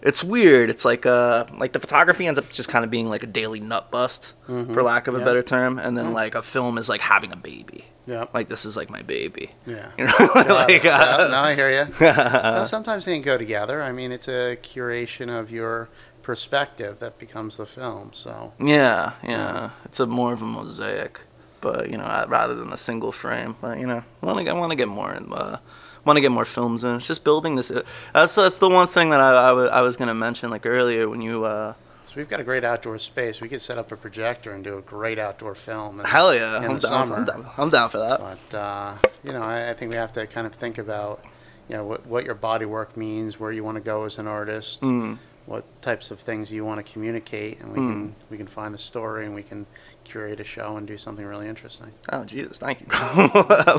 it's 0.05 0.23
weird 0.23 0.69
it's 0.71 0.85
like 0.85 1.07
uh 1.07 1.45
like 1.59 1.73
the 1.73 1.81
photography 1.81 2.27
ends 2.27 2.39
up 2.39 2.49
just 2.51 2.69
kind 2.69 2.85
of 2.85 2.91
being 2.91 3.09
like 3.09 3.23
a 3.23 3.27
daily 3.27 3.59
nut 3.61 3.91
bust 3.91 4.35
Mhm. 4.49 4.73
for 4.75 4.83
lack 4.83 5.07
of 5.09 5.15
a 5.15 5.19
Yep. 5.19 5.25
better 5.27 5.43
term 5.43 5.79
and 5.79 5.97
then 5.97 6.07
Mhm. 6.09 6.13
like 6.15 6.35
a 6.35 6.43
film 6.43 6.77
is 6.79 6.89
like 6.89 7.01
having 7.01 7.33
a 7.33 7.37
baby 7.37 7.85
Yeah. 8.07 8.27
like 8.35 8.49
this 8.49 8.65
is 8.67 8.77
like 8.77 8.91
my 8.91 9.03
baby 9.03 9.51
Yeah. 9.67 9.89
you 9.99 10.05
know 10.05 10.15
like 10.35 10.85
it. 10.85 10.93
uh, 10.93 11.17
Yeah, 11.21 11.29
no, 11.31 11.39
I 11.51 11.55
hear 11.55 11.71
you. 11.71 11.87
Well, 12.01 12.67
sometimes 12.67 13.07
they 13.07 13.15
can 13.15 13.23
go 13.23 13.39
together. 13.39 13.83
I 13.83 13.93
mean, 13.93 14.13
it's 14.13 14.29
a 14.29 14.57
curation 14.63 15.29
of 15.31 15.51
your 15.51 15.89
perspective 16.23 16.99
that 17.01 17.19
becomes 17.19 17.57
the 17.57 17.67
film. 17.67 18.11
So 18.13 18.53
Yeah, 18.59 19.13
yeah. 19.23 19.71
It's 19.87 20.01
a 20.01 20.07
more 20.07 20.33
of 20.35 20.43
a 20.43 20.47
mosaic, 20.47 21.21
but 21.61 21.89
you 21.91 21.97
know, 21.97 22.25
rather 22.29 22.55
than 22.55 22.73
a 22.73 22.77
single 22.77 23.13
frame. 23.13 23.55
But 23.61 23.79
you 23.79 23.87
know, 23.87 24.03
I 24.23 24.27
want 24.27 24.71
to 24.73 24.77
get 24.77 24.89
more 24.89 25.13
in. 25.15 25.33
Uh, 25.33 25.59
want 26.05 26.17
to 26.17 26.21
get 26.21 26.31
more 26.31 26.45
films 26.45 26.85
in. 26.85 26.97
It's 26.97 27.07
just 27.07 27.25
building 27.25 27.57
this. 27.57 27.71
Uh, 27.71 27.83
that's 28.13 28.35
that's 28.35 28.59
the 28.59 28.69
one 28.69 28.89
thing 28.89 29.11
that 29.11 29.21
I, 29.21 29.51
I, 29.51 29.83
was 29.83 29.97
gonna 29.97 30.15
mention 30.15 30.51
like 30.51 30.67
earlier 30.67 31.09
when 31.09 31.21
you. 31.21 31.45
Uh, 31.45 31.75
So 32.07 32.15
we've 32.17 32.29
got 32.29 32.41
a 32.41 32.45
great 32.45 32.65
outdoor 32.65 32.99
space. 32.99 33.41
We 33.41 33.49
could 33.49 33.63
set 33.63 33.79
up 33.79 33.91
a 33.91 33.97
projector 33.97 34.53
and 34.53 34.63
do 34.63 34.79
a 34.79 34.83
great 34.83 35.19
outdoor 35.19 35.55
film. 35.55 36.01
in- 36.01 36.07
hell 36.07 36.35
yeah, 36.35 36.59
in 36.59 36.65
I'm 36.65 36.77
the 36.77 36.89
down, 36.89 37.07
summer. 37.07 37.17
I'm 37.17 37.25
down. 37.25 37.51
I'm 37.59 37.71
down 37.71 37.89
for 37.91 37.99
that. 37.99 38.21
But 38.21 38.57
uh, 38.57 38.95
you 39.25 39.33
know, 39.33 39.43
I, 39.43 39.71
I 39.71 39.75
think 39.75 39.93
we 39.93 39.99
have 39.99 40.13
to 40.13 40.27
kind 40.27 40.47
of 40.47 40.55
think 40.55 40.79
about, 40.79 41.25
you 41.69 41.77
know, 41.77 41.85
what, 41.85 42.07
what 42.07 42.25
your 42.25 42.35
body 42.35 42.67
work 42.67 42.97
means, 42.97 43.41
where 43.41 43.51
you 43.53 43.65
want 43.65 43.77
to 43.77 43.81
go 43.83 44.05
as 44.05 44.19
an 44.19 44.27
artist, 44.27 44.83
Mm. 44.83 45.19
what 45.47 45.65
types 45.81 46.11
of 46.11 46.21
things 46.21 46.53
you 46.53 46.65
want 46.65 46.85
to 46.85 46.93
communicate, 46.93 47.61
and 47.61 47.73
we 47.73 47.79
Mm. 47.79 47.89
can 47.91 48.15
we 48.31 48.37
can 48.37 48.47
find 48.47 48.73
the 48.75 48.79
story 48.93 49.25
and 49.27 49.35
we 49.35 49.43
can 49.43 49.67
curate 50.05 50.41
a 50.41 50.45
show 50.45 50.77
and 50.77 50.87
do 50.87 50.97
something 50.97 51.25
really 51.25 51.49
interesting. 51.49 51.91
Oh 52.13 52.25
Jesus, 52.25 52.59
thank 52.59 52.81
you. 52.81 52.87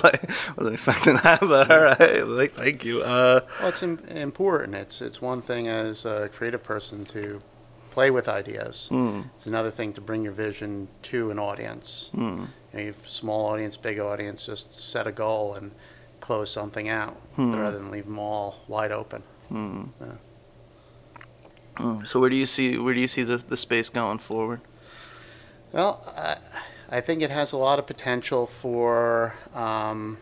like, 0.04 0.30
wasn't 0.58 0.74
expecting 0.74 1.16
that, 1.18 1.40
but 1.42 1.72
all 1.72 1.80
right. 1.82 2.26
Like, 2.28 2.54
thank 2.54 2.84
you. 2.86 3.02
Uh, 3.02 3.42
Well, 3.60 3.70
it's 3.70 3.84
im- 3.84 4.00
important. 4.10 4.76
It's 4.76 5.02
it's 5.02 5.22
one 5.22 5.42
thing 5.42 5.68
as 5.68 6.06
a 6.06 6.30
creative 6.30 6.64
person 6.64 7.06
to 7.06 7.42
play 7.92 8.12
with 8.12 8.28
ideas. 8.28 8.90
Mm. 8.92 9.26
It's 9.36 9.46
another 9.46 9.72
thing 9.72 9.94
to 9.94 10.02
bring 10.02 10.24
your 10.24 10.34
vision 10.34 10.88
to 11.04 11.32
an 11.32 11.40
audience. 11.40 12.12
Mm. 12.14 12.48
You, 12.74 12.80
know, 12.80 12.80
you 12.88 12.94
small 13.06 13.46
audience, 13.46 13.78
big 13.78 14.00
audience. 14.00 14.46
Just 14.46 14.74
set 14.74 15.08
a 15.08 15.12
goal 15.14 15.54
and 15.56 15.72
close 16.20 16.52
something 16.52 16.90
out 16.90 17.14
Hmm. 17.36 17.54
rather 17.56 17.78
than 17.78 17.92
leave 17.92 18.06
them 18.06 18.18
all 18.20 18.56
wide 18.68 18.92
open. 18.92 19.22
Mm. 19.52 19.90
Yeah. 20.02 20.08
Mm. 21.78 22.08
So 22.08 22.20
where 22.20 22.30
do 22.30 22.36
you 22.36 22.46
see 22.46 22.78
where 22.78 22.94
do 22.94 23.00
you 23.00 23.08
see 23.08 23.24
the, 23.24 23.38
the 23.38 23.58
space 23.58 23.90
going 23.90 24.18
forward? 24.20 24.62
Well, 25.76 26.02
I, 26.16 26.38
I 26.90 27.02
think 27.02 27.22
it 27.22 27.30
has 27.32 27.52
a 27.52 27.58
lot 27.58 27.80
of 27.80 27.86
potential 27.86 28.48
for 28.48 29.36
um, 29.54 30.18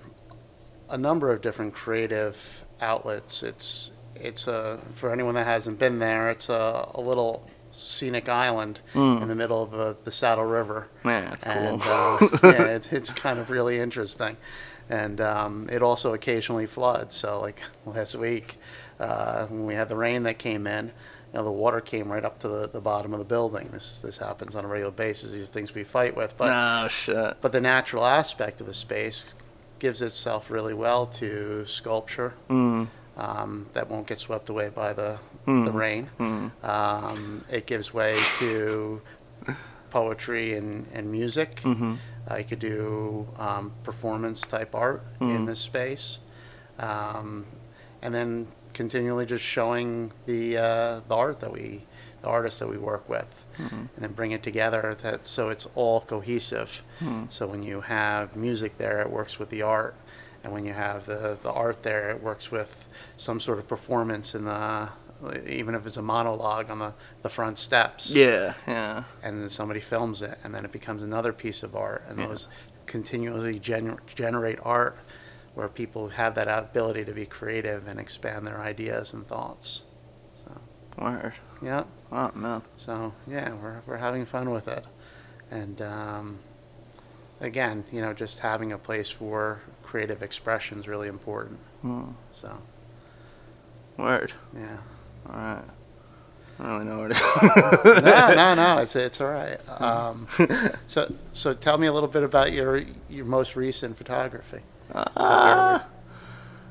a 0.89 0.97
number 0.97 1.31
of 1.31 1.41
different 1.41 1.73
creative 1.75 2.65
outlets. 2.81 3.43
It's 3.43 3.91
it's 4.15 4.47
a 4.47 4.79
for 4.95 5.11
anyone 5.13 5.35
that 5.35 5.45
hasn't 5.45 5.77
been 5.77 5.99
there. 5.99 6.31
It's 6.31 6.49
a, 6.49 6.89
a 6.95 6.99
little 7.01 7.47
scenic 7.69 8.27
island 8.29 8.79
Mm. 8.95 9.21
in 9.21 9.27
the 9.27 9.35
middle 9.35 9.61
of 9.63 9.73
uh, 9.73 9.93
the 10.03 10.11
Saddle 10.11 10.45
River, 10.45 10.87
Man, 11.03 11.29
that's 11.29 11.43
and 11.43 11.81
cool. 11.81 11.91
uh, 11.91 12.27
yeah, 12.43 12.63
it's 12.65 12.91
it's 12.91 13.13
kind 13.13 13.37
of 13.37 13.51
really 13.51 13.79
interesting. 13.79 14.37
And 14.89 15.21
um, 15.21 15.69
it 15.71 15.83
also 15.83 16.15
occasionally 16.15 16.65
floods. 16.65 17.13
So 17.15 17.39
like 17.41 17.61
last 17.85 18.15
week, 18.15 18.57
uh, 18.99 19.45
when 19.45 19.67
we 19.67 19.75
had 19.75 19.87
the 19.87 19.95
rain 19.95 20.23
that 20.23 20.39
came 20.39 20.65
in, 20.67 20.91
you 21.33 21.39
know, 21.39 21.43
the 21.45 21.51
water 21.51 21.81
came 21.81 22.11
right 22.11 22.23
up 22.23 22.37
to 22.39 22.47
the, 22.47 22.67
the 22.69 22.79
bottom 22.79 23.11
of 23.13 23.19
the 23.19 23.25
building. 23.25 23.69
This 23.73 23.97
this 23.99 24.19
happens 24.19 24.55
on 24.55 24.65
a 24.65 24.67
regular 24.67 24.91
basis. 24.91 25.31
These 25.31 25.43
are 25.45 25.47
things 25.51 25.73
we 25.73 25.83
fight 25.83 26.15
with, 26.15 26.37
but 26.37 26.47
no 26.49 26.87
shit. 26.89 27.37
but 27.41 27.51
the 27.51 27.59
natural 27.61 28.05
aspect 28.05 28.61
of 28.61 28.67
the 28.67 28.73
space 28.73 29.33
gives 29.79 30.01
itself 30.01 30.49
really 30.51 30.73
well 30.73 31.05
to 31.07 31.65
sculpture 31.65 32.33
Mm. 32.49 32.87
um, 33.17 33.65
that 33.73 33.89
won't 33.89 34.07
get 34.07 34.19
swept 34.19 34.47
away 34.49 34.69
by 34.69 34.93
the 34.93 35.17
Mm. 35.47 35.65
the 35.65 35.71
rain. 35.73 36.09
Mm. 36.19 36.51
Um, 36.63 37.43
it 37.49 37.65
gives 37.65 37.93
way 37.93 38.15
to 38.39 39.01
poetry 39.89 40.55
and, 40.55 40.87
and 40.93 41.11
music. 41.11 41.55
Mhm. 41.61 41.97
Uh, 42.29 42.35
you 42.37 42.43
could 42.45 42.59
do 42.59 43.27
um, 43.37 43.71
performance 43.83 44.41
type 44.41 44.73
art 44.73 45.03
in 45.19 45.27
Mhm. 45.43 45.45
this 45.47 45.59
space, 45.59 46.19
um, 46.79 47.45
and 48.01 48.13
then 48.15 48.47
continually 48.73 49.25
just 49.25 49.43
showing 49.43 50.11
the 50.25 50.57
uh, 50.57 50.99
the 51.07 51.15
art 51.15 51.39
that 51.41 51.51
we, 51.51 51.83
the 52.21 52.27
artists 52.27 52.59
that 52.59 52.67
we 52.69 52.77
work 52.77 53.07
with, 53.07 53.45
Mhm. 53.57 53.71
and 53.71 53.89
then 53.97 54.11
bring 54.13 54.31
it 54.31 54.43
together 54.43 54.95
that 55.01 55.25
so 55.27 55.49
it's 55.49 55.67
all 55.75 56.01
cohesive. 56.01 56.83
Mm. 56.99 57.31
So 57.31 57.47
when 57.47 57.63
you 57.63 57.81
have 57.81 58.35
music 58.35 58.77
there, 58.77 59.01
it 59.01 59.09
works 59.09 59.39
with 59.39 59.49
the 59.49 59.61
art, 59.61 59.95
and 60.43 60.51
when 60.53 60.65
you 60.65 60.73
have 60.73 61.05
the 61.05 61.37
the 61.41 61.51
art 61.51 61.83
there, 61.83 62.09
it 62.09 62.21
works 62.23 62.51
with 62.51 62.85
some 63.17 63.39
sort 63.39 63.59
of 63.59 63.67
performance 63.67 64.33
in 64.35 64.45
the 64.45 64.89
even 65.47 65.73
if 65.73 65.85
it's 65.85 65.95
a 65.95 66.01
monologue 66.01 66.69
on 66.69 66.79
the, 66.79 66.93
the 67.21 67.29
front 67.29 67.57
steps 67.57 68.11
Yeah, 68.11 68.55
yeah. 68.67 69.03
and 69.21 69.41
then 69.41 69.47
somebody 69.47 69.79
films 69.79 70.21
it, 70.21 70.37
and 70.43 70.53
then 70.53 70.65
it 70.65 70.71
becomes 70.73 71.01
another 71.01 71.31
piece 71.31 71.63
of 71.63 71.77
art, 71.77 72.03
and 72.09 72.19
Yeah. 72.19 72.27
those 72.27 72.49
continually 72.87 73.57
gener- 73.57 73.99
generate 74.05 74.59
art 74.63 74.97
where 75.55 75.67
people 75.67 76.09
have 76.09 76.35
that 76.35 76.47
ability 76.47 77.05
to 77.05 77.13
be 77.13 77.25
creative 77.25 77.87
and 77.87 77.99
expand 77.99 78.45
their 78.47 78.59
ideas 78.61 79.13
and 79.13 79.25
thoughts. 79.27 79.83
Word. 80.97 81.33
Yeah, 81.61 81.85
Oh 82.11 82.29
man. 82.35 82.61
so 82.77 83.13
yeah, 83.25 83.53
we're 83.53 83.81
we're 83.87 83.97
having 83.97 84.25
fun 84.27 84.51
with 84.51 84.67
it, 84.67 84.85
and 85.49 85.81
um, 85.81 86.39
again, 87.41 87.83
you 87.91 87.99
know, 87.99 88.13
just 88.13 88.39
having 88.39 88.71
a 88.71 88.77
place 88.77 89.09
for 89.09 89.61
creative 89.81 90.21
expression 90.21 90.79
is 90.79 90.87
really 90.87 91.07
important. 91.07 91.59
Mm. 91.83 92.13
So 92.31 92.59
Word. 93.97 94.33
yeah, 94.55 94.77
All 95.27 95.35
right. 95.35 95.63
I 96.59 96.63
don't 96.63 96.73
really 96.73 96.85
know 96.85 96.99
where 96.99 97.09
to. 97.09 98.01
no, 98.05 98.35
no, 98.35 98.53
no, 98.53 98.77
it's 98.83 98.95
it's 98.95 99.19
all 99.19 99.31
right. 99.31 99.59
Um, 99.81 100.27
so 100.85 101.11
so 101.31 101.53
tell 101.55 101.79
me 101.79 101.87
a 101.87 101.93
little 101.93 102.07
bit 102.09 102.21
about 102.21 102.51
your 102.53 102.83
your 103.09 103.25
most 103.25 103.55
recent 103.55 103.97
photography. 103.97 104.59
Uh, 104.93 105.79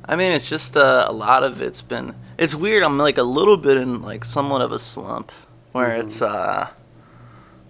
I 0.04 0.16
mean, 0.16 0.32
it's 0.32 0.48
just 0.48 0.76
uh, 0.76 1.04
a 1.08 1.12
lot 1.12 1.42
of 1.42 1.61
it's 1.61 1.82
been. 1.82 2.14
It's 2.38 2.54
weird. 2.54 2.82
I'm 2.82 2.98
like 2.98 3.18
a 3.18 3.22
little 3.22 3.56
bit 3.56 3.76
in 3.76 4.02
like 4.02 4.24
somewhat 4.24 4.62
of 4.62 4.72
a 4.72 4.78
slump, 4.78 5.32
where 5.72 5.90
Mhm. 5.90 6.00
it's 6.04 6.22
uh, 6.22 6.68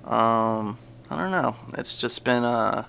um, 0.05 0.79
I 1.11 1.17
don't 1.17 1.31
know. 1.31 1.57
It's 1.79 1.97
just 1.97 2.25
been 2.25 2.45
uh. 2.45 2.85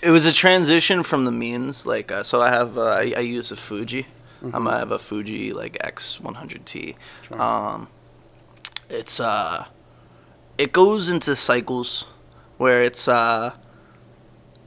It 0.00 0.10
was 0.10 0.26
a 0.26 0.32
transition 0.32 1.02
from 1.02 1.24
the 1.24 1.32
means, 1.32 1.84
like 1.84 2.12
uh, 2.12 2.22
so. 2.22 2.40
I 2.40 2.50
have 2.50 2.78
uh, 2.78 2.82
I, 2.84 3.14
I 3.16 3.20
use 3.20 3.50
a 3.50 3.56
Fuji. 3.56 4.06
Um, 4.42 4.52
Mhm. 4.64 4.70
I 4.72 4.78
have 4.78 4.92
a 4.92 4.98
Fuji 4.98 5.52
like 5.52 5.76
X100T. 5.82 6.94
Sure. 7.26 7.42
Um, 7.42 7.88
it's 8.88 9.18
uh, 9.20 9.64
it 10.56 10.72
goes 10.72 11.10
into 11.10 11.34
cycles 11.34 12.04
where 12.56 12.80
it's 12.82 13.08
uh, 13.08 13.52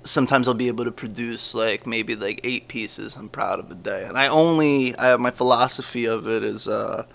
sometimes 0.03 0.47
I'll 0.47 0.53
be 0.53 0.67
able 0.67 0.85
to 0.85 0.91
produce 0.91 1.53
like 1.53 1.85
maybe 1.85 2.15
like 2.15 2.41
eight 2.43 2.67
pieces. 2.67 3.15
I'm 3.15 3.29
proud 3.29 3.59
of 3.59 3.69
a 3.71 3.75
day, 3.75 4.03
and 4.05 4.17
I 4.17 4.27
only 4.27 4.95
I 4.97 5.07
have 5.07 5.19
my 5.19 5.31
philosophy 5.31 6.05
of 6.05 6.27
it 6.27 6.43
is 6.43 6.67
uh, 6.67 7.05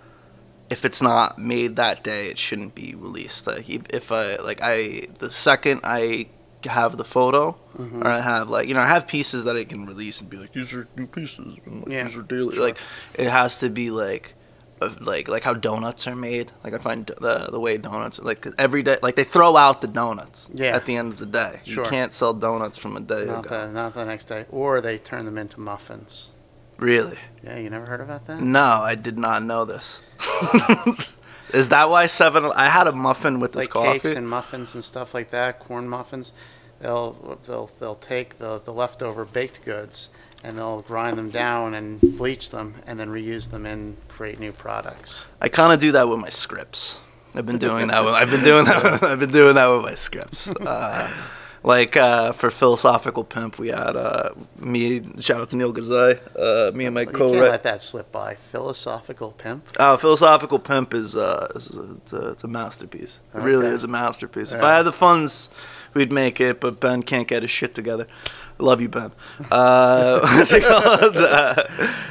if 0.71 0.85
it's 0.85 1.03
not 1.03 1.39
made 1.39 1.77
that 1.77 2.03
day, 2.05 2.29
it 2.29 2.39
shouldn't 2.39 2.75
be 2.75 2.95
released. 2.95 3.47
Like 3.47 3.69
if- 3.69 4.11
I 4.13 4.37
like 4.37 4.61
I 4.63 5.07
the 5.19 5.31
second 5.31 5.81
I 5.85 6.27
have 6.65 6.97
the 6.97 7.05
photo 7.05 7.57
Mhm. 7.79 8.05
or 8.05 8.09
I 8.09 8.21
have 8.21 8.51
like 8.51 8.67
you 8.67 8.75
know 8.75 8.81
I 8.81 8.89
have 8.89 9.07
pieces 9.07 9.45
that 9.45 9.57
I 9.57 9.63
can 9.65 9.87
release 9.87 10.21
and 10.21 10.29
be 10.29 10.37
like 10.37 10.53
these 10.53 10.75
are 10.75 10.89
new 10.97 11.07
pieces 11.07 11.57
and 11.65 11.83
like, 11.85 11.93
Yeah, 11.93 12.03
these 12.03 12.17
are 12.17 12.23
daily 12.23 12.55
sure. 12.57 12.65
like 12.65 12.79
it 13.15 13.29
has 13.31 13.59
to 13.59 13.71
be 13.71 13.91
like 13.91 14.35
of 14.81 15.01
like 15.01 15.27
like 15.29 15.43
how 15.43 15.55
donuts 15.55 16.07
are 16.07 16.15
made 16.17 16.53
like 16.63 16.75
I 16.75 16.79
find 16.79 17.07
the 17.07 17.49
the 17.51 17.59
way 17.61 17.79
donuts 17.79 18.19
like 18.19 18.47
every 18.59 18.83
day 18.83 18.99
like 19.03 19.17
they 19.17 19.25
throw 19.25 19.57
out 19.57 19.81
the 19.81 19.89
donuts 19.89 20.49
Yeah. 20.53 20.77
at 20.77 20.85
the 20.87 20.97
end 20.97 21.13
of 21.13 21.19
the 21.19 21.27
day 21.27 21.61
Sure. 21.65 21.85
you 21.85 21.91
can't 21.91 22.13
sell 22.13 22.35
donuts 22.35 22.77
from 22.77 22.97
a 22.97 23.01
day 23.01 23.25
Not 23.25 23.47
ago 23.47 23.67
the 23.67 23.73
not 23.73 23.95
the 23.95 24.05
next 24.05 24.25
day, 24.27 24.45
or 24.51 24.81
they 24.81 24.99
turn 24.99 25.25
them 25.25 25.39
into 25.39 25.59
muffins. 25.61 26.31
really 26.79 27.17
Yeah, 27.43 27.59
you 27.59 27.71
never 27.71 27.87
heard 27.87 28.01
about 28.03 28.27
that? 28.27 28.41
no 28.43 28.65
I 28.83 28.95
did 28.97 29.19
not 29.19 29.43
know 29.43 29.65
this 29.65 30.03
is 31.53 31.69
that 31.71 31.89
why 31.89 32.07
seven 32.07 32.45
I 32.55 32.69
had 32.69 32.87
a 32.87 32.93
muffin 32.93 33.41
with 33.41 33.53
this 33.53 33.63
like 33.65 33.71
coffee 33.71 33.99
cakes 34.01 34.13
and 34.15 34.29
muffins 34.29 34.75
and 34.75 34.85
stuff 34.85 35.15
like 35.15 35.31
that, 35.31 35.59
corn 35.61 35.89
muffins. 35.89 36.33
They'll 36.81 37.39
they'll 37.47 37.71
they'll 37.81 37.95
take 37.95 38.39
the 38.39 38.59
the 38.59 38.73
leftover 38.73 39.25
baked 39.25 39.65
goods 39.65 40.11
and 40.47 40.57
they'll 40.57 40.83
grind 40.83 41.19
them 41.19 41.29
down 41.29 41.75
and 41.75 42.01
bleach 42.17 42.51
them 42.51 42.77
and 42.87 43.01
then 43.01 43.09
reuse 43.09 43.51
them 43.51 43.67
and 43.67 43.97
create 44.07 44.39
new 44.39 44.53
products. 44.53 45.27
I 45.41 45.49
kind 45.49 45.73
of 45.73 45.81
do 45.81 45.91
that 45.93 46.09
with 46.09 46.21
my 46.21 46.29
scripts. 46.29 46.99
I've 47.35 47.45
been 47.45 47.59
doing 47.59 47.89
that. 47.89 48.05
With, 48.05 48.15
I've 48.15 48.31
been 48.31 48.45
doing 48.45 48.65
that. 48.65 48.83
With, 48.83 49.03
I've 49.03 49.19
been 49.19 49.33
doing 49.33 49.57
that 49.57 49.67
with 49.67 49.83
my 49.83 49.95
scripts. 49.95 50.51
Uh, 50.61 51.11
like 51.63 51.97
uh, 51.97 52.33
for 52.33 52.51
philosophical 52.51 53.25
pimp, 53.25 53.59
we 53.59 53.69
had 53.69 53.97
uh, 53.97 54.31
me. 54.59 55.03
Shout 55.19 55.41
out 55.41 55.49
to 55.49 55.57
Neil 55.57 55.73
Gazai. 55.73 56.21
Uh, 56.39 56.71
me 56.73 56.85
and 56.85 56.95
my 56.95 57.01
You 57.01 57.07
can't 57.09 57.33
let 57.33 57.65
that 57.65 57.83
slip 57.83 58.13
by. 58.13 58.37
Philosophical 58.37 59.33
pimp. 59.33 59.67
Uh, 59.77 59.97
philosophical 59.97 60.61
pimp 60.61 60.95
is, 60.95 61.17
uh, 61.17 61.51
is 61.57 61.77
a, 61.77 61.95
it's, 61.95 62.13
a, 62.13 62.29
it's 62.29 62.45
a 62.45 62.49
masterpiece. 62.49 63.21
It 63.35 63.41
really 63.41 63.67
is 63.67 63.83
a 63.83 63.89
masterpiece. 63.89 64.53
If. 64.53 64.63
I 64.63 64.77
had 64.77 64.85
the 64.85 64.93
funds, 64.93 65.51
we'd 65.95 66.13
make 66.13 66.41
it. 66.41 66.61
But 66.61 66.79
Ben 66.79 67.03
can't 67.03 67.27
get 67.27 67.43
his 67.43 67.51
shit 67.51 67.75
together. 67.75 68.07
Love 68.59 68.81
you, 68.81 68.89
Ben. 68.89 69.13
Uh, 69.51 70.21
what's 70.37 70.53
it 70.53 70.63
called? 70.65 71.17
Uh, 71.17 71.65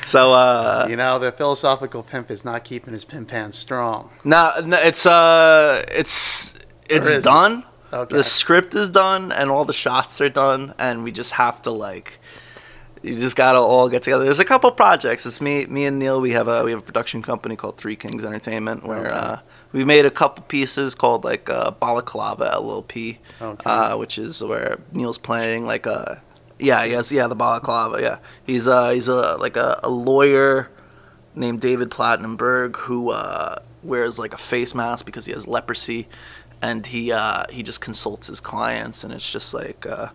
so 0.06 0.34
uh, 0.34 0.86
you 0.90 0.96
know, 0.96 1.18
the 1.18 1.32
philosophical 1.32 2.04
pimp 2.04 2.30
is 2.30 2.46
not 2.46 2.64
keeping 2.64 2.94
his 2.94 3.04
pimp 3.04 3.30
pants 3.30 3.58
strong. 3.58 4.12
No, 4.24 4.52
no, 4.64 4.78
it's 4.78 5.06
uh, 5.06 5.84
it's 5.92 6.54
it's 6.90 7.08
is 7.10 7.16
it? 7.18 7.24
done. 7.24 7.64
Okay. 7.92 8.18
The 8.18 8.24
script 8.24 8.76
is 8.76 8.90
done, 8.90 9.32
and 9.32 9.50
all 9.50 9.66
the 9.66 9.74
shots 9.74 10.20
are 10.22 10.30
done, 10.30 10.74
and 10.78 11.04
we 11.04 11.12
just 11.12 11.32
have 11.34 11.62
to 11.64 11.72
like, 11.72 12.20
you 13.02 13.18
just 13.18 13.36
gotta 13.36 13.58
all 13.60 13.90
get 13.90 14.04
together. 14.04 14.24
There's 14.26 14.40
a 14.40 14.46
couple 14.46 14.70
projects. 14.72 15.26
It's 15.26 15.40
me, 15.42 15.66
me 15.66 15.86
and 15.86 15.98
Neil. 15.98 16.20
We 16.22 16.32
have 16.32 16.48
a 16.48 16.64
we 16.64 16.72
have 16.72 16.82
a 16.82 16.86
production 16.86 17.22
company 17.24 17.56
called 17.56 17.78
Three 17.78 17.96
Kings 17.96 18.24
Entertainment, 18.24 18.84
where 18.86 19.08
Okay. 19.08 19.10
uh, 19.16 19.38
we 19.72 19.84
made 19.84 20.06
a 20.06 20.12
couple 20.12 20.44
pieces 20.46 20.94
called 20.94 21.24
like 21.24 21.50
uh, 21.50 21.72
Balaclava 21.72 22.52
LLP, 22.56 23.18
Okay. 23.42 23.70
uh, 23.70 23.98
which 23.98 24.18
is 24.20 24.44
where 24.44 24.78
Neil's 24.92 25.18
playing 25.18 25.66
like 25.66 25.86
a 25.88 26.22
yeah, 26.60 26.84
yes, 26.84 27.12
yeah 27.12 27.28
the 27.28 27.36
Balaclava. 27.36 28.02
Yeah, 28.02 28.18
he's 28.46 28.68
uh 28.68 28.92
he's 28.92 29.08
a 29.08 29.38
like 29.38 29.58
a, 29.58 29.80
a 29.84 29.90
lawyer 29.90 30.70
named 31.36 31.62
David 31.62 31.90
Platinumberg 31.92 32.76
who 32.78 33.12
uh, 33.12 33.60
wears 33.84 34.18
like 34.18 34.34
a 34.34 34.38
face 34.38 34.74
mask 34.74 35.06
because 35.06 35.26
he 35.26 35.34
has 35.34 35.48
leprosy, 35.48 36.08
and 36.62 36.86
he 36.86 37.12
uh, 37.12 37.46
he 37.50 37.64
just 37.64 37.82
consults 37.82 38.28
his 38.28 38.40
clients, 38.40 39.04
and 39.04 39.14
it's 39.14 39.32
just 39.32 39.54
like, 39.54 39.86
uh, 39.86 40.10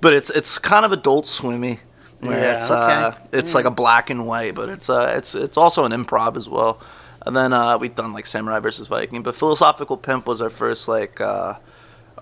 but 0.00 0.12
it's 0.12 0.30
it's 0.30 0.58
kind 0.58 0.84
of 0.84 0.92
adult 0.92 1.26
swimmy. 1.26 1.80
Where 2.20 2.38
Yeah, 2.38 2.56
it's 2.56 2.70
uh, 2.70 3.14
okay. 3.16 3.38
it's 3.38 3.54
like 3.54 3.64
a 3.64 3.70
black 3.70 4.08
and 4.08 4.26
white, 4.26 4.54
but 4.54 4.68
it's 4.68 4.88
uh, 4.88 5.14
it's 5.16 5.34
it's 5.34 5.56
also 5.56 5.84
an 5.84 5.92
improv 5.92 6.36
as 6.36 6.48
well. 6.48 6.80
And 7.24 7.36
then 7.36 7.52
uh, 7.52 7.78
we've 7.78 7.94
done 7.94 8.12
like 8.12 8.26
Samurai 8.26 8.60
versus 8.60 8.88
Viking, 8.88 9.22
but 9.22 9.34
Philosophical 9.36 9.96
Pimp 9.96 10.26
was 10.26 10.40
our 10.40 10.50
first 10.50 10.88
like 10.88 11.20
uh, 11.20 11.54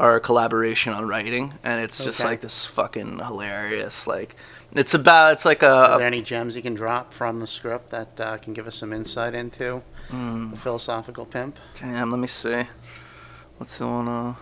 our 0.00 0.18
collaboration 0.18 0.92
on 0.92 1.06
writing, 1.06 1.52
and 1.62 1.80
it's 1.80 2.02
just 2.02 2.20
Okay. 2.20 2.30
like 2.30 2.40
this 2.40 2.64
fucking 2.66 3.18
hilarious 3.18 4.06
like 4.06 4.34
It's 4.72 4.94
about 4.94 5.32
it's 5.34 5.44
like 5.44 5.62
a. 5.62 5.68
Are 5.92 5.98
there 5.98 6.06
any 6.06 6.22
gems 6.22 6.56
you 6.56 6.62
can 6.62 6.74
drop 6.74 7.12
from 7.12 7.38
the 7.38 7.46
script 7.46 7.90
that 7.90 8.18
uh, 8.20 8.38
can 8.38 8.52
give 8.54 8.66
us 8.66 8.76
some 8.76 8.92
insight 8.92 9.34
into 9.34 9.82
mm, 10.08 10.50
the 10.52 10.56
philosophical 10.56 11.26
pimp? 11.26 11.58
damn. 11.80 12.10
Let 12.10 12.18
me 12.20 12.26
see. 12.28 12.62
What's 13.58 13.76
the 13.78 13.86
one? 13.86 14.08
Uh, 14.08 14.34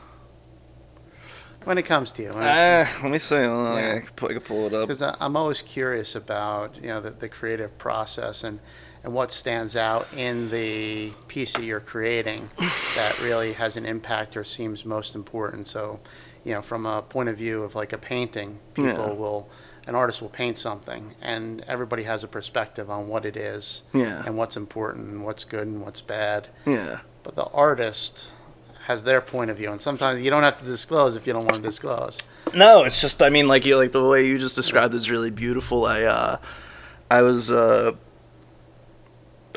When 1.65 1.77
it 1.77 1.85
comes 1.87 2.13
to 2.13 2.23
you, 2.23 2.31
ah, 2.35 2.87
let 3.03 3.11
me 3.11 3.19
see. 3.19 3.35
Yeah. 3.35 3.97
I, 3.97 4.01
can 4.07 4.15
pull, 4.17 4.29
I 4.31 4.33
can 4.35 4.43
pull 4.43 4.67
it 4.69 4.75
up. 4.75 4.89
because 4.89 5.03
I'm 5.03 5.37
always 5.37 5.61
curious 5.61 6.15
about 6.15 6.77
you 6.81 6.89
know 6.89 7.01
the, 7.01 7.11
the 7.11 7.29
creative 7.29 7.77
process 7.79 8.45
and 8.45 8.61
and 9.05 9.13
what 9.15 9.31
stands 9.33 9.77
out 9.77 10.07
in 10.17 10.51
the 10.51 11.13
piece 11.29 11.53
that 11.55 11.63
you're 11.63 11.81
creating 11.81 12.49
that 12.97 13.19
really 13.23 13.53
has 13.55 13.77
an 13.77 13.87
impact 13.87 14.37
or 14.37 14.45
seems 14.45 14.85
most 14.85 15.15
important. 15.15 15.69
So, 15.69 16.01
you 16.45 16.53
know, 16.55 16.63
from 16.63 16.85
a 16.87 17.03
point 17.03 17.29
of 17.29 17.37
view 17.37 17.63
of 17.63 17.75
like 17.75 17.93
a 17.93 17.99
painting, 17.99 18.59
people 18.75 18.89
Yeah. 18.89 19.13
will 19.15 19.49
an 19.87 19.95
artist 19.95 20.21
will 20.21 20.29
paint 20.29 20.59
something, 20.59 21.15
and 21.23 21.65
everybody 21.67 22.03
has 22.03 22.23
a 22.23 22.29
perspective 22.29 22.91
on 22.91 23.09
what 23.09 23.25
it 23.25 23.39
is 23.39 23.85
Yeah, 23.95 24.23
and 24.27 24.37
what's 24.37 24.55
important 24.55 25.09
and 25.09 25.25
what's 25.25 25.47
good 25.47 25.67
and 25.67 25.81
what's 25.81 26.03
bad. 26.03 26.49
yeah, 26.67 26.99
But 27.23 27.37
the 27.37 27.47
artist 27.47 28.33
has 28.85 29.05
their 29.05 29.23
point 29.23 29.51
of 29.51 29.57
view, 29.57 29.73
and 29.73 29.81
sometimes 29.81 30.21
you 30.21 30.29
don't 30.29 30.43
have 30.43 30.59
to 30.59 30.65
disclose 30.67 31.17
if 31.17 31.27
you 31.27 31.33
don't 31.33 31.45
want 31.47 31.57
to 31.57 31.63
disclose. 31.63 32.19
No, 32.53 32.85
it's 32.85 33.01
just 33.01 33.23
I 33.23 33.31
mean 33.31 33.49
like 33.49 33.65
you 33.65 33.77
like 33.79 33.93
the 33.93 34.05
way 34.07 34.27
you 34.27 34.37
just 34.39 34.57
described 34.57 34.95
is 34.95 35.11
really 35.11 35.31
beautiful. 35.31 35.87
I 35.87 36.03
uh 36.03 36.37
I 37.11 37.23
was 37.23 37.51
uh 37.51 37.93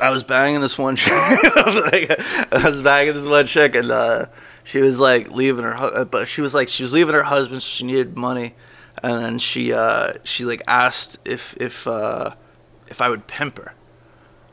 I 0.00 0.10
was 0.10 0.22
banging 0.22 0.60
this 0.60 0.78
one 0.78 0.96
chick. 0.96 1.12
I 1.14 2.62
was 2.64 2.82
banging 2.82 3.14
this 3.14 3.26
one 3.26 3.46
chick 3.46 3.74
and 3.74 3.90
uh 3.90 4.26
she 4.64 4.78
was 4.78 5.00
like 5.00 5.30
leaving 5.30 5.64
her 5.64 6.04
but 6.04 6.28
she 6.28 6.40
was 6.40 6.54
like 6.54 6.68
she 6.68 6.82
was 6.82 6.94
leaving 6.94 7.14
her 7.14 7.24
husband 7.24 7.62
so 7.62 7.66
she 7.68 7.84
needed 7.84 8.16
money 8.16 8.54
and 9.02 9.22
then 9.22 9.38
she 9.38 9.72
uh 9.72 10.12
she 10.24 10.44
like 10.44 10.62
asked 10.66 11.18
if 11.28 11.54
if 11.60 11.86
uh 11.86 12.34
if 12.88 13.00
I 13.00 13.08
would 13.08 13.26
pimp 13.26 13.58
her. 13.58 13.74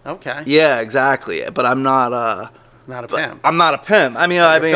Okay, 0.05 0.43
Yeah, 0.45 0.79
exactly. 0.79 1.43
But 1.53 1.65
I'm 1.65 1.83
not 1.83 2.13
uh 2.13 2.49
not 2.87 3.03
a 3.03 3.07
pimp. 3.07 3.41
I'm 3.43 3.57
not 3.57 3.75
a 3.75 3.77
pimp. 3.77 4.15
I 4.17 4.25
mean, 4.25 4.41
I 4.41 4.59
mean, 4.59 4.71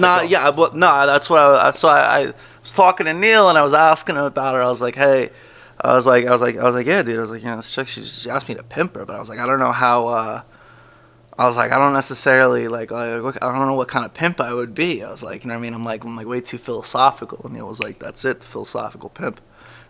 not 0.00 0.28
yeah, 0.28 0.50
but 0.50 0.76
no, 0.76 1.06
that's 1.06 1.30
what 1.30 1.40
I. 1.40 1.70
So 1.70 1.88
I, 1.88 2.20
I 2.20 2.32
was 2.60 2.72
talking 2.72 3.06
to 3.06 3.14
Neil 3.14 3.48
and 3.48 3.56
I 3.56 3.62
was 3.62 3.72
asking 3.72 4.16
him 4.16 4.24
about 4.24 4.54
her. 4.54 4.62
I 4.62 4.68
was 4.68 4.82
like, 4.82 4.96
hey, 4.96 5.30
I 5.84 5.94
was 5.94 6.06
like, 6.06 6.26
I 6.26 6.30
was 6.30 6.40
like, 6.40 6.56
I 6.56 6.62
was 6.64 6.74
like, 6.74 6.86
yeah, 6.86 7.02
dude. 7.02 7.18
I 7.18 7.20
was 7.20 7.30
like, 7.30 7.42
you 7.42 7.48
know, 7.48 7.56
this 7.56 7.70
chick, 7.74 7.88
she, 7.88 8.04
she 8.04 8.30
asked 8.30 8.48
me 8.48 8.54
to 8.54 8.62
pimp 8.62 8.94
her, 8.96 9.04
but 9.04 9.14
I 9.16 9.18
was 9.18 9.28
like, 9.28 9.38
I 9.38 9.46
don't 9.46 9.58
know 9.58 9.72
how. 9.72 10.06
uh 10.08 10.42
I 11.36 11.46
was 11.48 11.56
like, 11.56 11.72
I 11.72 11.78
don't 11.78 11.94
necessarily 11.94 12.68
like, 12.68 12.92
like, 12.92 13.42
I 13.42 13.52
don't 13.52 13.66
know 13.66 13.74
what 13.74 13.88
kind 13.88 14.04
of 14.04 14.14
pimp 14.14 14.40
I 14.40 14.54
would 14.54 14.72
be. 14.72 15.02
I 15.02 15.10
was 15.10 15.20
like, 15.24 15.42
you 15.42 15.48
know 15.48 15.54
what 15.54 15.58
I 15.58 15.62
mean? 15.62 15.74
I'm 15.74 15.84
like, 15.84 16.04
I'm 16.04 16.14
like 16.14 16.28
way 16.28 16.40
too 16.40 16.58
philosophical. 16.58 17.40
And 17.44 17.54
Neil 17.54 17.66
was 17.66 17.80
like, 17.82 17.98
that's 17.98 18.24
it, 18.24 18.38
the 18.38 18.46
philosophical 18.46 19.08
pimp. 19.08 19.40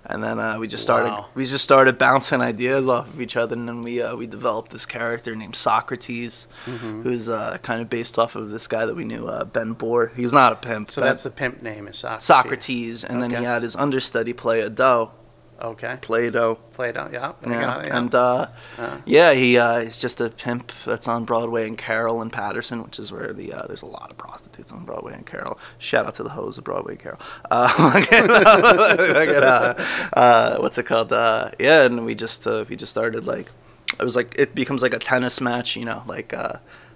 And 0.06 0.24
then 0.24 0.38
uh, 0.40 0.58
we 0.58 0.68
just 0.68 0.82
started, 0.82 1.10
Wow. 1.10 1.26
we 1.34 1.44
just 1.44 1.62
started 1.64 1.98
bouncing 1.98 2.40
ideas 2.40 2.88
off 2.88 3.08
of 3.08 3.20
each 3.20 3.36
other, 3.36 3.54
and 3.56 3.66
then 3.68 3.82
we 3.82 4.00
uh, 4.02 4.14
we 4.16 4.26
developed 4.26 4.70
this 4.72 4.84
character 4.86 5.34
named 5.36 5.54
Socrates 5.56 6.46
hmm 6.66 7.02
who's 7.02 7.28
uh, 7.30 7.56
kind 7.62 7.80
of 7.82 7.88
based 7.90 8.18
off 8.18 8.36
of 8.36 8.48
this 8.50 8.66
guy 8.66 8.84
that 8.86 8.94
we 8.96 9.04
knew, 9.04 9.26
uh, 9.28 9.44
Ben 9.44 9.74
Bohr. 9.74 10.14
He 10.14 10.22
was 10.22 10.32
not 10.34 10.52
a 10.52 10.56
pimp. 10.56 10.90
So 10.90 11.00
Ben- 11.02 11.10
that's 11.10 11.22
the 11.22 11.30
pimp 11.30 11.62
name 11.62 11.88
is 11.88 11.96
Socrates. 11.98 12.24
Socrates, 12.24 13.04
and 13.04 13.20
then 13.22 13.30
he 13.30 13.44
had 13.44 13.62
his 13.62 13.76
understudy 13.76 14.32
Play-Doh. 14.34 15.10
Okay, 15.62 15.98
Play-Doh. 16.02 16.56
Plato. 16.72 17.08
Yeah, 17.12 17.32
I 17.46 17.50
Yeah. 17.50 17.60
got 17.60 17.84
it, 17.84 17.88
yeah. 17.88 17.98
And 17.98 18.14
uh, 18.14 18.46
Uh. 18.76 18.96
yeah, 19.04 19.32
he 19.32 19.56
uh, 19.56 19.80
he's 19.80 19.96
just 19.98 20.20
a 20.20 20.28
pimp 20.28 20.72
that's 20.84 21.06
on 21.08 21.24
Broadway 21.24 21.66
in 21.68 21.76
Carroll 21.76 22.20
and 22.20 22.32
Paterson, 22.32 22.82
which 22.82 22.98
is 22.98 23.12
where 23.12 23.32
the 23.32 23.52
uh, 23.52 23.66
there's 23.68 23.82
a 23.82 23.86
lot 23.86 24.10
of 24.10 24.18
prostitutes 24.18 24.72
on 24.72 24.84
Broadway 24.84 25.14
and 25.14 25.24
Carroll. 25.24 25.58
Shout 25.78 26.06
out 26.06 26.14
to 26.14 26.22
the 26.24 26.30
hoes 26.30 26.58
of 26.58 26.64
Broadway 26.64 26.94
and 26.94 27.00
Carroll. 27.00 27.20
Uh, 27.50 28.04
uh, 28.12 29.74
uh, 30.12 30.58
what's 30.58 30.78
it 30.78 30.86
called? 30.86 31.12
Uh, 31.12 31.50
yeah, 31.58 31.82
and 31.84 32.04
we 32.04 32.14
just 32.14 32.46
uh, 32.46 32.64
we 32.68 32.76
just 32.76 32.90
started 32.90 33.26
like 33.26 33.46
it 33.98 34.02
was 34.04 34.16
like 34.16 34.34
it 34.38 34.54
becomes 34.54 34.82
like 34.82 34.94
a 34.94 34.98
tennis 34.98 35.40
match, 35.40 35.76
you 35.76 35.84
know, 35.84 36.02
like. 36.06 36.32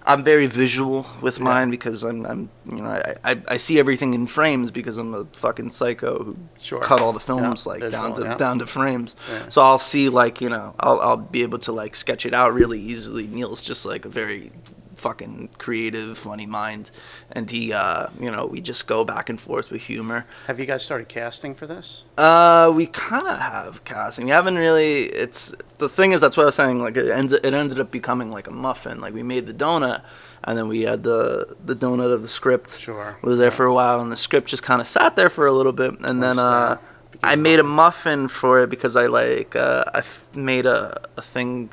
I'm 0.08 0.24
very 0.24 0.46
visual 0.46 1.06
with 1.20 1.36
Yeah. 1.38 1.44
mine 1.44 1.70
because 1.70 2.02
I'm, 2.02 2.24
I'm, 2.26 2.48
you 2.66 2.76
know, 2.82 2.88
I, 2.88 3.14
I, 3.30 3.42
I 3.48 3.56
see 3.58 3.78
everything 3.78 4.14
in 4.14 4.26
frames 4.26 4.70
because 4.70 4.96
I'm 4.96 5.12
a 5.14 5.24
fucking 5.34 5.70
psycho 5.70 6.24
who 6.24 6.36
Sure. 6.58 6.80
cut 6.80 7.00
all 7.00 7.12
the 7.12 7.20
films 7.20 7.64
Yeah, 7.66 7.72
like 7.72 7.80
visual, 7.82 7.90
down 8.02 8.14
to 8.14 8.22
yeah. 8.22 8.36
down 8.36 8.58
to 8.60 8.66
frames. 8.66 9.14
So 9.50 9.60
I'll 9.62 9.78
see 9.92 10.08
like 10.08 10.40
you 10.40 10.48
know 10.48 10.74
I'll 10.80 10.98
I'll 11.00 11.16
be 11.36 11.42
able 11.42 11.58
to 11.60 11.72
like 11.72 11.94
sketch 11.94 12.24
it 12.26 12.32
out 12.34 12.54
really 12.54 12.80
easily. 12.80 13.26
Neil's 13.26 13.62
just 13.62 13.84
like 13.86 14.04
a 14.06 14.08
very 14.08 14.50
fucking 14.98 15.50
creative, 15.58 16.18
funny 16.18 16.46
mind, 16.46 16.90
and 17.32 17.50
he 17.50 17.72
uh 17.72 18.08
you 18.20 18.30
know 18.30 18.46
we 18.46 18.60
just 18.60 18.86
go 18.86 19.04
back 19.04 19.28
and 19.30 19.40
forth 19.40 19.70
with 19.70 19.82
humor. 19.82 20.26
Have 20.46 20.58
you 20.60 20.66
guys 20.66 20.84
started 20.84 21.08
casting 21.08 21.54
for 21.54 21.66
this? 21.66 22.04
Uh, 22.18 22.70
we 22.74 22.86
kind 22.86 23.26
of 23.26 23.38
have 23.38 23.84
casting. 23.84 24.26
We 24.26 24.32
haven't 24.32 24.56
really. 24.58 25.04
It's 25.04 25.54
the 25.78 25.88
thing 25.88 26.12
is 26.12 26.20
that's 26.20 26.36
what 26.36 26.42
I 26.42 26.46
was 26.46 26.54
saying. 26.56 26.80
Like 26.80 26.96
it 26.96 27.08
ended 27.10 27.40
it 27.44 27.54
ended 27.54 27.78
up 27.80 27.90
becoming 27.90 28.30
like 28.30 28.46
a 28.46 28.52
muffin. 28.52 29.00
Like 29.00 29.14
we 29.14 29.22
made 29.22 29.46
the 29.46 29.54
donut, 29.54 30.02
and 30.44 30.58
then 30.58 30.68
we 30.68 30.82
had 30.82 31.02
the 31.04 31.56
the 31.64 31.74
donut 31.76 32.12
of 32.12 32.22
the 32.22 32.28
script 32.28 32.78
Sure. 32.78 33.16
was 33.22 33.38
there 33.38 33.50
for 33.52 33.64
a 33.66 33.72
while, 33.74 34.00
and 34.00 34.10
the 34.12 34.16
script 34.16 34.48
just 34.48 34.62
kind 34.62 34.80
of 34.80 34.86
sat 34.86 35.16
there 35.16 35.28
for 35.30 35.46
a 35.46 35.52
little 35.52 35.72
bit, 35.72 35.98
and 36.00 36.22
then 36.22 36.38
uh. 36.38 36.76
I 37.22 37.34
made 37.34 37.58
a 37.58 37.64
muffin 37.64 38.28
for 38.28 38.62
it 38.62 38.70
because 38.70 38.94
I 38.94 39.06
like 39.06 39.56
uh, 39.56 39.82
I 39.92 39.98
f- 40.00 40.28
made 40.34 40.66
a, 40.66 41.00
a 41.16 41.22
thing 41.22 41.70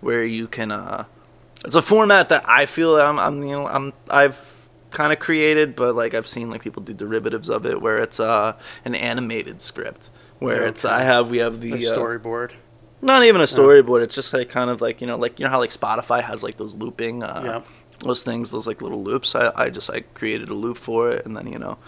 where 0.00 0.24
you 0.24 0.46
can 0.48 0.70
uh, 0.72 1.04
it's 1.66 1.74
a 1.74 1.82
format 1.82 2.30
that 2.30 2.48
I 2.48 2.66
feel 2.66 2.96
that 2.96 3.06
I'm, 3.06 3.18
I'm 3.18 3.42
you 3.42 3.52
know 3.52 3.66
I'm 3.66 3.92
I've 4.10 4.68
kind 4.90 5.12
of 5.12 5.18
created 5.18 5.76
but 5.76 5.94
like 5.94 6.14
I've 6.14 6.26
seen 6.26 6.50
like 6.50 6.62
people 6.62 6.82
do 6.82 6.94
derivatives 6.94 7.50
of 7.50 7.66
it 7.66 7.82
where 7.82 7.98
it's 7.98 8.18
uh, 8.20 8.56
an 8.84 8.94
animated 8.94 9.60
script 9.60 10.10
where 10.38 10.64
it's 10.64 10.84
Okay. 10.84 10.94
I 10.94 11.02
have 11.02 11.28
we 11.28 11.38
have 11.38 11.54
a 11.54 11.58
the 11.58 11.72
uh, 11.74 11.76
storyboard. 11.78 12.52
not 13.02 13.24
even 13.24 13.40
a 13.40 13.44
storyboard 13.44 14.02
it's 14.02 14.14
just 14.14 14.32
like 14.32 14.48
kind 14.48 14.70
of 14.70 14.80
like 14.80 15.00
you 15.00 15.06
know 15.06 15.16
like 15.18 15.38
you 15.38 15.44
know 15.44 15.50
how 15.50 15.58
like 15.58 15.70
Spotify 15.70 16.22
has 16.22 16.42
like 16.42 16.56
those 16.56 16.74
looping 16.76 17.22
uh, 17.22 17.42
yeah. 17.44 17.62
those 18.00 18.22
things, 18.22 18.50
those 18.50 18.66
like 18.66 18.82
little 18.82 19.02
loops. 19.02 19.34
I, 19.34 19.52
I 19.54 19.70
just 19.70 19.90
I 19.90 20.00
created 20.00 20.48
a 20.50 20.54
loop 20.54 20.76
for 20.76 21.10
it, 21.10 21.24
and 21.26 21.36
then 21.36 21.46
you 21.46 21.58
know, 21.58 21.78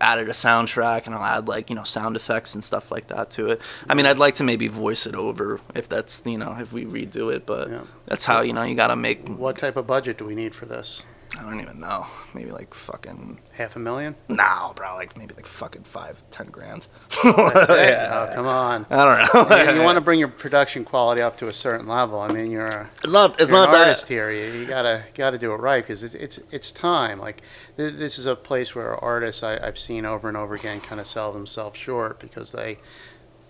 added 0.00 0.28
a 0.28 0.32
soundtrack, 0.32 1.06
and 1.06 1.14
I'll 1.14 1.22
add 1.24 1.48
like 1.48 1.70
you 1.70 1.76
know 1.76 1.84
sound 1.84 2.16
effects 2.16 2.54
and 2.54 2.62
stuff 2.62 2.90
like 2.90 3.08
that 3.08 3.30
to 3.32 3.50
it. 3.50 3.60
I 3.88 3.94
mean, 3.94 4.06
I'd 4.06 4.18
like 4.18 4.34
to 4.34 4.44
maybe 4.44 4.68
voice 4.68 5.06
it 5.06 5.14
over 5.14 5.60
if 5.74 5.88
that's 5.88 6.22
you 6.24 6.38
know 6.38 6.56
if 6.58 6.72
we 6.72 6.84
redo 6.84 7.32
it, 7.34 7.46
but 7.46 7.68
Yeah. 7.70 7.80
that's 8.06 8.24
how 8.24 8.40
you 8.42 8.52
know 8.52 8.62
you 8.62 8.74
gotta 8.74 8.96
make. 8.96 9.28
What 9.28 9.58
type 9.58 9.76
of 9.76 9.86
budget 9.86 10.18
do 10.18 10.24
we 10.24 10.34
need 10.34 10.54
for 10.54 10.66
this? 10.66 11.02
I 11.38 11.42
don't 11.44 11.60
even 11.60 11.80
know. 11.80 12.06
Maybe 12.34 12.50
like 12.50 12.74
fucking 12.74 13.38
Half 13.52 13.76
a 13.76 13.78
million? 13.78 14.14
no, 14.28 14.72
bro. 14.76 14.94
Like 14.96 15.16
maybe 15.16 15.34
like 15.34 15.46
fucking 15.46 15.82
five, 15.84 16.22
ten 16.30 16.46
grand. 16.48 16.86
Yeah. 17.24 18.28
Oh, 18.30 18.34
come 18.34 18.46
on. 18.46 18.86
I 18.90 19.26
don't 19.32 19.50
know. 19.50 19.56
you, 19.72 19.78
you 19.78 19.82
want 19.84 19.96
to 19.96 20.00
bring 20.02 20.18
your 20.18 20.28
production 20.28 20.84
quality 20.84 21.22
up 21.22 21.36
to 21.38 21.48
a 21.48 21.52
certain 21.52 21.86
level. 21.88 22.20
I 22.20 22.28
mean, 22.28 22.50
you're 22.50 22.66
a, 22.66 22.90
It's 23.02 23.12
not. 23.12 23.40
It's 23.40 23.50
not 23.50 23.68
an 23.68 23.72
that. 23.72 23.80
artist 23.88 24.08
here. 24.08 24.30
You, 24.30 24.60
you 24.60 24.66
gotta 24.66 25.04
gotta 25.14 25.38
do 25.38 25.52
it 25.52 25.56
right 25.60 25.82
because 25.82 26.02
it's, 26.02 26.14
it's 26.14 26.38
it's 26.50 26.70
time. 26.72 27.18
Like 27.18 27.42
th- 27.76 27.94
this 27.94 28.18
is 28.18 28.26
a 28.26 28.36
place 28.36 28.74
where 28.74 28.94
artists 29.02 29.42
I, 29.42 29.56
I've 29.66 29.78
seen 29.78 30.04
over 30.04 30.28
and 30.28 30.36
over 30.36 30.54
again 30.54 30.80
kind 30.80 31.00
of 31.00 31.06
sell 31.06 31.32
themselves 31.32 31.78
short 31.78 32.18
because 32.20 32.52
they 32.52 32.78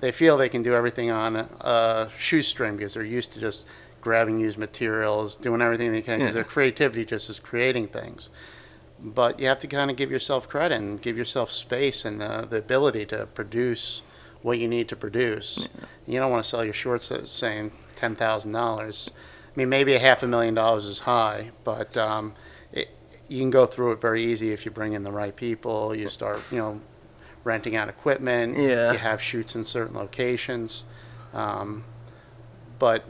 they 0.00 0.12
feel 0.12 0.36
they 0.36 0.48
can 0.48 0.62
do 0.62 0.74
everything 0.74 1.10
on 1.10 1.36
a, 1.36 1.48
a 1.60 2.10
shoestring 2.18 2.76
because 2.76 2.94
they're 2.94 3.02
used 3.04 3.32
to 3.32 3.40
just 3.40 3.66
grabbing 4.02 4.38
used 4.38 4.58
materials, 4.58 5.34
doing 5.34 5.62
everything 5.62 5.92
they 5.92 6.02
can 6.02 6.18
because 6.18 6.34
their 6.34 6.44
creativity 6.44 7.06
just 7.06 7.30
is 7.30 7.38
creating 7.38 7.88
things. 7.88 8.28
But 9.00 9.40
you 9.40 9.46
have 9.46 9.58
to 9.60 9.66
kind 9.66 9.90
of 9.90 9.96
give 9.96 10.10
yourself 10.10 10.46
credit 10.46 10.76
and 10.76 11.00
give 11.00 11.16
yourself 11.16 11.50
space 11.50 12.04
and 12.04 12.22
uh, 12.22 12.42
the 12.42 12.58
ability 12.58 13.06
to 13.06 13.26
produce 13.26 14.02
what 14.42 14.58
you 14.58 14.68
need 14.68 14.88
to 14.88 14.96
produce. 14.96 15.68
You 16.06 16.18
don't 16.18 16.30
want 16.30 16.42
to 16.42 16.48
sell 16.48 16.64
your 16.64 16.74
shorts 16.74 17.10
at 17.10 17.26
saying 17.28 17.72
ten 17.96 18.14
thousand 18.14 18.52
dollars. 18.52 19.10
I 19.14 19.58
mean, 19.58 19.68
maybe 19.68 19.94
a 19.94 19.98
half 19.98 20.22
a 20.22 20.26
million 20.26 20.54
dollars 20.54 20.84
is 20.84 21.00
high, 21.00 21.50
but 21.64 21.96
um, 21.96 22.34
it, 22.72 22.88
you 23.28 23.40
can 23.40 23.50
go 23.50 23.66
through 23.66 23.92
it 23.92 24.00
very 24.00 24.24
easy 24.24 24.52
if 24.52 24.64
you 24.64 24.70
bring 24.70 24.92
in 24.92 25.04
the 25.04 25.12
right 25.12 25.34
people. 25.34 25.94
You 25.94 26.08
start, 26.08 26.40
you 26.50 26.58
know, 26.58 26.80
renting 27.44 27.76
out 27.76 27.88
equipment. 27.88 28.56
Yeah. 28.56 28.92
You 28.92 28.98
have 28.98 29.22
shoots 29.22 29.54
in 29.54 29.64
certain 29.64 29.96
locations, 29.96 30.84
um, 31.32 31.84
but 32.78 33.04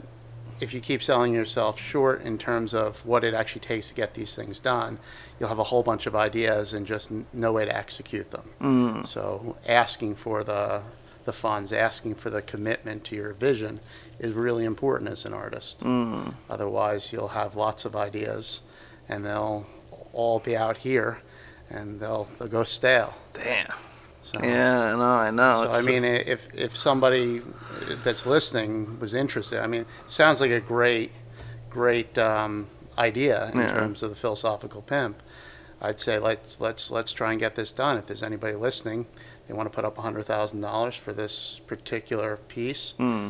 if 0.63 0.73
you 0.73 0.79
keep 0.81 1.03
selling 1.03 1.33
yourself 1.33 1.79
short 1.79 2.21
in 2.23 2.37
terms 2.37 2.73
of 2.73 3.05
what 3.05 3.23
it 3.23 3.33
actually 3.33 3.61
takes 3.61 3.89
to 3.89 3.93
get 3.93 4.13
these 4.13 4.35
things 4.35 4.59
done, 4.59 4.97
you'll 5.39 5.49
have 5.49 5.59
a 5.59 5.63
whole 5.65 5.83
bunch 5.83 6.07
of 6.07 6.15
ideas 6.15 6.73
and 6.73 6.87
just 6.87 7.11
n- 7.11 7.25
no 7.33 7.51
way 7.51 7.65
to 7.65 7.75
execute 7.75 8.31
them. 8.31 8.49
Mm, 8.61 9.05
So 9.05 9.57
asking 9.67 10.15
for 10.15 10.43
the 10.43 10.81
the 11.25 11.31
funds, 11.33 11.71
asking 11.71 12.15
for 12.15 12.29
the 12.29 12.41
commitment 12.41 13.05
to 13.05 13.15
your 13.15 13.31
vision 13.31 13.79
is 14.19 14.33
really 14.33 14.65
important 14.65 15.09
as 15.09 15.23
an 15.25 15.33
artist. 15.33 15.79
mm. 15.79 16.33
Otherwise, 16.49 17.13
you'll 17.13 17.29
have 17.29 17.55
lots 17.55 17.85
of 17.85 17.95
ideas 17.95 18.59
and 19.07 19.25
they'll 19.25 19.65
all 20.11 20.39
be 20.39 20.57
out 20.57 20.77
here 20.77 21.19
and 21.69 21.99
they'll, 22.01 22.27
they'll 22.37 22.49
go 22.49 22.63
stale. 22.65 23.13
Damn. 23.33 23.71
So, 24.23 24.39
Yeah. 24.41 24.95
No, 24.95 25.03
I 25.03 25.31
know. 25.31 25.53
so 25.55 25.61
I 25.63 25.65
It's- 25.67 25.85
mean, 25.85 26.03
i- 26.05 26.07
if, 26.25 26.47
if 26.55 26.75
somebody 26.77 27.41
that's 28.03 28.25
listening 28.25 28.97
was 28.99 29.13
interested, 29.13 29.59
I 29.61 29.67
mean, 29.67 29.81
it 29.81 29.87
sounds 30.11 30.39
like 30.41 30.49
a 30.51 30.59
great, 30.61 31.11
great 31.69 32.17
um, 32.17 32.67
idea 32.97 33.49
in 33.53 33.59
Yeah. 33.59 33.73
terms 33.73 34.01
of 34.01 34.09
the 34.09 34.15
philosophical 34.15 34.81
pimp. 34.81 35.21
I'd 35.81 35.99
say 35.99 36.17
let's 36.17 36.61
let's 36.61 36.89
let's 36.91 37.11
try 37.11 37.31
and 37.31 37.39
get 37.39 37.55
this 37.55 37.73
done. 37.73 37.97
If 37.97 38.05
there's 38.07 38.23
anybody 38.23 38.55
listening, 38.55 39.05
they 39.47 39.53
want 39.53 39.69
to 39.69 39.75
put 39.75 39.83
up 39.83 39.97
hundred 39.97 40.23
thousand 40.25 40.61
dollars 40.61 40.95
for 40.95 41.11
this 41.11 41.59
particular 41.67 42.37
piece. 42.47 42.91
Hmm. 42.97 43.29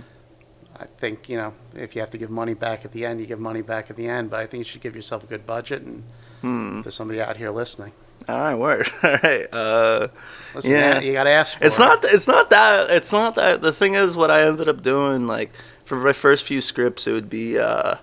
I 0.79 0.85
think 0.85 1.27
you 1.29 1.37
know 1.37 1.53
if 1.73 1.95
you 1.95 2.01
have 2.01 2.11
to 2.11 2.17
give 2.19 2.29
money 2.29 2.53
back 2.53 2.85
at 2.85 2.91
the 2.91 3.05
end, 3.07 3.19
you 3.19 3.25
give 3.25 3.39
money 3.39 3.63
back 3.63 3.89
at 3.89 3.95
the 3.95 4.07
end. 4.07 4.29
But 4.29 4.39
I 4.39 4.45
think 4.45 4.59
you 4.59 4.65
should 4.65 4.81
give 4.81 4.95
yourself 4.95 5.23
a 5.23 5.27
good 5.27 5.47
budget. 5.47 5.81
And 5.81 6.03
Hmm. 6.41 6.77
if 6.77 6.83
there's 6.83 6.95
somebody 6.95 7.19
out 7.19 7.37
here 7.37 7.49
listening, 7.49 7.93
All 8.27 8.39
right, 8.39 8.55
word. 8.55 8.89
All 9.03 9.17
right. 9.23 9.47
Uh, 9.53 10.07
listen, 10.55 10.71
Yeah. 10.71 10.99
you 11.01 11.13
got 11.13 11.25
to 11.25 11.29
ask 11.31 11.57
for 11.57 11.63
it's 11.65 11.77
it. 11.77 11.81
not. 11.81 12.03
It's 12.05 12.27
not 12.27 12.49
that. 12.51 12.89
It's 12.89 13.11
not 13.11 13.35
that. 13.35 13.61
The 13.61 13.73
thing 13.73 13.95
is, 13.95 14.15
what 14.15 14.31
I 14.31 14.47
ended 14.47 14.69
up 14.69 14.81
doing, 14.81 15.27
like 15.27 15.51
for 15.85 15.95
my 15.97 16.13
first 16.13 16.43
few 16.45 16.61
scripts, 16.61 17.07
it 17.07 17.11
would 17.13 17.29
be. 17.29 17.57
Uh, 17.59 17.95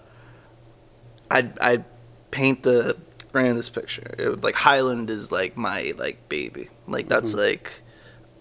I'd 1.31 1.59
I'd 1.61 1.85
paint 2.31 2.63
the 2.65 2.97
grandest 3.33 3.73
picture. 3.75 4.15
It 4.19 4.29
would 4.29 4.43
like 4.45 4.57
Highland 4.57 5.11
is 5.11 5.31
like 5.33 5.57
my 5.57 5.95
like 5.97 6.29
baby. 6.29 6.69
Like 6.87 7.09
that's 7.09 7.35
Mhm. 7.35 7.39
like, 7.39 7.83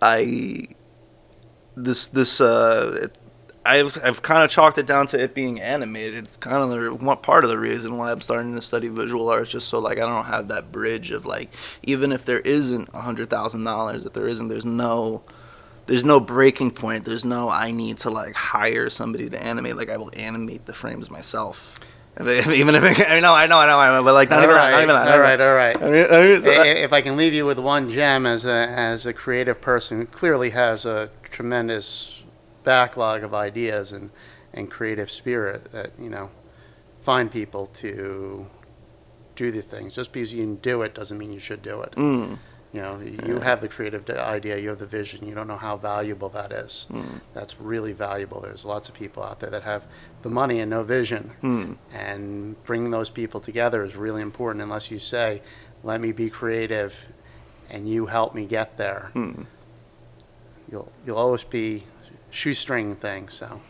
I. 0.01 0.67
This 1.77 2.07
this 2.07 2.41
uh. 2.41 3.07
I've, 3.66 3.97
I've 4.03 4.22
kind 4.22 4.43
of 4.43 4.49
chalked 4.49 4.78
it 4.78 4.88
down 4.88 5.05
to 5.07 5.22
it 5.22 5.34
being 5.36 5.60
animated. 5.62 6.26
It's 6.26 6.38
kind 6.38 6.57
of 6.64 6.70
the 6.70 6.93
one 6.93 7.18
part 7.18 7.43
of 7.43 7.49
the 7.49 7.57
reason 7.60 7.97
why 7.97 8.12
I'm 8.12 8.22
starting 8.22 8.55
to 8.55 8.62
study 8.62 8.88
visual 8.88 9.30
arts, 9.30 9.49
just 9.49 9.68
so 9.68 9.80
like 9.80 9.97
I 9.97 10.01
don't 10.05 10.26
have 10.26 10.47
that 10.47 10.72
bridge 10.72 11.12
of 11.12 11.26
like 11.26 11.49
even 11.84 12.12
if 12.12 12.26
there 12.26 12.39
isn't 12.39 12.89
a 12.93 13.01
hundred 13.01 13.30
thousand 13.30 13.64
dollars, 13.66 14.05
if 14.05 14.14
there 14.14 14.28
isn't, 14.28 14.47
there's 14.47 14.66
no 14.66 15.22
there's 15.88 16.03
no 16.03 16.20
breaking 16.20 16.72
point. 16.72 17.03
There's 17.05 17.26
no 17.26 17.49
I 17.49 17.72
need 17.72 17.97
to 17.99 18.10
like 18.10 18.34
hire 18.36 18.89
somebody 18.89 19.30
to 19.30 19.43
animate. 19.43 19.76
Like 19.76 19.89
I 19.89 19.97
will 19.97 20.12
animate 20.14 20.66
the 20.66 20.74
frames 20.74 21.10
myself. 21.10 21.78
If 22.18 22.28
it- 22.28 22.39
if- 22.39 22.47
even 22.51 22.76
if 22.76 22.84
it, 22.99 23.10
I 23.10 23.20
know, 23.20 23.34
I 23.34 23.45
know, 23.47 23.60
I 23.60 23.66
know, 23.68 23.78
I 23.80 23.88
know, 23.97 24.03
but 24.03 24.14
like 24.14 24.30
not 24.30 24.39
all 24.39 24.43
even 24.45 24.55
that, 24.55 24.62
right, 24.62 24.72
not 24.72 24.84
even 24.84 24.95
not 24.95 25.07
all 25.07 25.14
even 25.14 25.22
right, 25.22 25.41
all 25.41 25.55
right. 25.55 25.76
I 25.78 25.89
mean, 25.89 26.05
I 26.12 26.24
mean, 26.24 26.41
so 26.41 26.64
if 26.64 26.91
I 26.93 27.01
can 27.01 27.18
leave 27.18 27.34
you 27.34 27.45
with 27.45 27.60
one 27.60 27.89
gem 27.89 28.26
as 28.26 28.45
a 28.45 28.49
as 28.70 29.05
a 29.05 29.14
creative 29.14 29.62
person 29.62 29.99
who 29.99 30.05
clearly 30.05 30.49
has 30.51 30.86
a 30.86 31.10
tremendous 31.30 32.18
backlog 32.64 33.24
of 33.24 33.34
ideas 33.34 33.91
and 33.91 34.12
and 34.53 34.70
creative 34.70 35.12
spirit 35.12 35.72
that 35.72 35.91
you 35.99 36.10
know 36.10 36.30
find 37.01 37.32
people 37.32 37.66
to 37.66 38.47
do 39.36 39.51
the 39.51 39.62
things. 39.62 39.95
Just 39.95 40.12
because 40.12 40.34
you 40.34 40.43
can 40.43 40.55
do 40.57 40.82
it 40.82 40.93
doesn't 40.93 41.18
mean 41.18 41.32
you 41.32 41.39
should 41.39 41.62
do 41.62 41.82
it. 41.82 41.91
Mm, 41.91 42.38
you 42.74 42.82
know 42.82 42.99
you 42.99 43.39
have 43.39 43.62
the 43.62 43.68
creative 43.68 44.07
idea 44.10 44.57
you 44.57 44.70
have 44.70 44.78
the 44.78 44.86
vision 44.86 45.28
you 45.28 45.34
don't 45.34 45.47
know 45.47 45.57
how 45.57 45.78
valuable 45.78 46.30
that 46.30 46.51
is. 46.51 46.88
Mm, 46.91 47.22
that's 47.34 47.60
really 47.60 47.93
valuable. 47.93 48.41
There's 48.41 48.66
lots 48.66 48.89
of 48.89 48.95
people 48.95 49.24
out 49.24 49.39
there 49.39 49.49
that 49.49 49.64
have 49.64 49.86
the 50.22 50.30
money 50.30 50.60
and 50.60 50.70
no 50.70 50.84
vision. 50.84 51.32
Mm, 51.41 51.78
and 51.93 52.64
bringing 52.64 52.91
those 52.91 53.10
people 53.10 53.39
together 53.39 53.84
is 53.84 53.95
really 53.95 54.22
important. 54.22 54.62
Unless 54.64 54.91
you 54.91 54.99
say 54.99 55.41
let 55.84 56.01
me 56.01 56.12
be 56.12 56.30
creative 56.30 57.05
and 57.70 57.88
you 57.88 58.07
help 58.07 58.34
me 58.36 58.45
get 58.45 58.78
there 58.78 59.12
mm. 59.14 59.45
you'll 60.72 60.91
you'll 61.05 61.18
always 61.18 61.43
be 61.43 61.84
shoestring 62.32 62.95
thing. 62.95 63.27
so 63.30 63.61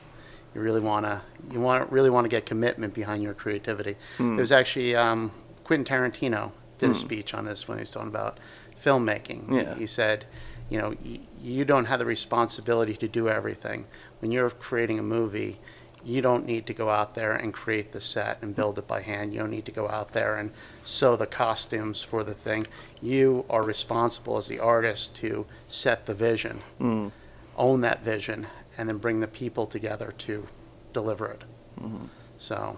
you 0.56 0.62
really 0.62 0.80
want 0.82 1.06
to 1.06 1.22
you 1.52 1.60
want 1.60 1.92
really 1.92 2.10
want 2.10 2.26
to 2.26 2.30
get 2.30 2.46
commitment 2.46 2.94
behind 2.94 3.22
your 3.24 3.34
creativity 3.34 3.96
Hmm. 4.18 4.36
there's 4.36 4.52
actually 4.52 4.96
um, 4.96 5.32
Quentin 5.64 5.86
Tarantino 5.86 6.52
did 6.80 6.90
a 6.90 6.94
Hmm. 6.94 7.00
speech 7.00 7.34
on 7.34 7.46
this 7.46 7.68
when 7.68 7.78
he 7.78 7.82
was 7.84 7.92
talking 7.92 8.10
about 8.10 8.38
filmmaking 8.84 9.52
Yeah. 9.54 9.76
he 9.76 9.86
said 9.86 10.26
you 10.70 10.80
know 10.80 10.96
y- 11.04 11.20
you 11.42 11.66
don't 11.66 11.86
have 11.86 12.00
the 12.00 12.06
responsibility 12.06 12.96
to 12.98 13.08
do 13.08 13.30
everything 13.30 13.86
when 14.20 14.32
you're 14.32 14.50
creating 14.50 14.98
a 15.00 15.04
movie 15.04 15.60
you 16.04 16.22
don't 16.22 16.46
need 16.46 16.66
to 16.66 16.74
go 16.74 16.90
out 16.90 17.14
there 17.16 17.34
and 17.34 17.54
create 17.54 17.92
the 17.92 18.00
set 18.00 18.38
and 18.42 18.56
build 18.56 18.80
it 18.80 18.88
by 18.88 19.02
hand. 19.02 19.34
You 19.34 19.40
don't 19.42 19.50
need 19.52 19.66
to 19.66 19.72
go 19.74 19.90
out 19.90 20.14
there 20.14 20.38
and 20.38 20.52
sew 20.82 21.18
the 21.18 21.26
costumes 21.28 22.02
for 22.02 22.24
the 22.24 22.34
thing. 22.34 22.68
You 23.02 23.44
are 23.50 23.62
responsible 23.62 24.38
as 24.38 24.48
the 24.48 24.60
artist 24.60 25.14
to 25.16 25.46
set 25.68 26.06
the 26.06 26.14
vision, 26.14 26.62
Mm. 26.80 27.12
Own 27.60 27.82
that 27.82 28.04
vision, 28.04 28.48
and 28.78 28.90
then 28.90 28.98
bring 28.98 29.20
the 29.20 29.28
people 29.28 29.66
together 29.68 30.14
to 30.20 30.48
deliver 30.94 31.28
it. 31.28 31.44
Mhm. 31.80 32.08
So 32.38 32.78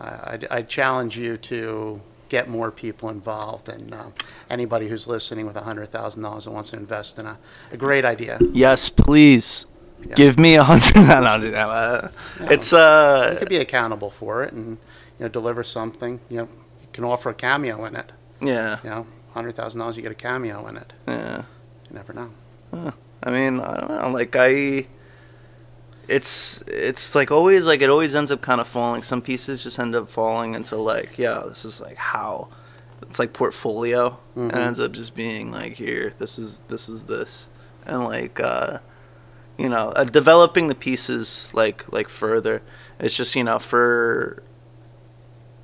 I 0.00 0.32
I'd, 0.32 0.46
I'd 0.50 0.68
challenge 0.68 1.16
you 1.18 1.36
to 1.36 2.00
get 2.28 2.48
more 2.48 2.70
people 2.70 3.08
involved 3.08 3.68
and 3.70 3.94
um, 3.94 4.12
anybody 4.50 4.88
who's 4.88 5.06
listening 5.06 5.46
with 5.46 5.56
$100,000 5.56 6.44
and 6.46 6.54
wants 6.54 6.70
to 6.72 6.76
invest 6.76 7.18
in 7.18 7.24
a, 7.24 7.38
a 7.72 7.76
great 7.78 8.04
idea. 8.04 8.38
Yes, 8.52 8.90
please. 8.90 9.64
Yeah. 10.06 10.14
Give 10.14 10.38
me 10.38 10.54
a 10.56 10.62
hundred. 10.62 10.94
no, 11.08 11.20
no, 11.20 11.36
no, 11.38 11.70
uh. 11.70 12.10
It's 12.42 12.72
uh, 12.72 13.30
you 13.32 13.38
could 13.38 13.48
be 13.48 13.56
accountable 13.56 14.10
for 14.10 14.44
it 14.44 14.52
and 14.52 14.76
you 15.18 15.24
know 15.24 15.28
deliver 15.28 15.62
something. 15.64 16.20
You 16.28 16.36
know, 16.36 16.48
you 16.82 16.88
can 16.92 17.02
offer 17.04 17.30
a 17.30 17.34
cameo 17.34 17.84
in 17.86 17.96
it. 17.96 18.12
yeah, 18.40 18.76
You 18.84 18.90
know, 18.90 19.06
hundred 19.34 19.56
thousand 19.56 19.80
dollars, 19.80 19.96
you 19.96 20.02
get 20.02 20.12
a 20.12 20.14
cameo 20.14 20.66
in 20.68 20.76
it. 20.76 20.92
yeah. 21.08 21.42
You 21.88 21.96
never 21.96 22.12
know. 22.12 22.30
I 23.22 23.30
mean, 23.30 23.60
I 23.60 23.80
don't 23.80 23.90
know. 24.02 24.08
Like 24.10 24.34
I, 24.36 24.86
it's 26.08 26.62
it's 26.66 27.14
like 27.14 27.30
always 27.30 27.66
like 27.66 27.82
it 27.82 27.90
always 27.90 28.14
ends 28.14 28.30
up 28.30 28.40
kind 28.40 28.60
of 28.60 28.68
falling. 28.68 29.02
Some 29.02 29.20
pieces 29.22 29.62
just 29.62 29.78
end 29.78 29.94
up 29.94 30.08
falling 30.08 30.54
into 30.54 30.76
like, 30.76 31.18
yeah, 31.18 31.42
this 31.46 31.64
is 31.64 31.80
like 31.80 31.96
how. 31.96 32.48
It's 33.02 33.18
like 33.20 33.32
portfolio, 33.32 34.18
and 34.34 34.50
Mhm. 34.50 34.56
it 34.56 34.60
ends 34.60 34.80
up 34.80 34.92
just 34.92 35.14
being 35.14 35.52
like, 35.52 35.74
here, 35.74 36.14
this 36.18 36.38
is 36.38 36.60
this 36.68 36.88
is 36.88 37.04
this, 37.04 37.48
and 37.86 38.04
like, 38.04 38.40
uh, 38.40 38.78
you 39.56 39.68
know, 39.68 39.90
uh, 39.90 40.02
developing 40.04 40.66
the 40.66 40.74
pieces 40.74 41.48
like 41.52 41.90
like 41.92 42.08
further. 42.08 42.60
It's 42.98 43.16
just 43.16 43.36
you 43.36 43.44
know 43.44 43.58
for. 43.60 44.42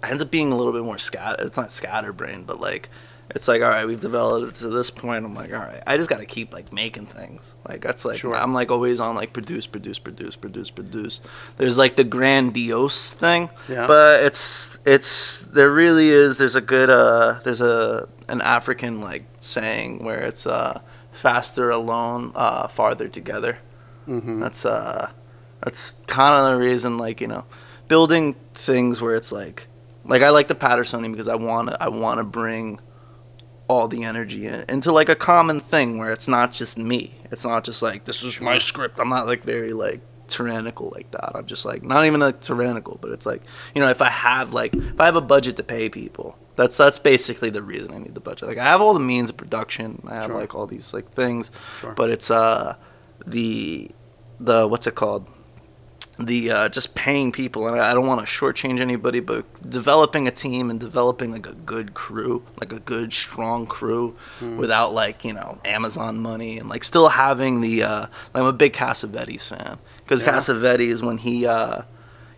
I 0.03 0.11
end 0.11 0.21
up 0.23 0.31
being 0.31 0.53
a 0.53 0.57
little 0.57 0.73
bit 0.73 0.85
more 0.85 0.97
scat. 0.99 1.37
It's 1.41 1.57
not 1.57 1.73
scatterbrained, 1.73 2.47
but 2.47 2.61
like 2.61 2.89
it's 3.31 3.49
like 3.49 3.63
all 3.63 3.69
right 3.71 3.87
we've 3.87 4.01
developed 4.01 4.57
it 4.57 4.59
to 4.61 4.69
this 4.69 4.91
point. 4.91 5.25
I'm 5.25 5.35
like 5.35 5.53
all 5.53 5.59
right. 5.59 5.83
I 5.87 5.97
just 5.97 6.11
gotta 6.11 6.27
keep 6.27 6.53
like 6.53 6.73
making 6.73 7.07
things. 7.07 7.55
Like 7.69 7.81
that's 7.81 8.05
like 8.05 8.19
Sure. 8.19 8.35
i'm 8.35 8.53
like 8.53 8.71
always 8.71 9.01
on 9.01 9.15
like 9.15 9.33
produce 9.33 9.67
produce 9.67 9.99
produce 9.99 10.37
produce 10.37 10.71
produce. 10.71 11.21
There's 11.57 11.79
like 11.79 11.97
the 11.97 12.05
grandiose 12.05 13.13
thing 13.13 13.49
Yeah. 13.69 13.87
but 13.87 14.25
it's 14.25 14.79
it's 14.85 15.43
there 15.43 15.71
really 15.71 16.09
is 16.09 16.39
there's 16.39 16.55
a 16.55 16.61
good 16.61 16.91
uh 16.91 17.41
there's 17.45 17.61
a 17.61 18.09
an 18.29 18.41
african 18.43 19.01
like 19.01 19.25
saying 19.41 20.05
where 20.05 20.21
it's 20.21 20.47
uh 20.47 20.81
faster 21.13 21.71
alone 21.71 22.33
uh 22.35 22.69
farther 22.69 23.09
together. 23.09 23.59
Hmm 24.07 24.41
that's 24.41 24.67
uh 24.67 25.11
that's 25.63 25.93
kind 26.07 26.37
of 26.39 26.53
the 26.59 26.65
reason 26.67 26.99
like 26.99 27.21
you 27.23 27.27
know 27.29 27.45
building 27.89 28.35
things 28.53 29.01
where 29.01 29.15
it's 29.15 29.33
like 29.33 29.67
like 30.05 30.21
I 30.21 30.29
like 30.29 30.49
the 30.49 30.55
Patersonian 30.55 31.11
because 31.13 31.29
I 31.29 31.37
want 31.37 31.71
to 31.71 31.83
I 31.83 31.89
want 31.89 32.19
to 32.19 32.25
bring 32.25 32.79
all 33.69 33.89
the 33.89 34.05
energy 34.05 34.47
in, 34.47 34.65
into 34.69 34.93
like 34.93 35.09
a 35.09 35.15
common 35.17 35.61
thing 35.61 35.99
where 35.99 36.11
it's 36.11 36.29
not 36.29 36.53
just 36.53 36.77
me. 36.79 37.15
It's 37.31 37.45
not 37.45 37.65
just 37.65 37.83
like 37.83 38.05
this 38.05 38.23
is 38.23 38.41
my 38.41 38.59
script. 38.59 39.01
I'm 39.01 39.09
not 39.09 39.27
like 39.27 39.43
very 39.43 39.73
like 39.73 40.01
tyrannical 40.27 40.91
like 40.95 41.11
that. 41.13 41.33
I'm 41.35 41.47
just 41.47 41.65
like 41.65 41.83
not 41.83 42.05
even 42.07 42.21
like 42.21 42.41
tyrannical, 42.41 42.99
but 43.01 43.11
it's 43.11 43.27
like 43.27 43.43
you 43.75 43.81
know 43.81 43.89
if 43.89 44.03
I 44.03 44.11
have 44.11 44.53
like 44.53 44.75
if 44.75 45.01
I 45.01 45.07
have 45.07 45.17
a 45.17 45.21
budget 45.21 45.57
to 45.57 45.63
pay 45.63 45.89
people, 45.89 46.37
that's 46.57 46.77
that's 46.77 46.99
basically 46.99 47.51
the 47.51 47.63
reason 47.63 47.93
I 47.95 47.99
need 47.99 48.15
the 48.15 48.21
budget. 48.21 48.49
Like 48.49 48.59
I 48.59 48.65
have 48.65 48.81
all 48.81 48.95
the 48.95 49.01
means 49.01 49.31
of 49.31 49.37
production. 49.37 50.03
I 50.07 50.15
have 50.17 50.27
Sure. 50.27 50.39
like 50.39 50.55
all 50.55 50.67
these 50.67 50.93
like 50.93 51.11
things, 51.13 51.51
Sure. 51.79 51.93
but 51.95 52.11
it's 52.11 52.31
uh 52.31 52.77
the 53.27 53.91
the 54.41 54.67
what's 54.69 54.87
it 54.87 54.95
called 54.95 55.27
the 56.19 56.51
uh, 56.51 56.69
just 56.69 56.95
paying 56.95 57.33
people 57.33 57.67
and 57.67 57.81
I 57.81 57.93
don't 57.93 58.07
want 58.07 58.21
to 58.21 58.27
shortchange 58.27 58.79
anybody, 58.81 59.21
but 59.21 59.45
developing 59.69 60.29
a 60.29 60.31
team 60.31 60.71
and 60.71 60.79
developing 60.79 61.33
like 61.33 61.47
a 61.47 61.55
good 61.55 61.95
crew, 61.95 62.45
like 62.61 62.73
a 62.73 62.79
good 62.81 63.13
strong 63.13 63.67
crew, 63.67 64.15
Hmm. 64.39 64.57
without 64.57 64.95
like 64.95 65.25
you 65.25 65.33
know 65.33 65.59
Amazon 65.65 66.19
money 66.19 66.59
and 66.59 66.69
like 66.69 66.85
still 66.85 67.09
having 67.09 67.61
the 67.63 67.83
uh, 67.83 68.01
like, 68.01 68.11
I'm 68.35 68.47
a 68.47 68.53
big 68.53 68.73
Cassavetes 68.75 69.49
fan 69.49 69.79
because 70.05 70.23
Yeah. 70.23 70.35
Cassavetes 70.35 71.03
when 71.03 71.19
he 71.19 71.47
uh, 71.47 71.83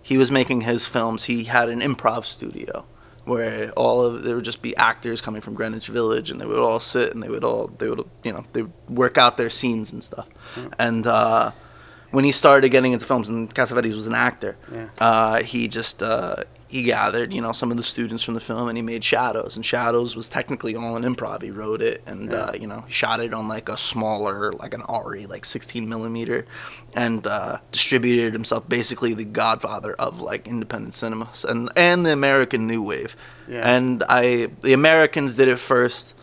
he 0.03 0.17
was 0.17 0.31
making 0.31 0.63
his 0.63 0.87
films, 0.87 1.25
he 1.25 1.45
had 1.45 1.69
an 1.69 1.81
improv 1.81 2.25
studio 2.25 2.85
where 3.25 3.73
all 3.73 4.03
of 4.03 4.23
there 4.23 4.37
would 4.37 4.45
just 4.45 4.63
be 4.63 4.75
actors 4.77 5.21
coming 5.21 5.43
from 5.43 5.55
Greenwich 5.55 5.89
Village, 5.89 6.31
and 6.31 6.41
they 6.41 6.47
would 6.47 6.59
all 6.61 6.79
sit 6.81 7.13
and 7.13 7.23
they 7.23 7.29
would 7.29 7.43
all 7.45 7.67
they 7.79 7.89
would 7.89 8.05
you 8.25 8.33
know 8.33 8.45
they 8.53 8.63
would 8.63 8.73
work 8.89 9.19
out 9.19 9.37
their 9.37 9.51
scenes 9.51 9.93
and 9.93 10.03
stuff. 10.03 10.29
Mm. 10.55 10.73
And 10.79 11.07
uh, 11.07 11.51
when 12.11 12.25
he 12.25 12.33
started 12.33 12.71
getting 12.71 12.93
into 12.93 13.05
films, 13.07 13.29
and 13.29 13.53
Cassavetes 13.55 13.95
was 13.95 14.07
an 14.07 14.15
actor, 14.15 14.57
Yeah. 14.73 14.89
uh, 14.99 15.43
he 15.43 15.69
just 15.69 16.03
uh, 16.03 16.45
he 16.69 16.83
gathered 16.83 17.33
you 17.33 17.41
know 17.41 17.53
some 17.53 17.71
of 17.71 17.77
the 17.77 17.83
students 17.83 18.23
from 18.23 18.35
the 18.35 18.41
film, 18.41 18.69
and 18.69 18.77
he 18.77 18.83
made 18.83 19.03
Shadows. 19.05 19.57
And 19.57 19.65
Shadows 19.65 20.17
was 20.17 20.29
technically 20.29 20.75
all 20.77 20.97
an 20.97 21.03
improv. 21.05 21.43
He 21.43 21.51
wrote 21.51 21.81
it, 21.83 22.03
and 22.07 22.33
uh, 22.33 22.53
you 22.59 22.67
know 22.67 22.81
he 22.87 22.93
shot 22.93 23.21
it 23.21 23.33
on 23.35 23.49
like 23.49 23.69
a 23.69 23.77
smaller, 23.77 24.53
like 24.53 24.75
an 24.75 24.83
ARRI, 24.83 25.27
like 25.29 25.45
16 25.45 25.89
millimeter, 25.89 26.47
and 26.95 27.27
uh, 27.27 27.59
distributed 27.73 28.33
himself 28.33 28.69
basically 28.69 29.15
the 29.15 29.25
godfather 29.25 29.95
of 29.95 30.21
like 30.21 30.47
independent 30.49 30.95
cinema 30.95 31.29
and 31.49 31.71
and 31.77 32.05
the 32.07 32.13
American 32.13 32.67
New 32.67 32.83
Wave. 32.83 33.17
Yeah. 33.49 33.63
And 33.77 34.03
I 34.09 34.49
the 34.63 34.73
Americans 34.73 35.37
did 35.37 35.49
it 35.49 35.59
first. 35.59 36.15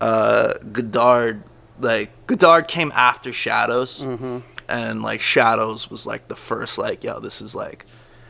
Uh, 0.00 0.54
Godard 0.72 1.42
like 1.80 2.10
Godard 2.26 2.68
came 2.68 2.90
after 2.94 3.32
Shadows 3.32 4.02
hmm 4.02 4.38
and 4.70 5.02
like 5.02 5.20
Shadows 5.20 5.90
was 5.90 6.06
like 6.06 6.28
the 6.28 6.36
first 6.36 6.78
like 6.78 7.04
yo 7.04 7.20
this 7.20 7.40
is 7.40 7.54
like 7.54 7.84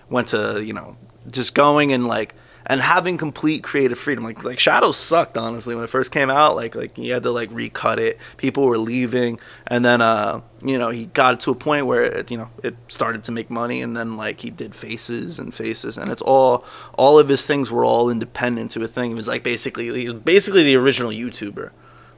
went 0.09 0.29
to 0.29 0.63
you 0.65 0.73
know 0.73 0.97
just 1.31 1.55
going 1.55 1.93
and 1.93 2.07
like 2.07 2.35
and 2.67 2.81
having 2.81 3.17
complete 3.17 3.63
creative 3.63 3.99
freedom. 3.99 4.23
Like 4.23 4.45
like 4.45 4.59
Shadows 4.59 4.97
sucked 4.97 5.39
honestly 5.39 5.75
when 5.75 5.85
it 5.85 5.89
first 5.89 6.13
came 6.13 6.31
out. 6.31 6.57
Like 6.57 6.75
like 6.75 6.97
he 6.97 7.09
had 7.09 7.23
to 7.23 7.31
like 7.31 7.51
recut 7.53 7.99
it. 7.99 8.19
People 8.37 8.67
were 8.67 8.79
leaving, 8.79 9.41
and 9.67 9.85
then 9.85 10.01
uh 10.01 10.41
you 10.63 10.79
know 10.79 10.91
he 10.91 11.07
got 11.07 11.35
it 11.35 11.41
to 11.41 11.51
a 11.51 11.55
point 11.55 11.87
where 11.87 12.05
it, 12.05 12.31
you 12.31 12.37
know 12.37 12.49
it 12.63 12.77
started 12.89 13.25
to 13.25 13.33
make 13.33 13.51
money, 13.51 13.81
and 13.83 13.97
then 13.97 14.17
like 14.17 14.41
he 14.41 14.51
did 14.51 14.75
faces 14.75 15.39
and 15.39 15.55
faces, 15.55 15.97
and 15.97 16.11
it's 16.11 16.23
all 16.23 16.65
all 16.95 17.19
of 17.19 17.29
his 17.29 17.47
things 17.47 17.71
were 17.71 17.85
all 17.85 18.11
independent 18.11 18.71
to 18.73 18.83
a 18.85 18.89
thing. 18.89 19.11
It 19.11 19.15
was 19.15 19.29
like 19.29 19.43
basically 19.43 19.87
he 19.99 20.07
was 20.07 20.15
basically 20.15 20.63
the 20.63 20.77
original 20.77 21.11
YouTuber. 21.11 21.71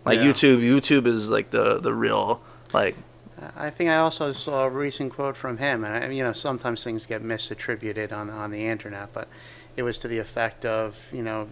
Like 0.05 0.19
Yeah. 0.19 0.27
YouTube 0.27 0.61
YouTube 0.61 1.07
is 1.07 1.31
like 1.31 1.51
the 1.51 1.79
the 1.79 1.95
real 1.95 2.43
like 2.73 2.97
I 3.57 3.71
think 3.71 3.91
I 3.91 3.97
also 3.97 4.33
saw 4.33 4.65
a 4.65 4.71
recent 4.71 5.13
quote 5.13 5.37
from 5.37 5.59
him, 5.59 5.85
and 5.85 6.05
I, 6.05 6.09
you 6.11 6.23
know 6.23 6.33
sometimes 6.33 6.83
things 6.85 7.07
get 7.07 7.23
misattributed 7.23 8.13
on 8.13 8.31
on 8.31 8.51
the 8.51 8.67
internet, 8.67 9.13
but 9.13 9.29
it 9.77 9.83
was 9.83 9.99
to 10.01 10.09
the 10.09 10.19
effect 10.19 10.65
of 10.65 11.09
you 11.13 11.23
know, 11.23 11.49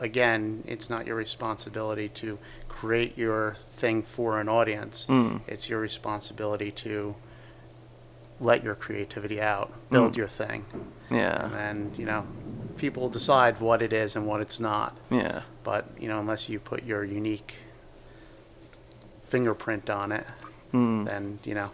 again, 0.00 0.62
it's 0.66 0.88
not 0.90 1.06
your 1.06 1.16
responsibility 1.16 2.08
to 2.10 2.38
create 2.68 3.16
your 3.16 3.56
thing 3.76 4.02
for 4.02 4.40
an 4.40 4.48
audience. 4.48 5.06
mm, 5.06 5.40
It's 5.46 5.68
your 5.70 5.80
responsibility 5.80 6.70
to 6.72 7.14
let 8.40 8.64
your 8.64 8.74
creativity 8.74 9.40
out, 9.40 9.70
build 9.90 10.12
Mm. 10.14 10.16
your 10.16 10.26
thing, 10.28 10.64
yeah 11.10 11.48
and 11.68 11.96
you 11.96 12.04
know, 12.06 12.26
people 12.76 13.08
decide 13.08 13.60
what 13.60 13.80
it 13.82 13.92
is 13.92 14.16
and 14.16 14.26
what 14.26 14.40
it's 14.40 14.58
not. 14.58 14.96
yeah 15.10 15.42
But 15.62 15.84
you 16.00 16.08
know, 16.08 16.18
unless 16.18 16.48
you 16.48 16.58
put 16.58 16.82
your 16.84 17.04
unique 17.04 17.54
fingerprint 19.24 19.88
on 19.90 20.12
it, 20.12 20.26
mm, 20.72 21.04
then 21.06 21.38
you 21.44 21.54
know 21.54 21.70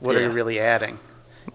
what 0.00 0.16
are 0.16 0.22
you 0.22 0.30
really 0.30 0.58
adding? 0.60 0.98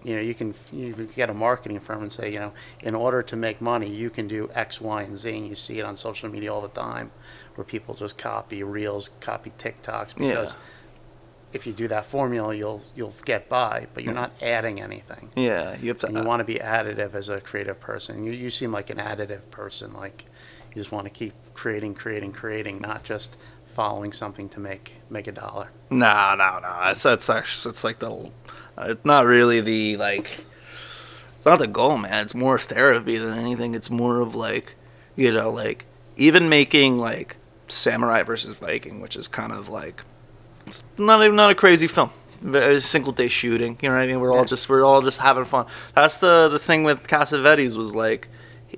You 0.02 0.16
know 0.16 0.20
you 0.20 0.34
can 0.34 0.54
you 0.72 0.92
can 0.92 1.06
get 1.06 1.30
a 1.30 1.34
marketing 1.34 1.78
firm 1.80 2.02
and 2.02 2.12
say 2.12 2.32
you 2.32 2.38
know 2.38 2.52
in 2.80 2.94
order 2.94 3.22
to 3.22 3.36
make 3.36 3.60
money 3.60 3.88
you 3.88 4.10
can 4.10 4.26
do 4.28 4.50
x 4.54 4.80
y 4.80 5.02
and 5.02 5.16
z. 5.16 5.36
And 5.36 5.46
you 5.48 5.54
see 5.54 5.78
it 5.78 5.84
on 5.84 5.96
social 5.96 6.28
media 6.28 6.52
all 6.52 6.60
the 6.60 6.68
time 6.68 7.10
where 7.54 7.64
people 7.64 7.94
just 7.94 8.18
copy 8.18 8.62
reels 8.62 9.10
copy 9.20 9.52
tiktoks 9.58 10.14
because 10.16 10.56
if 11.52 11.66
you 11.66 11.72
do 11.72 11.86
that 11.88 12.04
formula 12.04 12.54
you'll 12.54 12.82
you'll 12.96 13.14
get 13.24 13.48
by 13.48 13.86
but 13.94 14.02
you're 14.02 14.12
Yeah. 14.12 14.20
not 14.22 14.32
adding 14.42 14.80
anything. 14.80 15.30
Yeah 15.36 15.76
you 15.80 15.88
have 15.88 15.98
to 15.98 16.06
and 16.08 16.16
you 16.16 16.24
want 16.24 16.40
to 16.40 16.44
be 16.44 16.56
additive 16.56 17.14
as 17.14 17.28
a 17.28 17.40
creative 17.40 17.78
person. 17.80 18.24
You, 18.24 18.32
you 18.32 18.50
seem 18.50 18.72
like 18.72 18.90
an 18.90 18.98
additive 18.98 19.48
person 19.50 19.92
like 19.94 20.24
you 20.74 20.82
just 20.82 20.90
want 20.92 21.04
to 21.06 21.10
keep 21.10 21.34
creating 21.54 21.94
creating 21.94 22.32
creating 22.32 22.80
not 22.80 23.04
just 23.04 23.38
following 23.74 24.12
something 24.12 24.48
to 24.50 24.60
make 24.60 24.96
make 25.10 25.26
a 25.26 25.32
dollar 25.32 25.68
No, 25.90 26.34
no, 26.36 26.58
no. 26.60 26.72
That's 26.84 27.02
that's 27.02 27.28
actually 27.30 27.70
it's 27.70 27.84
like 27.84 27.98
the. 27.98 28.10
uh, 28.10 28.86
It's 28.92 29.04
not 29.04 29.26
really 29.26 29.60
the 29.60 29.96
like. 29.96 30.44
It's 31.36 31.46
not 31.46 31.58
the 31.58 31.66
goal, 31.66 31.98
man. 31.98 32.24
It's 32.24 32.34
more 32.34 32.58
therapy 32.58 33.18
than 33.18 33.36
anything. 33.38 33.74
It's 33.74 33.90
more 33.90 34.20
of 34.20 34.34
like, 34.34 34.76
you 35.16 35.30
know, 35.30 35.50
like 35.50 35.84
even 36.16 36.48
making 36.48 36.98
like 36.98 37.36
Samurai 37.68 38.22
versus 38.22 38.54
Viking, 38.54 39.00
which 39.00 39.14
is 39.16 39.28
kind 39.28 39.52
of 39.52 39.68
like, 39.68 40.04
it's 40.66 40.82
not 40.96 41.22
even 41.22 41.36
not 41.36 41.50
a 41.50 41.54
crazy 41.54 41.86
film. 41.86 42.10
Very 42.40 42.80
single 42.80 43.12
day 43.12 43.28
shooting. 43.28 43.76
You 43.82 43.88
know 43.90 43.94
what 43.96 44.02
I 44.04 44.06
mean? 44.06 44.20
We're 44.20 44.32
all 44.32 44.38
Yeah. 44.38 44.44
just 44.54 44.68
we're 44.68 44.84
all 44.84 45.02
just 45.02 45.18
having 45.18 45.44
fun. 45.44 45.66
That's 45.94 46.18
the 46.20 46.48
the 46.50 46.58
thing 46.58 46.84
with 46.84 47.06
Cassavetes 47.06 47.76
was 47.76 47.94
like, 47.94 48.28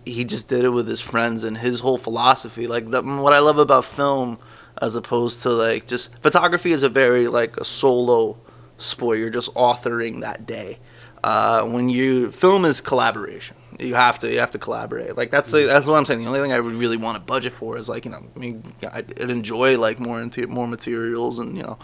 he 0.04 0.24
just 0.24 0.48
did 0.48 0.64
it 0.64 0.70
with 0.70 0.88
his 0.88 1.00
friends 1.00 1.44
and 1.44 1.56
his 1.56 1.80
whole 1.80 1.98
philosophy. 1.98 2.66
Like 2.66 2.90
the, 2.90 3.02
what 3.02 3.32
I 3.32 3.38
love 3.40 3.58
about 3.58 3.84
film 3.84 4.38
as 4.80 4.94
opposed 4.94 5.42
to 5.42 5.50
like 5.50 5.86
just 5.86 6.14
photography 6.22 6.72
is 6.72 6.82
a 6.82 6.88
very 6.88 7.28
like 7.28 7.56
a 7.56 7.64
solo 7.64 8.38
sport. 8.78 9.18
You're 9.18 9.30
just 9.30 9.52
authoring 9.54 10.20
that 10.20 10.46
day. 10.46 10.78
Uh, 11.24 11.64
when 11.64 11.88
you 11.88 12.30
film 12.30 12.64
is 12.64 12.80
collaboration. 12.80 13.56
You 13.78 13.94
have 13.94 14.18
to 14.20 14.32
you 14.32 14.38
have 14.38 14.52
to 14.52 14.58
collaborate. 14.58 15.16
Like 15.16 15.30
that's 15.30 15.50
that's 15.50 15.86
what 15.86 15.96
I'm 15.96 16.06
saying. 16.06 16.20
The 16.20 16.26
only 16.26 16.40
thing 16.40 16.52
I 16.52 16.60
would 16.60 16.74
really 16.74 16.96
want 16.96 17.16
to 17.16 17.20
budget 17.20 17.52
for 17.52 17.76
is 17.76 17.88
like 17.88 18.04
you 18.04 18.10
know 18.10 18.22
I 18.34 18.38
mean 18.38 18.72
I'd, 18.90 19.18
enjoy 19.18 19.78
like 19.78 19.98
more 19.98 20.20
into 20.20 20.46
more 20.46 20.66
materials 20.66 21.38
and 21.38 21.56
you 21.56 21.62
know 21.62 21.78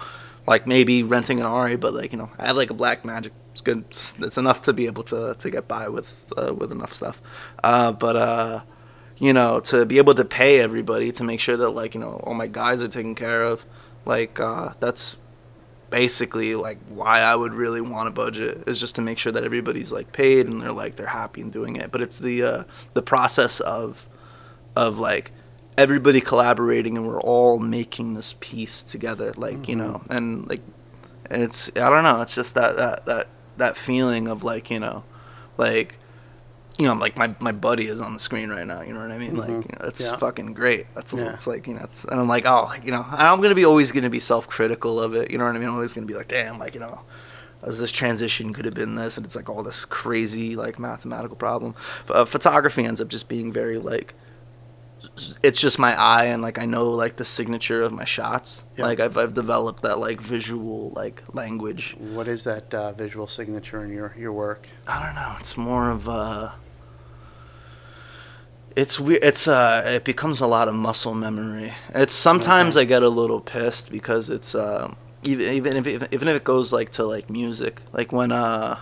like 0.46 0.66
maybe 0.66 1.02
renting 1.02 1.40
an 1.40 1.46
ARRI, 1.46 1.78
but 1.78 1.92
like 1.92 2.12
you 2.12 2.18
know 2.18 2.30
I 2.38 2.46
have 2.46 2.56
like 2.56 2.70
a 2.70 2.74
Blackmagic. 2.74 3.30
It's 3.50 3.60
good. 3.60 3.84
It's, 3.88 4.18
it's 4.20 4.38
enough 4.38 4.62
to 4.62 4.72
be 4.72 4.86
able 4.86 5.02
to 5.04 5.34
to 5.38 5.50
get 5.50 5.68
by 5.68 5.88
with 5.88 6.12
uh, 6.36 6.54
with 6.54 6.72
enough 6.72 6.92
stuff. 6.92 7.20
Uh, 7.62 7.92
but 7.92 8.16
uh, 8.16 8.60
you 9.22 9.32
know, 9.32 9.60
to 9.60 9.86
be 9.86 9.98
able 9.98 10.16
to 10.16 10.24
pay 10.24 10.58
everybody 10.58 11.12
to 11.12 11.22
make 11.22 11.38
sure 11.38 11.56
that 11.56 11.70
like 11.70 11.94
you 11.94 12.00
know 12.00 12.20
all 12.24 12.34
my 12.34 12.48
guys 12.48 12.82
are 12.82 12.88
taken 12.88 13.14
care 13.14 13.44
of, 13.44 13.64
like 14.04 14.40
uh, 14.40 14.72
that's 14.80 15.16
basically 15.90 16.56
like 16.56 16.78
why 16.88 17.20
I 17.20 17.36
would 17.36 17.54
really 17.54 17.80
want 17.80 18.08
a 18.08 18.10
budget 18.10 18.64
is 18.66 18.80
just 18.80 18.96
to 18.96 19.00
make 19.00 19.18
sure 19.18 19.30
that 19.30 19.44
everybody's 19.44 19.92
like 19.92 20.10
paid 20.12 20.48
and 20.48 20.60
they're 20.60 20.72
like 20.72 20.96
they're 20.96 21.06
happy 21.06 21.40
in 21.40 21.50
doing 21.50 21.76
it. 21.76 21.92
But 21.92 22.00
it's 22.00 22.18
the 22.18 22.42
uh, 22.42 22.64
the 22.94 23.02
process 23.02 23.60
of 23.60 24.08
of 24.74 24.98
like 24.98 25.30
everybody 25.78 26.20
collaborating 26.20 26.98
and 26.98 27.06
we're 27.06 27.20
all 27.20 27.60
making 27.60 28.14
this 28.14 28.34
piece 28.40 28.82
together, 28.82 29.32
like 29.36 29.68
you 29.68 29.76
know, 29.76 30.02
and 30.10 30.48
like 30.48 30.62
and 31.30 31.44
it's 31.44 31.70
I 31.76 31.88
don't 31.90 32.02
know, 32.02 32.22
it's 32.22 32.34
just 32.34 32.54
that 32.54 32.74
that 32.74 33.06
that 33.06 33.28
that 33.58 33.76
feeling 33.76 34.26
of 34.26 34.42
like 34.42 34.68
you 34.68 34.80
know, 34.80 35.04
like 35.58 35.96
you 36.78 36.86
know, 36.86 36.92
I'm 36.92 36.98
like 37.00 37.16
my, 37.16 37.34
my 37.38 37.52
buddy 37.52 37.86
is 37.88 38.00
on 38.00 38.14
the 38.14 38.18
screen 38.18 38.48
right 38.50 38.66
now. 38.66 38.80
You 38.82 38.92
know 38.94 39.00
what 39.00 39.10
I 39.10 39.18
mean? 39.18 39.36
Like, 39.36 39.50
Mhm. 39.50 39.64
you 39.70 39.76
know, 39.78 39.86
it's 39.88 40.00
Yeah. 40.00 40.16
fucking 40.16 40.54
great. 40.54 40.86
That's 40.94 41.12
Yeah. 41.12 41.32
it's 41.32 41.46
like 41.46 41.66
you 41.66 41.74
know, 41.74 41.82
it's, 41.84 42.04
and 42.06 42.18
I'm 42.20 42.28
like, 42.28 42.46
oh, 42.46 42.64
like, 42.64 42.84
you 42.84 42.92
know, 42.92 43.04
I'm 43.10 43.40
gonna 43.42 43.54
be 43.54 43.64
always 43.64 43.92
gonna 43.92 44.10
be 44.10 44.20
self 44.20 44.48
critical 44.48 45.00
of 45.00 45.14
it. 45.14 45.30
You 45.30 45.38
know 45.38 45.44
what 45.44 45.54
I 45.54 45.58
mean? 45.58 45.68
I'm 45.68 45.74
always 45.74 45.92
gonna 45.92 46.06
be 46.06 46.14
like, 46.14 46.28
damn, 46.28 46.58
like 46.58 46.74
you 46.74 46.80
know, 46.80 47.00
as 47.62 47.78
this 47.78 47.92
transition 47.92 48.52
could 48.52 48.64
have 48.64 48.74
been 48.74 48.94
this, 48.96 49.16
and 49.16 49.24
it's 49.26 49.36
like 49.36 49.48
all 49.50 49.62
this 49.62 49.84
crazy 49.84 50.56
like 50.56 50.78
mathematical 50.78 51.36
problem. 51.36 51.74
But, 52.06 52.16
uh, 52.16 52.24
photography 52.24 52.84
ends 52.84 53.00
up 53.00 53.08
just 53.08 53.28
being 53.28 53.52
very 53.52 53.78
like, 53.78 54.14
it's 55.42 55.60
just 55.60 55.78
my 55.78 56.00
eye, 56.00 56.24
and 56.26 56.42
like 56.42 56.58
I 56.58 56.64
know 56.64 56.88
like 56.90 57.16
the 57.16 57.24
signature 57.24 57.82
of 57.82 57.92
my 57.92 58.04
shots. 58.04 58.62
Yeah. 58.76 58.84
Like 58.86 58.98
I've 59.00 59.16
I've 59.18 59.34
developed 59.34 59.82
that 59.82 59.98
like 59.98 60.20
visual 60.20 60.90
like 60.96 61.22
language. 61.34 61.96
What 61.98 62.28
is 62.28 62.44
that 62.44 62.72
uh, 62.72 62.92
visual 62.92 63.26
signature 63.26 63.84
in 63.84 63.92
your, 63.92 64.14
your 64.18 64.32
work? 64.32 64.68
I 64.86 65.04
don't 65.04 65.14
know. 65.14 65.34
It's 65.38 65.56
more 65.56 65.90
of 65.90 66.08
a. 66.08 66.54
It's 68.76 68.98
weird. 69.00 69.22
It's 69.22 69.46
uh. 69.48 69.82
It 69.86 70.04
becomes 70.04 70.40
a 70.40 70.46
lot 70.46 70.68
of 70.68 70.74
muscle 70.74 71.14
memory. 71.14 71.72
It's 71.94 72.14
sometimes 72.14 72.76
Okay. 72.76 72.82
I 72.82 72.88
get 72.88 73.02
a 73.02 73.08
little 73.08 73.40
pissed 73.40 73.90
because 73.90 74.30
it's 74.30 74.54
um 74.54 74.96
even 75.22 75.52
even 75.52 75.76
if 75.76 75.86
even 76.12 76.28
if 76.28 76.36
it 76.36 76.44
goes 76.44 76.72
like 76.72 76.90
to 76.92 77.04
like 77.04 77.28
music 77.30 77.80
like 77.92 78.12
when 78.12 78.32
uh. 78.32 78.78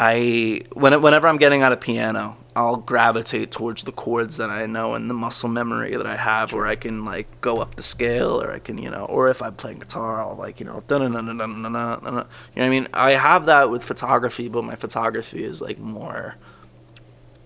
I 0.00 0.62
when 0.72 1.00
whenever 1.00 1.28
I'm 1.28 1.36
getting 1.36 1.62
out 1.62 1.70
a 1.72 1.76
piano, 1.76 2.36
I'll 2.56 2.76
gravitate 2.76 3.52
towards 3.52 3.84
the 3.84 3.92
chords 3.92 4.36
that 4.38 4.50
I 4.50 4.66
know 4.66 4.94
and 4.94 5.08
the 5.08 5.14
muscle 5.14 5.48
memory 5.48 5.94
that 5.94 6.06
I 6.06 6.16
have, 6.16 6.52
where 6.52 6.66
I 6.66 6.74
can 6.74 7.04
like 7.04 7.40
go 7.40 7.58
up 7.58 7.76
the 7.76 7.84
scale, 7.84 8.42
or 8.42 8.50
I 8.52 8.58
can 8.58 8.78
you 8.78 8.90
know, 8.90 9.04
or 9.04 9.28
if 9.28 9.40
I'm 9.40 9.54
playing 9.54 9.78
guitar, 9.78 10.20
I'll 10.20 10.34
like 10.34 10.58
you 10.58 10.66
know, 10.66 10.82
dun 10.88 11.02
dun 11.02 11.12
dun 11.12 11.26
dun 11.26 11.38
dun 11.38 11.62
dun 11.62 11.72
dun. 11.72 12.00
You 12.02 12.10
know 12.10 12.24
what 12.54 12.62
I 12.64 12.68
mean? 12.68 12.88
I 12.92 13.12
have 13.12 13.46
that 13.46 13.70
with 13.70 13.84
photography, 13.84 14.48
but 14.48 14.64
my 14.64 14.74
photography 14.74 15.44
is 15.44 15.62
like 15.62 15.78
more. 15.78 16.34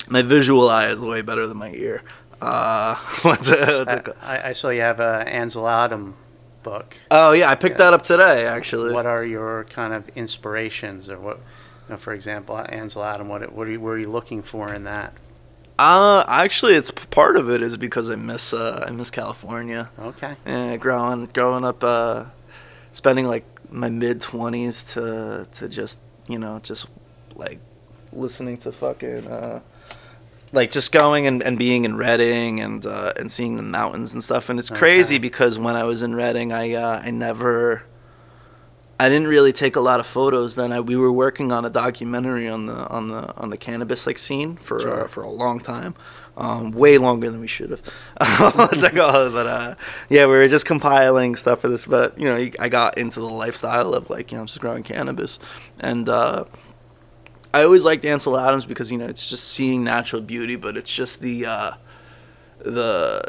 My 0.09 0.23
visual 0.23 0.69
eye 0.69 0.89
is 0.89 1.01
way 1.01 1.23
better 1.23 1.47
than 1.47 1.57
my 1.57 1.71
ear. 1.73 2.03
Uh, 2.41 2.95
what's 3.23 3.49
it, 3.51 3.59
what's 3.61 3.93
it 3.93 4.05
called? 4.05 4.17
I, 4.23 4.49
I 4.51 4.53
saw 4.53 4.69
you 4.71 4.81
have 4.83 5.01
a 5.01 5.25
Ansel 5.27 5.67
Adam 5.69 6.15
book. 6.63 6.97
Oh 7.11 7.33
yeah, 7.33 7.51
I 7.51 7.55
picked 7.55 7.75
Yeah. 7.79 7.87
that 7.87 7.95
up 7.95 8.03
today 8.03 8.47
actually. 8.47 8.93
What 8.93 9.07
are 9.07 9.25
your 9.25 9.65
kind 9.65 9.93
of 9.93 10.09
inspirations, 10.11 11.09
or 11.11 11.19
what? 11.19 11.37
You 11.89 11.93
know, 11.93 11.97
for 11.97 12.13
example, 12.13 12.57
Ansel 12.69 13.05
Adam. 13.05 13.29
What 13.29 13.53
what 13.53 13.67
are 13.67 13.71
you, 13.71 13.81
what 13.81 13.91
are 13.91 13.99
you 13.99 14.09
looking 14.11 14.43
for 14.43 14.73
in 14.73 14.85
that? 14.85 15.13
Uh, 15.79 16.25
actually, 16.27 16.75
it's 16.75 16.91
part 16.91 17.37
of 17.37 17.51
it 17.51 17.61
is 17.63 17.77
because 17.77 18.09
I 18.11 18.17
miss 18.17 18.53
uh, 18.55 18.85
I 18.87 18.91
miss 18.91 19.11
California. 19.11 19.91
Okay. 19.99 20.35
Yeah, 20.47 20.77
growing 20.77 21.27
growing 21.27 21.65
up, 21.65 21.83
uh, 21.85 22.25
spending 22.93 23.27
like 23.27 23.45
my 23.71 23.89
mid 23.91 24.21
twenties 24.21 24.85
to 24.95 25.47
to 25.53 25.69
just 25.69 26.01
you 26.29 26.39
know 26.39 26.61
just 26.63 26.87
like 27.35 27.59
listening 28.13 28.57
to 28.59 28.73
fucking 28.73 29.27
uh, 29.27 29.61
like 30.53 30.71
just 30.71 30.93
going 30.93 31.27
and, 31.27 31.43
and 31.43 31.59
being 31.59 31.85
in 31.85 31.97
Redding 31.97 32.61
and 32.61 32.85
uh, 32.87 33.13
and 33.17 33.31
seeing 33.31 33.57
the 33.57 33.63
mountains 33.63 34.13
and 34.15 34.23
stuff. 34.23 34.49
And 34.49 34.59
it's 34.59 34.71
crazy 34.71 35.19
because 35.19 35.59
when 35.59 35.77
I 35.77 35.85
was 35.85 36.03
in 36.03 36.15
Redding, 36.15 36.53
I 36.53 36.73
uh, 36.75 37.01
I 37.05 37.11
never. 37.11 37.83
I 38.99 39.11
didn't 39.11 39.29
really 39.29 39.53
take 39.53 39.77
a 39.77 39.81
lot 39.81 40.01
of 40.01 40.07
photos 40.07 40.55
then. 40.57 40.73
I, 40.73 40.81
we 40.81 40.97
were 40.97 41.13
working 41.13 41.53
on 41.53 41.67
a 41.67 41.69
documentary 41.71 42.49
on 42.49 42.65
the 42.65 42.89
on 42.89 43.09
the 43.09 43.35
on 43.37 43.51
the 43.51 43.59
cannabis 43.59 44.07
like 44.07 44.17
scene 44.17 44.57
for 44.57 44.81
Sure. 44.81 45.05
uh, 45.05 45.07
for 45.09 45.23
a 45.23 45.29
long 45.29 45.61
time, 45.61 45.95
um, 46.39 46.71
way 46.71 46.97
longer 46.97 47.31
than 47.31 47.41
we 47.41 47.47
should 47.47 47.69
have. 47.73 47.83
It's 48.73 48.83
like, 48.83 48.97
oh, 48.97 49.31
but 49.31 49.47
uh, 49.47 49.75
yeah, 50.09 50.25
we 50.25 50.33
were 50.33 50.49
just 50.49 50.65
compiling 50.65 51.37
stuff 51.37 51.61
for 51.61 51.69
this. 51.69 51.85
But 51.85 52.19
you 52.19 52.25
know, 52.25 52.49
I 52.59 52.71
got 52.71 52.97
into 52.97 53.21
the 53.21 53.29
lifestyle 53.29 53.93
of 53.93 54.09
like 54.09 54.33
you 54.33 54.39
know 54.39 54.47
just 54.47 54.61
growing 54.61 54.83
cannabis, 54.83 55.39
and 55.79 56.09
uh, 56.09 56.45
I 57.55 57.63
always 57.63 57.85
liked 57.85 58.05
Ansel 58.05 58.37
Adams 58.37 58.65
because 58.65 58.91
you 58.91 58.99
know 58.99 59.07
it's 59.07 59.31
just 59.31 59.45
seeing 59.49 59.85
natural 59.85 60.23
beauty, 60.23 60.57
but 60.57 60.77
it's 60.77 60.95
just 60.95 61.21
the 61.21 61.47
uh, 61.47 61.73
the 62.59 63.23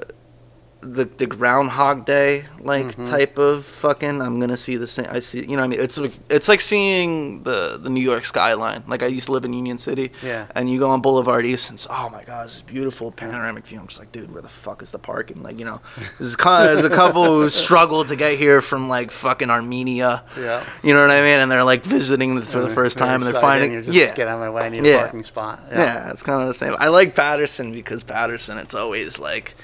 the 0.81 1.05
the 1.05 1.25
Groundhog 1.25 2.05
Day 2.05 2.45
like 2.59 2.85
Mm-hmm. 2.85 3.05
type 3.05 3.37
of 3.37 3.65
fucking. 3.65 4.21
I'm 4.21 4.39
gonna 4.39 4.57
see 4.57 4.77
the 4.77 4.87
same. 4.87 5.07
I 5.09 5.19
see. 5.19 5.39
You 5.41 5.47
know, 5.47 5.55
what 5.57 5.63
I 5.63 5.67
mean, 5.67 5.79
it's 5.79 5.97
like 5.97 6.11
it's 6.29 6.47
like 6.47 6.61
seeing 6.61 7.43
the 7.43 7.77
the 7.81 7.89
New 7.89 8.01
York 8.01 8.25
skyline. 8.25 8.83
Like 8.87 9.01
I 9.03 9.07
used 9.07 9.25
to 9.27 9.31
live 9.31 9.43
in 9.45 9.53
Union 9.53 9.77
City. 9.77 10.11
Yeah. 10.23 10.47
And 10.55 10.69
you 10.69 10.79
go 10.79 10.89
on 10.89 11.01
Boulevard 11.01 11.45
East, 11.45 11.69
and 11.69 11.77
it's 11.77 11.87
oh 11.89 12.09
my 12.11 12.23
god, 12.23 12.45
this 12.45 12.57
is 12.57 12.61
beautiful 12.61 13.11
panoramic 13.11 13.65
view. 13.65 13.79
I'm 13.79 13.87
just 13.87 13.99
like, 13.99 14.11
dude, 14.11 14.31
where 14.31 14.41
the 14.41 14.49
fuck 14.49 14.81
is 14.81 14.91
the 14.91 14.99
parking? 14.99 15.41
Like, 15.43 15.57
you 15.59 15.65
know, 15.65 15.81
there's, 16.19 16.35
kind 16.35 16.69
of, 16.69 16.77
there's 16.81 16.91
a 16.91 16.95
couple 16.95 17.25
who 17.25 17.49
struggled 17.49 18.09
to 18.09 18.15
get 18.15 18.37
here 18.37 18.61
from 18.61 18.87
like 18.87 19.11
fucking 19.11 19.49
Armenia. 19.49 20.23
Yeah. 20.37 20.63
You 20.83 20.93
know 20.93 21.01
what 21.01 21.11
I 21.11 21.21
mean? 21.21 21.39
And 21.39 21.51
they're 21.51 21.63
like 21.63 21.83
visiting 21.83 22.41
for 22.41 22.59
the 22.59 22.69
first 22.69 22.97
time, 22.97 23.21
and 23.21 23.33
they're 23.33 23.41
finding 23.41 23.71
You're 23.73 23.81
just 23.81 23.97
yeah. 23.97 24.13
get 24.13 24.27
out 24.27 24.35
of 24.35 24.39
my 24.41 24.49
way. 24.49 24.63
I 24.63 24.69
need 24.69 24.85
Yeah. 24.85 24.95
a 24.95 24.99
parking 24.99 25.23
spot. 25.23 25.63
Yeah. 25.71 26.11
it's 26.11 26.23
kind 26.23 26.41
of 26.41 26.47
the 26.47 26.53
same. 26.53 26.75
I 26.77 26.89
like 26.89 27.15
Paterson 27.15 27.71
because 27.71 28.03
Paterson, 28.03 28.57
it's 28.57 28.75
always 28.75 29.19
like, 29.19 29.55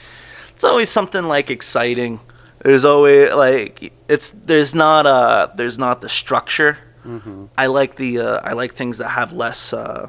it's 0.56 0.64
always 0.64 0.90
something 0.90 1.26
like 1.26 1.50
exciting. 1.50 2.20
There's 2.60 2.86
always 2.86 3.32
like 3.34 3.92
it's 4.08 4.30
there's 4.30 4.74
not 4.74 5.06
uh 5.06 5.48
there's 5.56 5.78
not 5.78 6.02
the 6.02 6.10
structure. 6.10 6.78
hmm 7.04 7.46
I 7.58 7.68
like 7.68 7.96
the 7.98 8.20
uh, 8.20 8.40
I 8.44 8.54
like 8.54 8.74
things 8.74 8.98
that 9.00 9.10
have 9.10 9.34
less. 9.34 9.74
Uh, 9.74 10.08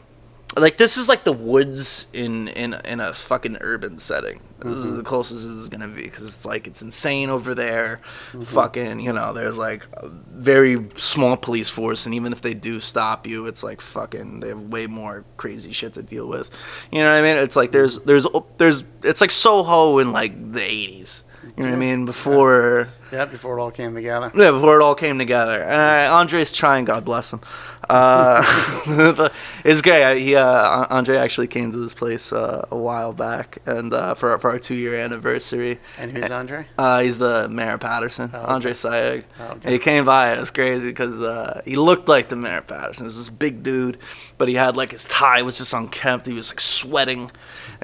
like 0.56 0.76
this 0.78 0.96
is 0.96 1.08
like 1.08 1.24
the 1.24 1.32
woods 1.32 2.06
in 2.12 2.48
in 2.48 2.74
in 2.84 3.00
a 3.00 3.12
fucking 3.12 3.58
urban 3.60 3.98
setting. 3.98 4.40
This 4.64 4.78
is 4.78 4.86
mm-hmm. 4.86 4.96
the 4.96 5.02
closest 5.02 5.46
this 5.46 5.54
is 5.54 5.68
gonna 5.68 5.88
be 5.88 6.02
because 6.02 6.22
it's 6.22 6.46
like 6.46 6.66
it's 6.66 6.80
insane 6.80 7.28
over 7.28 7.54
there. 7.54 8.00
Mm-hmm. 8.28 8.44
Fucking 8.44 9.00
you 9.00 9.12
know, 9.12 9.34
there's 9.34 9.58
like 9.58 9.86
a 9.92 10.08
very 10.08 10.88
small 10.96 11.36
police 11.36 11.68
force, 11.68 12.06
and 12.06 12.14
even 12.14 12.32
if 12.32 12.40
they 12.40 12.54
do 12.54 12.80
stop 12.80 13.26
you, 13.26 13.46
it's 13.46 13.62
like 13.62 13.82
fucking 13.82 14.40
they 14.40 14.48
have 14.48 14.60
way 14.60 14.86
more 14.86 15.24
crazy 15.36 15.72
shit 15.72 15.92
to 15.94 16.02
deal 16.02 16.26
with. 16.26 16.48
You 16.90 17.00
know 17.00 17.12
what 17.12 17.18
I 17.18 17.22
mean? 17.22 17.36
It's 17.36 17.56
like 17.56 17.72
there's 17.72 17.98
mm-hmm. 17.98 18.08
there's 18.08 18.26
there's 18.56 18.84
it's 19.02 19.20
like 19.20 19.30
Soho 19.30 19.98
in 19.98 20.12
like 20.12 20.52
the 20.52 20.60
'80s. 20.60 21.22
You 21.56 21.64
know 21.64 21.70
what 21.70 21.76
I 21.76 21.78
mean? 21.78 22.06
Before. 22.06 22.88
Yeah, 22.88 23.03
before 23.30 23.58
it 23.58 23.62
all 23.62 23.70
came 23.70 23.94
together. 23.94 24.30
Yeah, 24.34 24.50
before 24.50 24.80
it 24.80 24.82
all 24.82 24.94
came 24.94 25.18
together. 25.18 25.62
And 25.62 25.80
uh, 25.80 26.14
Andre's 26.14 26.52
trying, 26.52 26.84
God 26.84 27.04
bless 27.04 27.32
him. 27.32 27.40
Uh, 27.88 28.42
it's 29.64 29.82
great. 29.82 30.02
I, 30.02 30.16
he, 30.16 30.34
uh, 30.36 30.86
Andre 30.90 31.16
actually 31.16 31.48
came 31.48 31.70
to 31.72 31.78
this 31.78 31.94
place 31.94 32.32
uh, 32.32 32.66
a 32.70 32.76
while 32.76 33.12
back, 33.12 33.58
and 33.66 33.92
uh, 33.92 34.14
for 34.14 34.38
for 34.38 34.50
our 34.50 34.58
two 34.58 34.74
year 34.74 34.94
anniversary. 34.94 35.78
And 35.98 36.10
who's 36.10 36.30
Andre? 36.30 36.66
Uh, 36.78 37.00
he's 37.02 37.18
the 37.18 37.48
mayor 37.48 37.74
of 37.74 37.80
Paterson, 37.80 38.30
Oh, 38.32 38.38
okay. 38.38 38.52
Andre 38.52 38.72
Sayegh. 38.72 39.24
Oh, 39.38 39.44
okay. 39.52 39.72
He 39.72 39.78
came 39.78 40.04
by. 40.04 40.34
It 40.34 40.40
was 40.40 40.50
crazy 40.50 40.88
because 40.88 41.20
uh, 41.20 41.60
he 41.64 41.76
looked 41.76 42.08
like 42.08 42.28
the 42.28 42.36
mayor 42.36 42.58
of 42.58 42.66
Paterson. 42.66 43.04
He 43.04 43.06
was 43.06 43.18
this 43.18 43.28
big 43.28 43.62
dude, 43.62 43.98
but 44.38 44.48
he 44.48 44.54
had 44.54 44.76
like 44.76 44.90
his 44.92 45.04
tie 45.04 45.42
was 45.42 45.58
just 45.58 45.72
unkempt. 45.72 46.26
He 46.26 46.32
was 46.32 46.50
like 46.50 46.60
sweating. 46.60 47.30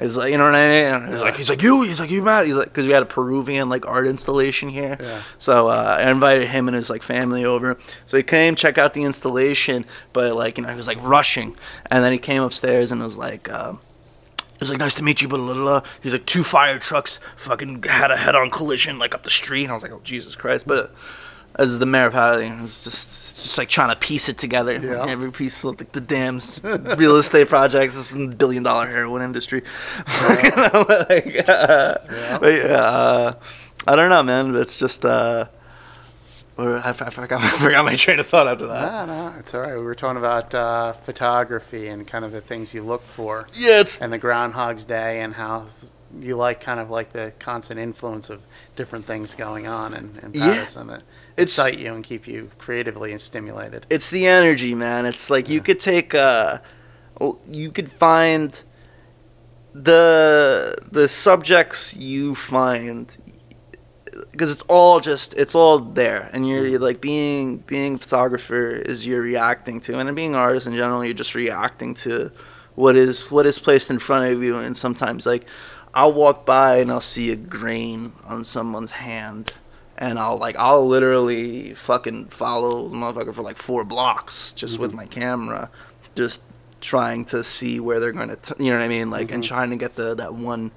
It's 0.01 0.17
like 0.17 0.31
you 0.31 0.37
know 0.39 0.45
what 0.45 0.55
I 0.55 0.99
mean. 0.99 1.11
He's 1.11 1.21
like 1.21 1.37
he's 1.37 1.49
like 1.49 1.61
you. 1.61 1.83
He's 1.83 1.99
like 1.99 2.09
you 2.09 2.23
mad. 2.23 2.47
He's 2.47 2.55
like 2.55 2.69
because 2.69 2.87
we 2.87 2.91
had 2.91 3.03
a 3.03 3.05
Peruvian 3.05 3.69
like 3.69 3.85
art 3.85 4.07
installation 4.07 4.67
here. 4.67 4.97
Yeah. 4.99 5.21
So 5.37 5.67
uh, 5.67 5.97
I 5.99 6.09
invited 6.09 6.49
him 6.49 6.67
and 6.67 6.75
his 6.75 6.89
like 6.89 7.03
family 7.03 7.45
over. 7.45 7.77
So 8.07 8.17
he 8.17 8.23
came 8.23 8.55
check 8.55 8.79
out 8.79 8.95
the 8.95 9.03
installation, 9.03 9.85
but 10.11 10.35
like 10.35 10.57
you 10.57 10.63
know 10.63 10.69
he 10.69 10.75
was 10.75 10.87
like 10.87 11.01
rushing, 11.03 11.55
and 11.91 12.03
then 12.03 12.11
he 12.11 12.17
came 12.17 12.41
upstairs 12.41 12.91
and 12.91 13.01
was 13.01 13.17
like. 13.17 13.51
Um, 13.51 13.79
he 14.37 14.63
was 14.65 14.69
like, 14.69 14.79
nice 14.79 14.93
to 14.93 15.03
meet 15.03 15.23
you, 15.23 15.27
blah, 15.27 15.39
blah, 15.39 15.55
blah. 15.55 15.81
He's 16.03 16.13
like, 16.13 16.27
two 16.27 16.43
fire 16.43 16.77
trucks 16.77 17.19
fucking 17.35 17.81
had 17.81 18.11
a 18.11 18.15
head 18.15 18.35
on 18.35 18.51
collision, 18.51 18.99
like 18.99 19.15
up 19.15 19.23
the 19.23 19.31
street. 19.31 19.63
And 19.63 19.71
I 19.71 19.73
was 19.73 19.81
like, 19.81 19.91
oh, 19.91 20.01
Jesus 20.03 20.35
Christ. 20.35 20.67
But 20.67 20.93
as 21.55 21.79
the 21.79 21.85
mayor 21.85 22.07
of 22.07 22.13
Paddington, 22.13 22.59
it 22.59 22.61
was 22.61 22.83
just, 22.83 23.31
it's 23.31 23.43
just 23.43 23.57
like 23.57 23.69
trying 23.69 23.89
to 23.89 23.95
piece 23.95 24.29
it 24.29 24.37
together. 24.37 24.79
Yeah. 24.79 25.05
Every 25.07 25.31
piece 25.31 25.63
of 25.63 25.79
like 25.79 25.91
the 25.91 26.01
dams, 26.01 26.59
real 26.63 27.17
estate 27.17 27.47
projects, 27.47 27.95
this 27.95 28.11
billion 28.11 28.63
dollar 28.63 28.87
heroin 28.87 29.21
industry. 29.21 29.63
You 30.43 30.55
know, 30.55 30.85
like, 31.09 31.49
uh, 31.49 31.97
Yeah. 32.09 32.37
But 32.39 32.53
yeah, 32.53 32.73
uh, 32.73 33.33
I 33.87 33.95
don't 33.95 34.09
know, 34.09 34.23
man. 34.23 34.55
It's 34.55 34.79
just, 34.79 35.05
uh, 35.05 35.45
I, 36.57 36.89
I, 36.89 36.93
forgot, 36.93 37.41
I 37.43 37.49
forgot 37.57 37.85
my 37.85 37.95
train 37.95 38.19
of 38.19 38.27
thought 38.27 38.47
after 38.47 38.67
that. 38.67 39.07
No, 39.07 39.29
no, 39.29 39.39
it's 39.39 39.53
all 39.53 39.61
right. 39.61 39.75
We 39.75 39.81
were 39.81 39.95
talking 39.95 40.17
about 40.17 40.53
uh, 40.53 40.93
photography 40.93 41.87
and 41.87 42.05
kind 42.05 42.23
of 42.23 42.31
the 42.31 42.41
things 42.41 42.73
you 42.73 42.83
look 42.83 43.01
for, 43.01 43.47
Yeah, 43.53 43.81
it's 43.81 43.99
and 44.01 44.13
the 44.13 44.19
Groundhog's 44.19 44.85
Day, 44.85 45.21
and 45.21 45.33
how 45.33 45.65
you 46.19 46.35
like 46.35 46.59
kind 46.61 46.79
of 46.79 46.89
like 46.89 47.11
the 47.13 47.33
constant 47.39 47.79
influence 47.79 48.29
of 48.29 48.41
different 48.75 49.05
things 49.05 49.33
going 49.35 49.67
on 49.67 49.93
in, 49.93 50.19
in 50.23 50.31
Yeah. 50.33 50.53
Paterson 50.53 50.87
that 50.87 51.03
It's- 51.37 51.57
excite 51.57 51.77
you 51.79 51.93
and 51.93 52.03
keep 52.03 52.27
you 52.27 52.49
creatively 52.57 53.11
and 53.11 53.21
stimulated. 53.21 53.85
it's 53.89 54.09
the 54.09 54.27
energy, 54.27 54.75
man. 54.75 55.05
It's 55.05 55.29
like 55.29 55.47
you 55.49 55.61
could 55.61 55.79
take 55.79 56.13
uh 56.13 56.59
well, 57.19 57.39
you 57.47 57.71
could 57.71 57.91
find 57.91 58.61
the 59.73 60.75
the 60.91 61.07
subjects 61.07 61.95
you 61.95 62.35
find 62.35 63.15
because 64.31 64.51
it's 64.51 64.63
all 64.63 64.99
just 64.99 65.33
it's 65.35 65.55
all 65.55 65.79
there 65.79 66.29
and 66.33 66.47
you're, 66.47 66.65
you're 66.65 66.79
like 66.79 66.99
being 66.99 67.57
being 67.59 67.95
a 67.95 67.97
photographer 67.97 68.69
is 68.71 69.05
you're 69.07 69.21
reacting 69.21 69.79
to 69.79 69.97
and 69.97 70.13
being 70.15 70.31
an 70.33 70.39
artist 70.39 70.67
in 70.67 70.75
general 70.75 71.03
you're 71.05 71.13
just 71.13 71.35
reacting 71.35 71.93
to 71.93 72.29
what 72.75 72.95
is 72.97 73.31
what 73.31 73.45
is 73.45 73.57
placed 73.59 73.89
in 73.89 73.97
front 73.99 74.25
of 74.33 74.43
you 74.43 74.57
and 74.57 74.75
sometimes 74.75 75.25
like 75.25 75.45
I'll 75.93 76.13
walk 76.13 76.45
by 76.45 76.77
and 76.77 76.91
I'll 76.91 77.01
see 77.01 77.31
a 77.31 77.35
grain 77.35 78.13
on 78.25 78.43
someone's 78.43 78.91
hand 78.91 79.53
and 80.01 80.17
I'll 80.17 80.37
like 80.37 80.57
I'll 80.57 80.85
literally 80.85 81.73
fucking 81.75 82.25
follow 82.25 82.87
the 82.87 82.95
motherfucker 82.95 83.33
for 83.33 83.43
like 83.43 83.57
four 83.57 83.83
blocks 83.83 84.51
just 84.53 84.79
with 84.79 84.91
mm-hmm. 84.91 84.97
my 84.97 85.05
camera, 85.05 85.69
just 86.15 86.41
trying 86.81 87.23
to 87.25 87.43
see 87.43 87.79
where 87.79 87.99
they're 87.99 88.11
gonna, 88.11 88.35
t- 88.35 88.55
you 88.63 88.71
know 88.71 88.79
what 88.79 88.83
I 88.83 88.87
mean, 88.87 89.11
like 89.11 89.31
and 89.31 89.43
mm-hmm. 89.43 89.55
trying 89.55 89.69
to 89.69 89.75
get 89.75 89.95
the 89.95 90.15
that 90.15 90.33
one 90.33 90.71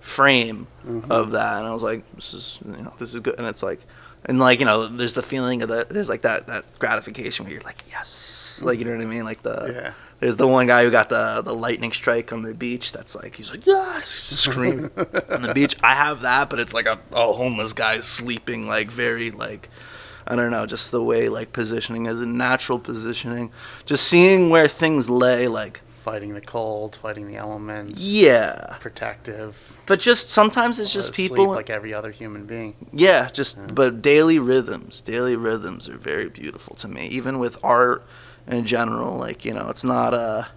frame 0.00 0.68
mm-hmm. 0.86 1.10
of 1.10 1.32
that. 1.32 1.58
And 1.58 1.66
I 1.66 1.72
was 1.72 1.82
like, 1.82 2.10
this 2.14 2.32
is 2.32 2.58
you 2.64 2.82
know 2.82 2.94
this 2.98 3.14
is 3.14 3.20
good, 3.20 3.38
and 3.38 3.48
it's 3.48 3.64
like, 3.64 3.80
and 4.26 4.38
like 4.38 4.60
you 4.60 4.66
know 4.66 4.86
there's 4.86 5.14
the 5.14 5.22
feeling 5.22 5.62
of 5.62 5.68
the 5.68 5.86
there's 5.90 6.08
like 6.08 6.22
that 6.22 6.46
that 6.46 6.64
gratification 6.78 7.46
where 7.46 7.54
you're 7.54 7.62
like 7.62 7.82
yes, 7.90 8.60
like 8.62 8.78
you 8.78 8.84
know 8.84 8.92
what 8.92 9.02
I 9.02 9.06
mean, 9.06 9.24
like 9.24 9.42
the 9.42 9.72
Yeah. 9.74 9.92
There's 10.20 10.36
the 10.36 10.46
one 10.48 10.66
guy 10.66 10.84
who 10.84 10.90
got 10.90 11.08
the 11.08 11.42
the 11.42 11.54
lightning 11.54 11.92
strike 11.92 12.32
on 12.32 12.42
the 12.42 12.54
beach. 12.54 12.92
That's 12.92 13.14
like 13.14 13.36
he's 13.36 13.50
like 13.50 13.66
yes, 13.66 14.06
screaming 14.08 14.90
on 15.30 15.42
the 15.42 15.52
beach. 15.54 15.76
I 15.82 15.94
have 15.94 16.22
that, 16.22 16.50
but 16.50 16.58
it's 16.58 16.74
like 16.74 16.86
a, 16.86 16.98
a 17.12 17.32
homeless 17.32 17.72
guy 17.72 18.00
sleeping 18.00 18.66
like 18.66 18.90
very 18.90 19.30
like 19.30 19.68
I 20.26 20.36
don't 20.36 20.50
know, 20.50 20.66
just 20.66 20.90
the 20.90 21.02
way 21.02 21.28
like 21.28 21.52
positioning 21.52 22.06
as 22.06 22.20
a 22.20 22.26
natural 22.26 22.78
positioning, 22.78 23.50
just 23.86 24.06
seeing 24.06 24.50
where 24.50 24.68
things 24.68 25.08
lay. 25.08 25.48
Like 25.48 25.80
Fighting 25.90 26.32
the 26.32 26.40
cold, 26.40 26.96
fighting 26.96 27.26
the 27.28 27.36
elements, 27.36 28.02
yeah, 28.02 28.76
protective. 28.80 29.76
but 29.84 30.00
just 30.00 30.30
sometimes 30.30 30.80
it's 30.80 30.92
just 30.92 31.10
uh, 31.10 31.12
sleep 31.12 31.32
people. 31.32 31.48
like 31.48 31.68
every 31.68 31.92
other 31.92 32.10
human 32.10 32.46
being. 32.46 32.74
Yeah, 32.92 33.28
just 33.28 33.74
but 33.74 34.00
daily 34.00 34.38
rhythms. 34.38 35.02
Daily 35.02 35.36
rhythms 35.36 35.86
are 35.88 35.98
very 35.98 36.28
beautiful 36.30 36.76
to 36.76 36.88
me. 36.88 37.08
Even 37.08 37.38
with 37.38 37.58
art 37.62 38.06
in 38.48 38.64
general, 38.66 39.16
like 39.16 39.44
you 39.44 39.52
know, 39.54 39.68
it's 39.68 39.84
not 39.84 40.14
a. 40.14 40.48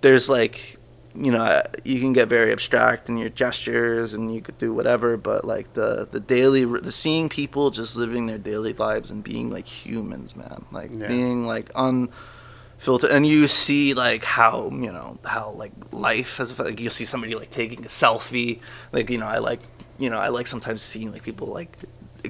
There's 0.00 0.28
like, 0.30 0.76
you 1.14 1.30
know, 1.30 1.62
you 1.84 2.00
can 2.00 2.12
get 2.14 2.28
very 2.28 2.52
abstract 2.52 3.08
in 3.10 3.18
your 3.18 3.28
gestures, 3.28 4.14
and 4.14 4.34
you 4.34 4.40
could 4.40 4.56
do 4.58 4.72
whatever. 4.72 5.16
But 5.16 5.44
like 5.44 5.74
the 5.74 6.08
the 6.10 6.20
daily, 6.20 6.64
the 6.64 6.92
seeing 6.92 7.28
people 7.28 7.70
just 7.70 7.96
living 7.96 8.26
their 8.26 8.38
daily 8.38 8.72
lives 8.72 9.10
and 9.10 9.22
being 9.22 9.50
like 9.50 9.66
humans, 9.66 10.34
man, 10.34 10.64
like 10.72 10.90
Yeah. 10.92 11.08
being 11.08 11.46
like 11.46 11.70
unfiltered, 11.74 13.10
and 13.10 13.26
you 13.26 13.46
see 13.48 13.92
like 13.94 14.24
how 14.24 14.70
you 14.70 14.90
know 14.92 15.18
how 15.24 15.50
like 15.52 15.72
life 15.92 16.38
has 16.38 16.58
like 16.58 16.80
you'll 16.80 16.90
see 16.90 17.04
somebody 17.04 17.34
like 17.34 17.50
taking 17.50 17.84
a 17.84 17.88
selfie, 17.88 18.60
like 18.92 19.10
you 19.10 19.18
know 19.18 19.26
I 19.26 19.38
like 19.38 19.60
you 19.98 20.08
know 20.08 20.18
I 20.18 20.28
like 20.28 20.46
sometimes 20.46 20.80
seeing 20.80 21.12
like 21.12 21.22
people 21.22 21.48
like 21.48 21.76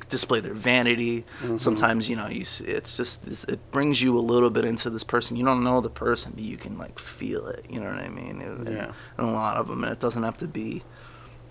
display 0.09 0.41
their 0.41 0.55
vanity. 0.55 1.25
Mm-hmm. 1.43 1.57
Sometimes 1.57 2.09
you 2.09 2.17
know 2.17 2.27
you 2.29 2.43
it's 2.67 2.97
just 2.97 3.49
it 3.49 3.59
brings 3.71 4.01
you 4.03 4.19
a 4.19 4.21
little 4.21 4.51
bit 4.51 4.65
into 4.65 4.91
this 4.91 5.05
person. 5.05 5.37
You 5.37 5.45
don't 5.45 5.65
know 5.65 5.81
the 5.81 5.91
person, 5.91 6.33
but 6.35 6.45
you 6.45 6.57
can 6.57 6.79
like 6.79 6.99
feel 6.99 7.47
it. 7.49 7.67
You 7.69 7.81
know 7.81 7.87
what 7.91 8.03
I 8.03 8.09
mean? 8.09 8.41
And, 8.41 8.69
Yeah. 8.69 8.93
and 9.19 9.29
a 9.29 9.31
lot 9.33 9.57
of 9.57 9.69
them, 9.69 9.85
and 9.85 9.93
it 9.93 10.01
doesn't 10.01 10.23
have 10.23 10.39
to 10.39 10.49
be 10.49 10.83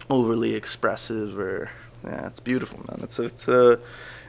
overly 0.10 0.56
expressive 0.56 1.38
or 1.38 1.70
yeah, 2.04 2.28
it's 2.28 2.40
beautiful, 2.40 2.80
man. 2.88 3.00
It's 3.04 3.20
a, 3.20 3.24
it's 3.24 3.48
a 3.50 3.80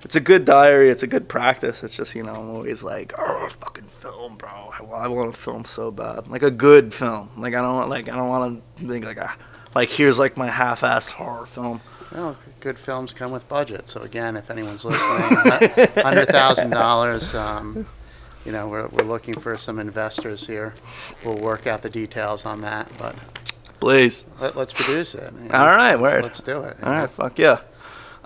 it's 0.02 0.16
a 0.16 0.20
good 0.20 0.44
diary. 0.44 0.90
It's 0.90 1.02
a 1.04 1.06
good 1.06 1.28
practice. 1.28 1.82
It's 1.84 1.96
just 1.96 2.14
you 2.16 2.22
know 2.24 2.32
I'm 2.32 2.50
always 2.50 2.82
like 2.82 3.12
oh 3.16 3.48
fucking 3.60 3.84
film, 3.84 4.36
bro. 4.36 4.48
I, 4.50 4.82
I 5.04 5.08
want 5.08 5.32
to 5.32 5.40
film 5.40 5.64
so 5.64 5.90
bad, 5.90 6.26
like 6.28 6.42
a 6.42 6.50
good 6.50 6.92
film. 6.92 7.30
Like 7.36 7.54
I 7.54 7.62
don't 7.62 7.74
want 7.74 7.88
like 7.90 8.08
I 8.08 8.16
don't 8.16 8.28
want 8.28 8.62
to 8.78 8.86
think 8.88 9.04
like 9.04 9.18
a, 9.18 9.32
like 9.74 9.88
here's 9.88 10.18
like 10.18 10.36
my 10.36 10.48
half-assed 10.48 11.10
horror 11.10 11.46
film. 11.46 11.80
Well, 12.12 12.32
g- 12.44 12.50
good 12.60 12.78
films 12.78 13.12
come 13.14 13.30
with 13.30 13.48
budget. 13.48 13.88
So 13.88 14.00
again, 14.00 14.36
if 14.36 14.50
anyone's 14.50 14.84
listening, 14.84 15.38
hundred 16.02 16.28
thousand 16.28 16.70
dollars. 16.70 17.34
Um, 17.34 17.86
you 18.44 18.52
know, 18.52 18.68
we're 18.68 18.88
we're 18.88 19.04
looking 19.04 19.34
for 19.34 19.56
some 19.56 19.78
investors 19.78 20.46
here. 20.46 20.74
We'll 21.24 21.36
work 21.38 21.66
out 21.66 21.82
the 21.82 21.90
details 21.90 22.44
on 22.46 22.62
that, 22.62 22.88
but 22.98 23.14
Please. 23.80 24.24
let, 24.40 24.56
let's 24.56 24.72
produce 24.72 25.14
it. 25.14 25.32
you 25.34 25.48
know. 25.48 25.54
All 25.54 25.66
right, 25.66 25.94
Let's- 25.94 26.00
word. 26.02 26.22
Let's 26.24 26.42
do 26.42 26.62
it. 26.62 26.76
you 26.80 26.84
All 26.86 26.92
know. 26.92 26.98
right, 27.00 27.10
fuck 27.10 27.38
yeah. 27.38 27.60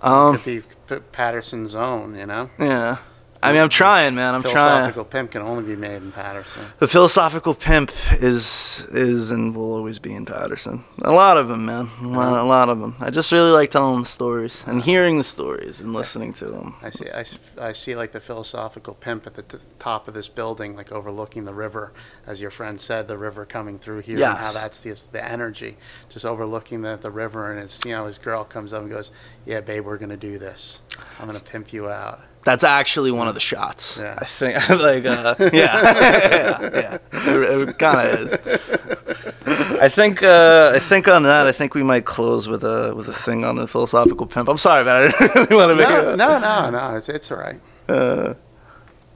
Um, 0.03 0.37
Could 0.39 0.45
be 0.45 0.61
P- 0.89 1.03
Paterson's 1.13 1.75
own. 1.75 2.17
You 2.17 2.27
know. 2.27 2.51
yeah. 2.59 2.99
I 3.45 3.53
mean, 3.53 3.61
I'm 3.61 3.69
trying, 3.69 4.15
man. 4.15 4.35
I'm 4.35 4.43
trying. 4.43 4.55
The 4.55 4.61
philosophical 4.61 5.05
Pimp 5.05 5.31
can 5.33 5.43
only 5.43 5.65
be 5.65 5.77
made 5.77 5.97
in 5.97 6.13
Paterson. 6.13 6.65
The 6.79 6.89
philosophical 6.89 7.55
pimp 7.55 7.93
is 8.13 8.87
is 8.93 9.31
and 9.31 9.55
will 9.55 9.75
always 9.75 9.99
be 9.99 10.15
in 10.15 10.25
Paterson. 10.25 10.85
A 11.03 11.13
lot 11.13 11.37
of 11.37 11.49
them, 11.49 11.67
man. 11.67 11.89
A 12.03 12.07
lot, 12.07 12.39
a 12.41 12.43
lot 12.43 12.69
of 12.69 12.81
them. 12.81 12.95
I 13.01 13.11
just 13.11 13.33
really 13.33 13.51
like 13.51 13.71
telling 13.71 14.01
the 14.01 14.07
stories 14.07 14.65
and 14.67 14.83
hearing 14.83 15.19
the 15.19 15.25
stories 15.25 15.81
and 15.81 15.93
listening 15.93 16.33
to 16.35 16.47
them. 16.47 16.75
I 16.83 16.91
see, 16.91 17.11
I, 17.11 17.25
I 17.61 17.73
see 17.73 17.95
like 17.95 18.13
the 18.13 18.21
philosophical 18.21 18.95
pimp 18.95 19.27
at 19.27 19.35
the 19.35 19.43
t- 19.43 19.59
top 19.79 20.09
of 20.09 20.15
this 20.15 20.29
building, 20.29 20.75
like 20.77 20.91
overlooking 20.93 21.45
the 21.45 21.55
river, 21.55 21.93
as 22.27 22.41
your 22.41 22.51
friend 22.51 22.81
said, 22.81 23.09
the 23.09 23.19
river 23.19 23.45
coming 23.45 23.79
through 23.79 24.01
here, 24.01 24.17
and 24.17 24.39
how 24.39 24.53
that's 24.53 24.83
the, 24.83 24.95
the 25.13 25.25
energy, 25.25 25.77
just 26.09 26.25
overlooking 26.25 26.83
the, 26.83 26.97
the 26.97 27.11
river, 27.11 27.51
and 27.51 27.61
it's, 27.61 27.85
you 27.85 27.93
know, 27.93 28.07
his 28.07 28.19
girl 28.19 28.45
comes 28.45 28.73
up 28.73 28.83
and 28.83 28.91
goes, 28.91 29.11
yeah, 29.45 29.61
babe, 29.61 29.85
we're 29.85 29.99
gonna 29.99 30.17
do 30.17 30.39
this. 30.39 30.81
I'm 31.19 31.27
gonna 31.27 31.41
pimp 31.41 31.73
you 31.73 31.89
out. 31.89 32.21
That's 32.45 32.63
actually 32.65 33.11
one 33.11 33.27
of 33.29 33.35
the 33.35 33.41
shots. 33.41 33.99
Yeah. 33.99 34.19
I 34.19 34.25
think 34.27 34.69
like 34.69 35.07
uh, 35.07 35.35
yeah, 35.41 35.51
yeah, 35.53 36.61
yeah. 36.75 36.99
It, 37.13 37.69
it 37.69 37.79
kind 37.79 38.09
of 38.09 38.21
is. 38.21 39.79
I 39.81 39.89
think 39.89 40.23
uh, 40.23 40.73
I 40.75 40.79
think 40.79 41.09
on 41.09 41.23
that 41.23 41.47
I 41.47 41.53
think 41.53 41.75
we 41.75 41.83
might 41.83 42.05
close 42.05 42.47
with 42.49 42.63
a 42.65 42.95
with 42.95 43.09
a 43.09 43.13
thing 43.15 43.45
on 43.45 43.57
the 43.57 43.67
philosophical 43.67 44.27
pimp. 44.27 44.49
I'm 44.49 44.59
sorry 44.59 44.83
about 44.83 45.05
it. 45.07 45.15
I 45.19 45.27
didn't 45.29 45.51
really 45.51 45.57
want 45.57 45.71
to 45.71 45.75
make 45.77 45.89
No, 45.89 46.13
it. 46.13 46.17
no, 46.17 46.39
no, 46.39 46.71
no, 46.71 46.97
it's, 46.97 47.09
it's 47.09 47.31
all 47.33 47.39
right. 47.39 47.61
Uh, 47.89 48.35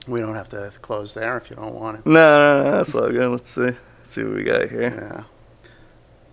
We 0.07 0.19
don't 0.19 0.35
have 0.35 0.49
to 0.49 0.71
close 0.81 1.13
there 1.13 1.37
if 1.37 1.49
you 1.51 1.55
don't 1.55 1.75
want 1.75 1.99
it. 1.99 2.05
no, 2.05 2.13
no, 2.13 2.63
no, 2.63 2.71
that's 2.77 2.95
all 2.95 3.09
good. 3.11 3.29
Let's 3.29 3.49
see. 3.51 3.61
Let's 3.61 3.77
see 4.13 4.23
what 4.23 4.33
we 4.35 4.43
got 4.43 4.69
here. 4.69 5.13
Yeah. 5.15 5.23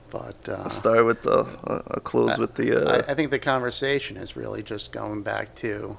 But, 0.09 0.49
uh, 0.49 0.62
I'll 0.62 0.70
start 0.70 1.05
with 1.05 1.22
the. 1.22 1.40
Uh, 1.40 1.82
I'll 1.88 2.01
close 2.01 2.38
with 2.38 2.55
the. 2.55 2.68
Uh, 2.72 3.03
I, 3.07 3.12
I 3.12 3.14
think 3.14 3.30
the 3.30 3.38
conversation 3.38 4.16
is 4.16 4.34
really 4.36 4.62
just 4.62 4.92
going 4.92 5.22
back 5.22 5.55
to 5.57 5.99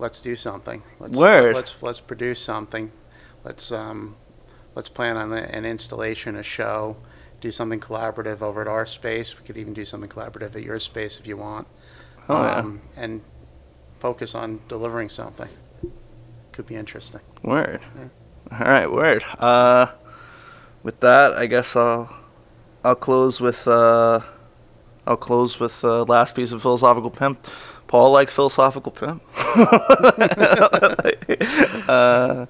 let's 0.00 0.20
do 0.22 0.34
something. 0.34 0.82
Let's, 0.98 1.16
Word. 1.16 1.54
Let's 1.54 1.80
let's 1.82 2.00
produce 2.00 2.40
something. 2.40 2.90
Let's 3.44 3.70
um, 3.70 4.16
let's 4.74 4.88
plan 4.88 5.16
on 5.16 5.32
an 5.32 5.64
installation, 5.64 6.36
a 6.36 6.42
show, 6.42 6.96
do 7.40 7.50
something 7.50 7.78
collaborative 7.80 8.42
over 8.42 8.60
at 8.62 8.68
our 8.68 8.86
space. 8.86 9.38
We 9.38 9.44
could 9.46 9.56
even 9.56 9.74
do 9.74 9.84
something 9.84 10.10
collaborative 10.10 10.56
at 10.56 10.62
your 10.62 10.78
space 10.80 11.20
if 11.20 11.26
you 11.26 11.36
want. 11.36 11.68
Oh, 12.28 12.42
yeah. 12.42 12.56
um, 12.56 12.80
And 12.96 13.22
focus 13.98 14.34
on 14.34 14.60
delivering 14.68 15.08
something. 15.10 15.48
Could 16.52 16.66
be 16.66 16.76
interesting. 16.76 17.20
Word. 17.42 17.80
All 18.50 18.58
right, 18.58 18.90
word. 18.90 19.24
Uh, 19.38 19.86
with 20.82 21.00
that, 21.00 21.34
I 21.34 21.46
guess 21.46 21.76
I'll 21.76 22.10
I'll 22.82 22.96
close 22.96 23.40
with 23.40 23.68
uh, 23.68 24.20
I'll 25.06 25.16
close 25.16 25.60
with 25.60 25.84
uh, 25.84 26.04
last 26.04 26.34
piece 26.34 26.52
of 26.52 26.62
philosophical 26.62 27.10
pimp. 27.10 27.46
Paul 27.90 28.12
likes 28.12 28.32
philosophical 28.32 28.92
pimp. 28.92 29.20
uh, 31.88 32.46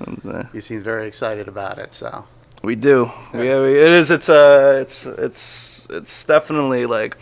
and, 0.00 0.20
uh, 0.26 0.44
You 0.52 0.60
seem 0.60 0.82
very 0.82 1.06
excited 1.06 1.46
about 1.46 1.78
it, 1.78 1.92
so 1.94 2.24
we 2.64 2.74
do. 2.74 3.08
We, 3.32 3.46
Yeah. 3.48 3.60
we- 3.62 3.78
it 3.78 3.92
is. 3.92 4.10
It's 4.10 4.28
uh, 4.28 4.78
it's 4.82 5.06
it's 5.06 5.86
it's 5.90 6.24
definitely 6.24 6.86
like 6.86 7.16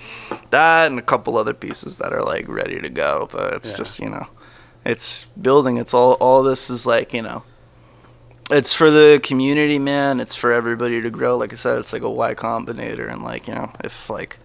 that 0.51 0.87
and 0.91 0.99
a 0.99 1.03
couple 1.03 1.37
other 1.37 1.53
pieces 1.53 1.99
that 1.99 2.13
are 2.15 2.23
like 2.23 2.49
ready 2.49 2.81
to 2.81 2.89
go. 2.89 3.29
But 3.31 3.53
it's 3.55 3.71
Yeah. 3.73 3.77
just 3.77 4.01
you 4.01 4.09
know, 4.09 4.27
it's 4.87 5.25
building. 5.41 5.77
It's 5.77 5.93
all 5.93 6.13
all 6.15 6.43
this 6.43 6.71
is 6.71 6.87
like 6.87 7.13
you 7.13 7.21
know. 7.23 7.43
It's 8.51 8.73
for 8.73 8.91
the 8.91 9.21
community, 9.23 9.79
man. 9.79 10.21
It's 10.21 10.35
for 10.37 10.53
everybody 10.53 11.01
to 11.03 11.11
grow. 11.11 11.37
Like 11.37 11.53
I 11.53 11.57
said, 11.57 11.79
it's 11.79 11.93
like 11.93 12.03
a 12.03 12.11
Y 12.11 12.35
Combinator, 12.35 13.11
and 13.13 13.23
like 13.23 13.47
you 13.49 13.55
know, 13.55 13.71
if 13.85 14.09
like 14.09 14.39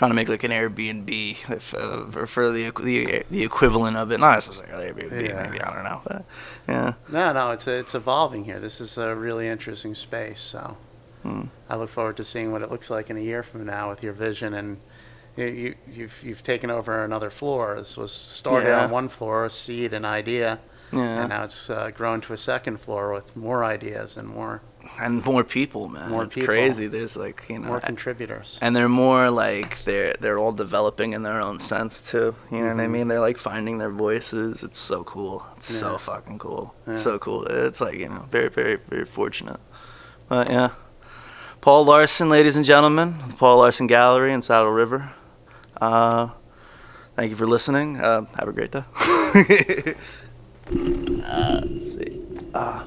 trying 0.00 0.10
to 0.12 0.14
make 0.14 0.30
like 0.30 0.44
an 0.44 0.50
Airbnb, 0.50 1.50
if 1.50 1.74
uh, 1.74 2.06
for, 2.06 2.26
for 2.26 2.50
the 2.50 2.70
the 2.82 3.22
the 3.30 3.42
equivalent 3.44 3.98
of 3.98 4.10
it, 4.10 4.18
not 4.18 4.32
necessarily 4.32 4.86
Airbnb, 4.86 5.28
Yeah. 5.28 5.42
maybe 5.42 5.60
I 5.60 5.74
don't 5.74 5.84
know, 5.84 6.00
but 6.06 6.24
yeah, 6.66 6.94
No, 7.10 7.32
no, 7.34 7.50
it's 7.50 7.68
it's 7.68 7.94
evolving 7.94 8.44
here. 8.46 8.58
This 8.58 8.80
is 8.80 8.96
a 8.96 9.14
really 9.14 9.46
interesting 9.46 9.94
space. 9.94 10.40
So 10.40 10.76
Hmm. 11.22 11.42
I 11.68 11.76
look 11.76 11.90
forward 11.90 12.16
to 12.16 12.24
seeing 12.24 12.50
what 12.50 12.62
it 12.62 12.70
looks 12.70 12.88
like 12.88 13.10
in 13.10 13.18
a 13.18 13.20
year 13.20 13.42
from 13.42 13.66
now 13.66 13.90
with 13.90 14.02
your 14.02 14.14
vision 14.14 14.54
and. 14.54 14.78
You, 15.36 15.44
you, 15.46 15.74
you've 15.86 16.22
you've 16.24 16.42
taken 16.42 16.70
over 16.72 17.04
another 17.04 17.30
floor. 17.30 17.76
This 17.78 17.96
was 17.96 18.10
started 18.12 18.68
Yeah. 18.70 18.84
on 18.84 18.90
one 18.90 19.08
floor, 19.08 19.44
a 19.44 19.50
seed, 19.50 19.92
an 19.94 20.04
idea, 20.04 20.58
yeah. 20.92 21.20
and 21.20 21.28
now 21.28 21.44
it's 21.44 21.70
uh, 21.70 21.90
grown 21.94 22.20
to 22.22 22.32
a 22.32 22.36
second 22.36 22.80
floor 22.80 23.12
with 23.12 23.36
more 23.36 23.62
ideas 23.64 24.16
and 24.16 24.26
more 24.28 24.60
and 24.98 25.24
more 25.24 25.44
people, 25.44 25.88
man. 25.88 26.10
More 26.10 26.24
it's 26.24 26.34
people. 26.34 26.46
crazy. 26.46 26.86
There's 26.86 27.16
like 27.16 27.44
you 27.48 27.58
know, 27.58 27.68
more 27.68 27.80
contributors. 27.80 28.58
and 28.62 28.74
they're 28.74 28.88
more 28.88 29.30
like 29.30 29.82
they're 29.84 30.14
they're 30.20 30.38
all 30.38 30.52
developing 30.52 31.12
in 31.12 31.22
their 31.22 31.40
own 31.40 31.58
sense 31.58 32.00
too. 32.10 32.34
You 32.50 32.58
know 32.58 32.74
what 32.74 32.80
I 32.80 32.86
Mhm. 32.86 32.90
mean? 32.90 33.08
They're 33.08 33.20
like 33.20 33.38
finding 33.38 33.78
their 33.78 33.90
voices. 33.90 34.62
It's 34.62 34.78
so 34.78 35.04
cool. 35.04 35.44
It's 35.56 35.72
so 35.74 35.98
fucking 35.98 36.38
cool. 36.38 36.74
Yeah. 36.86 36.92
It's 36.94 37.02
so 37.02 37.18
cool. 37.18 37.44
It's 37.46 37.80
like 37.80 37.98
you 37.98 38.08
know, 38.08 38.26
very 38.30 38.48
very 38.48 38.76
very 38.88 39.04
fortunate. 39.04 39.60
But 40.28 40.48
yeah, 40.50 40.70
Paul 41.60 41.84
Larsen, 41.84 42.28
ladies 42.30 42.56
and 42.56 42.64
gentlemen, 42.64 43.16
the 43.28 43.34
Paul 43.34 43.58
Larsen 43.58 43.86
Gallery 43.86 44.32
in 44.32 44.42
Saddle 44.42 44.70
River. 44.72 45.10
Uh, 45.80 46.28
thank 47.16 47.30
you 47.30 47.36
for 47.36 47.46
listening. 47.46 48.00
Uh, 48.00 48.26
have 48.38 48.48
a 48.48 48.52
great 48.52 48.70
day. 48.72 48.84
uh, 51.24 51.60
let's 51.64 51.94
see. 51.94 52.20
Ah. 52.54 52.86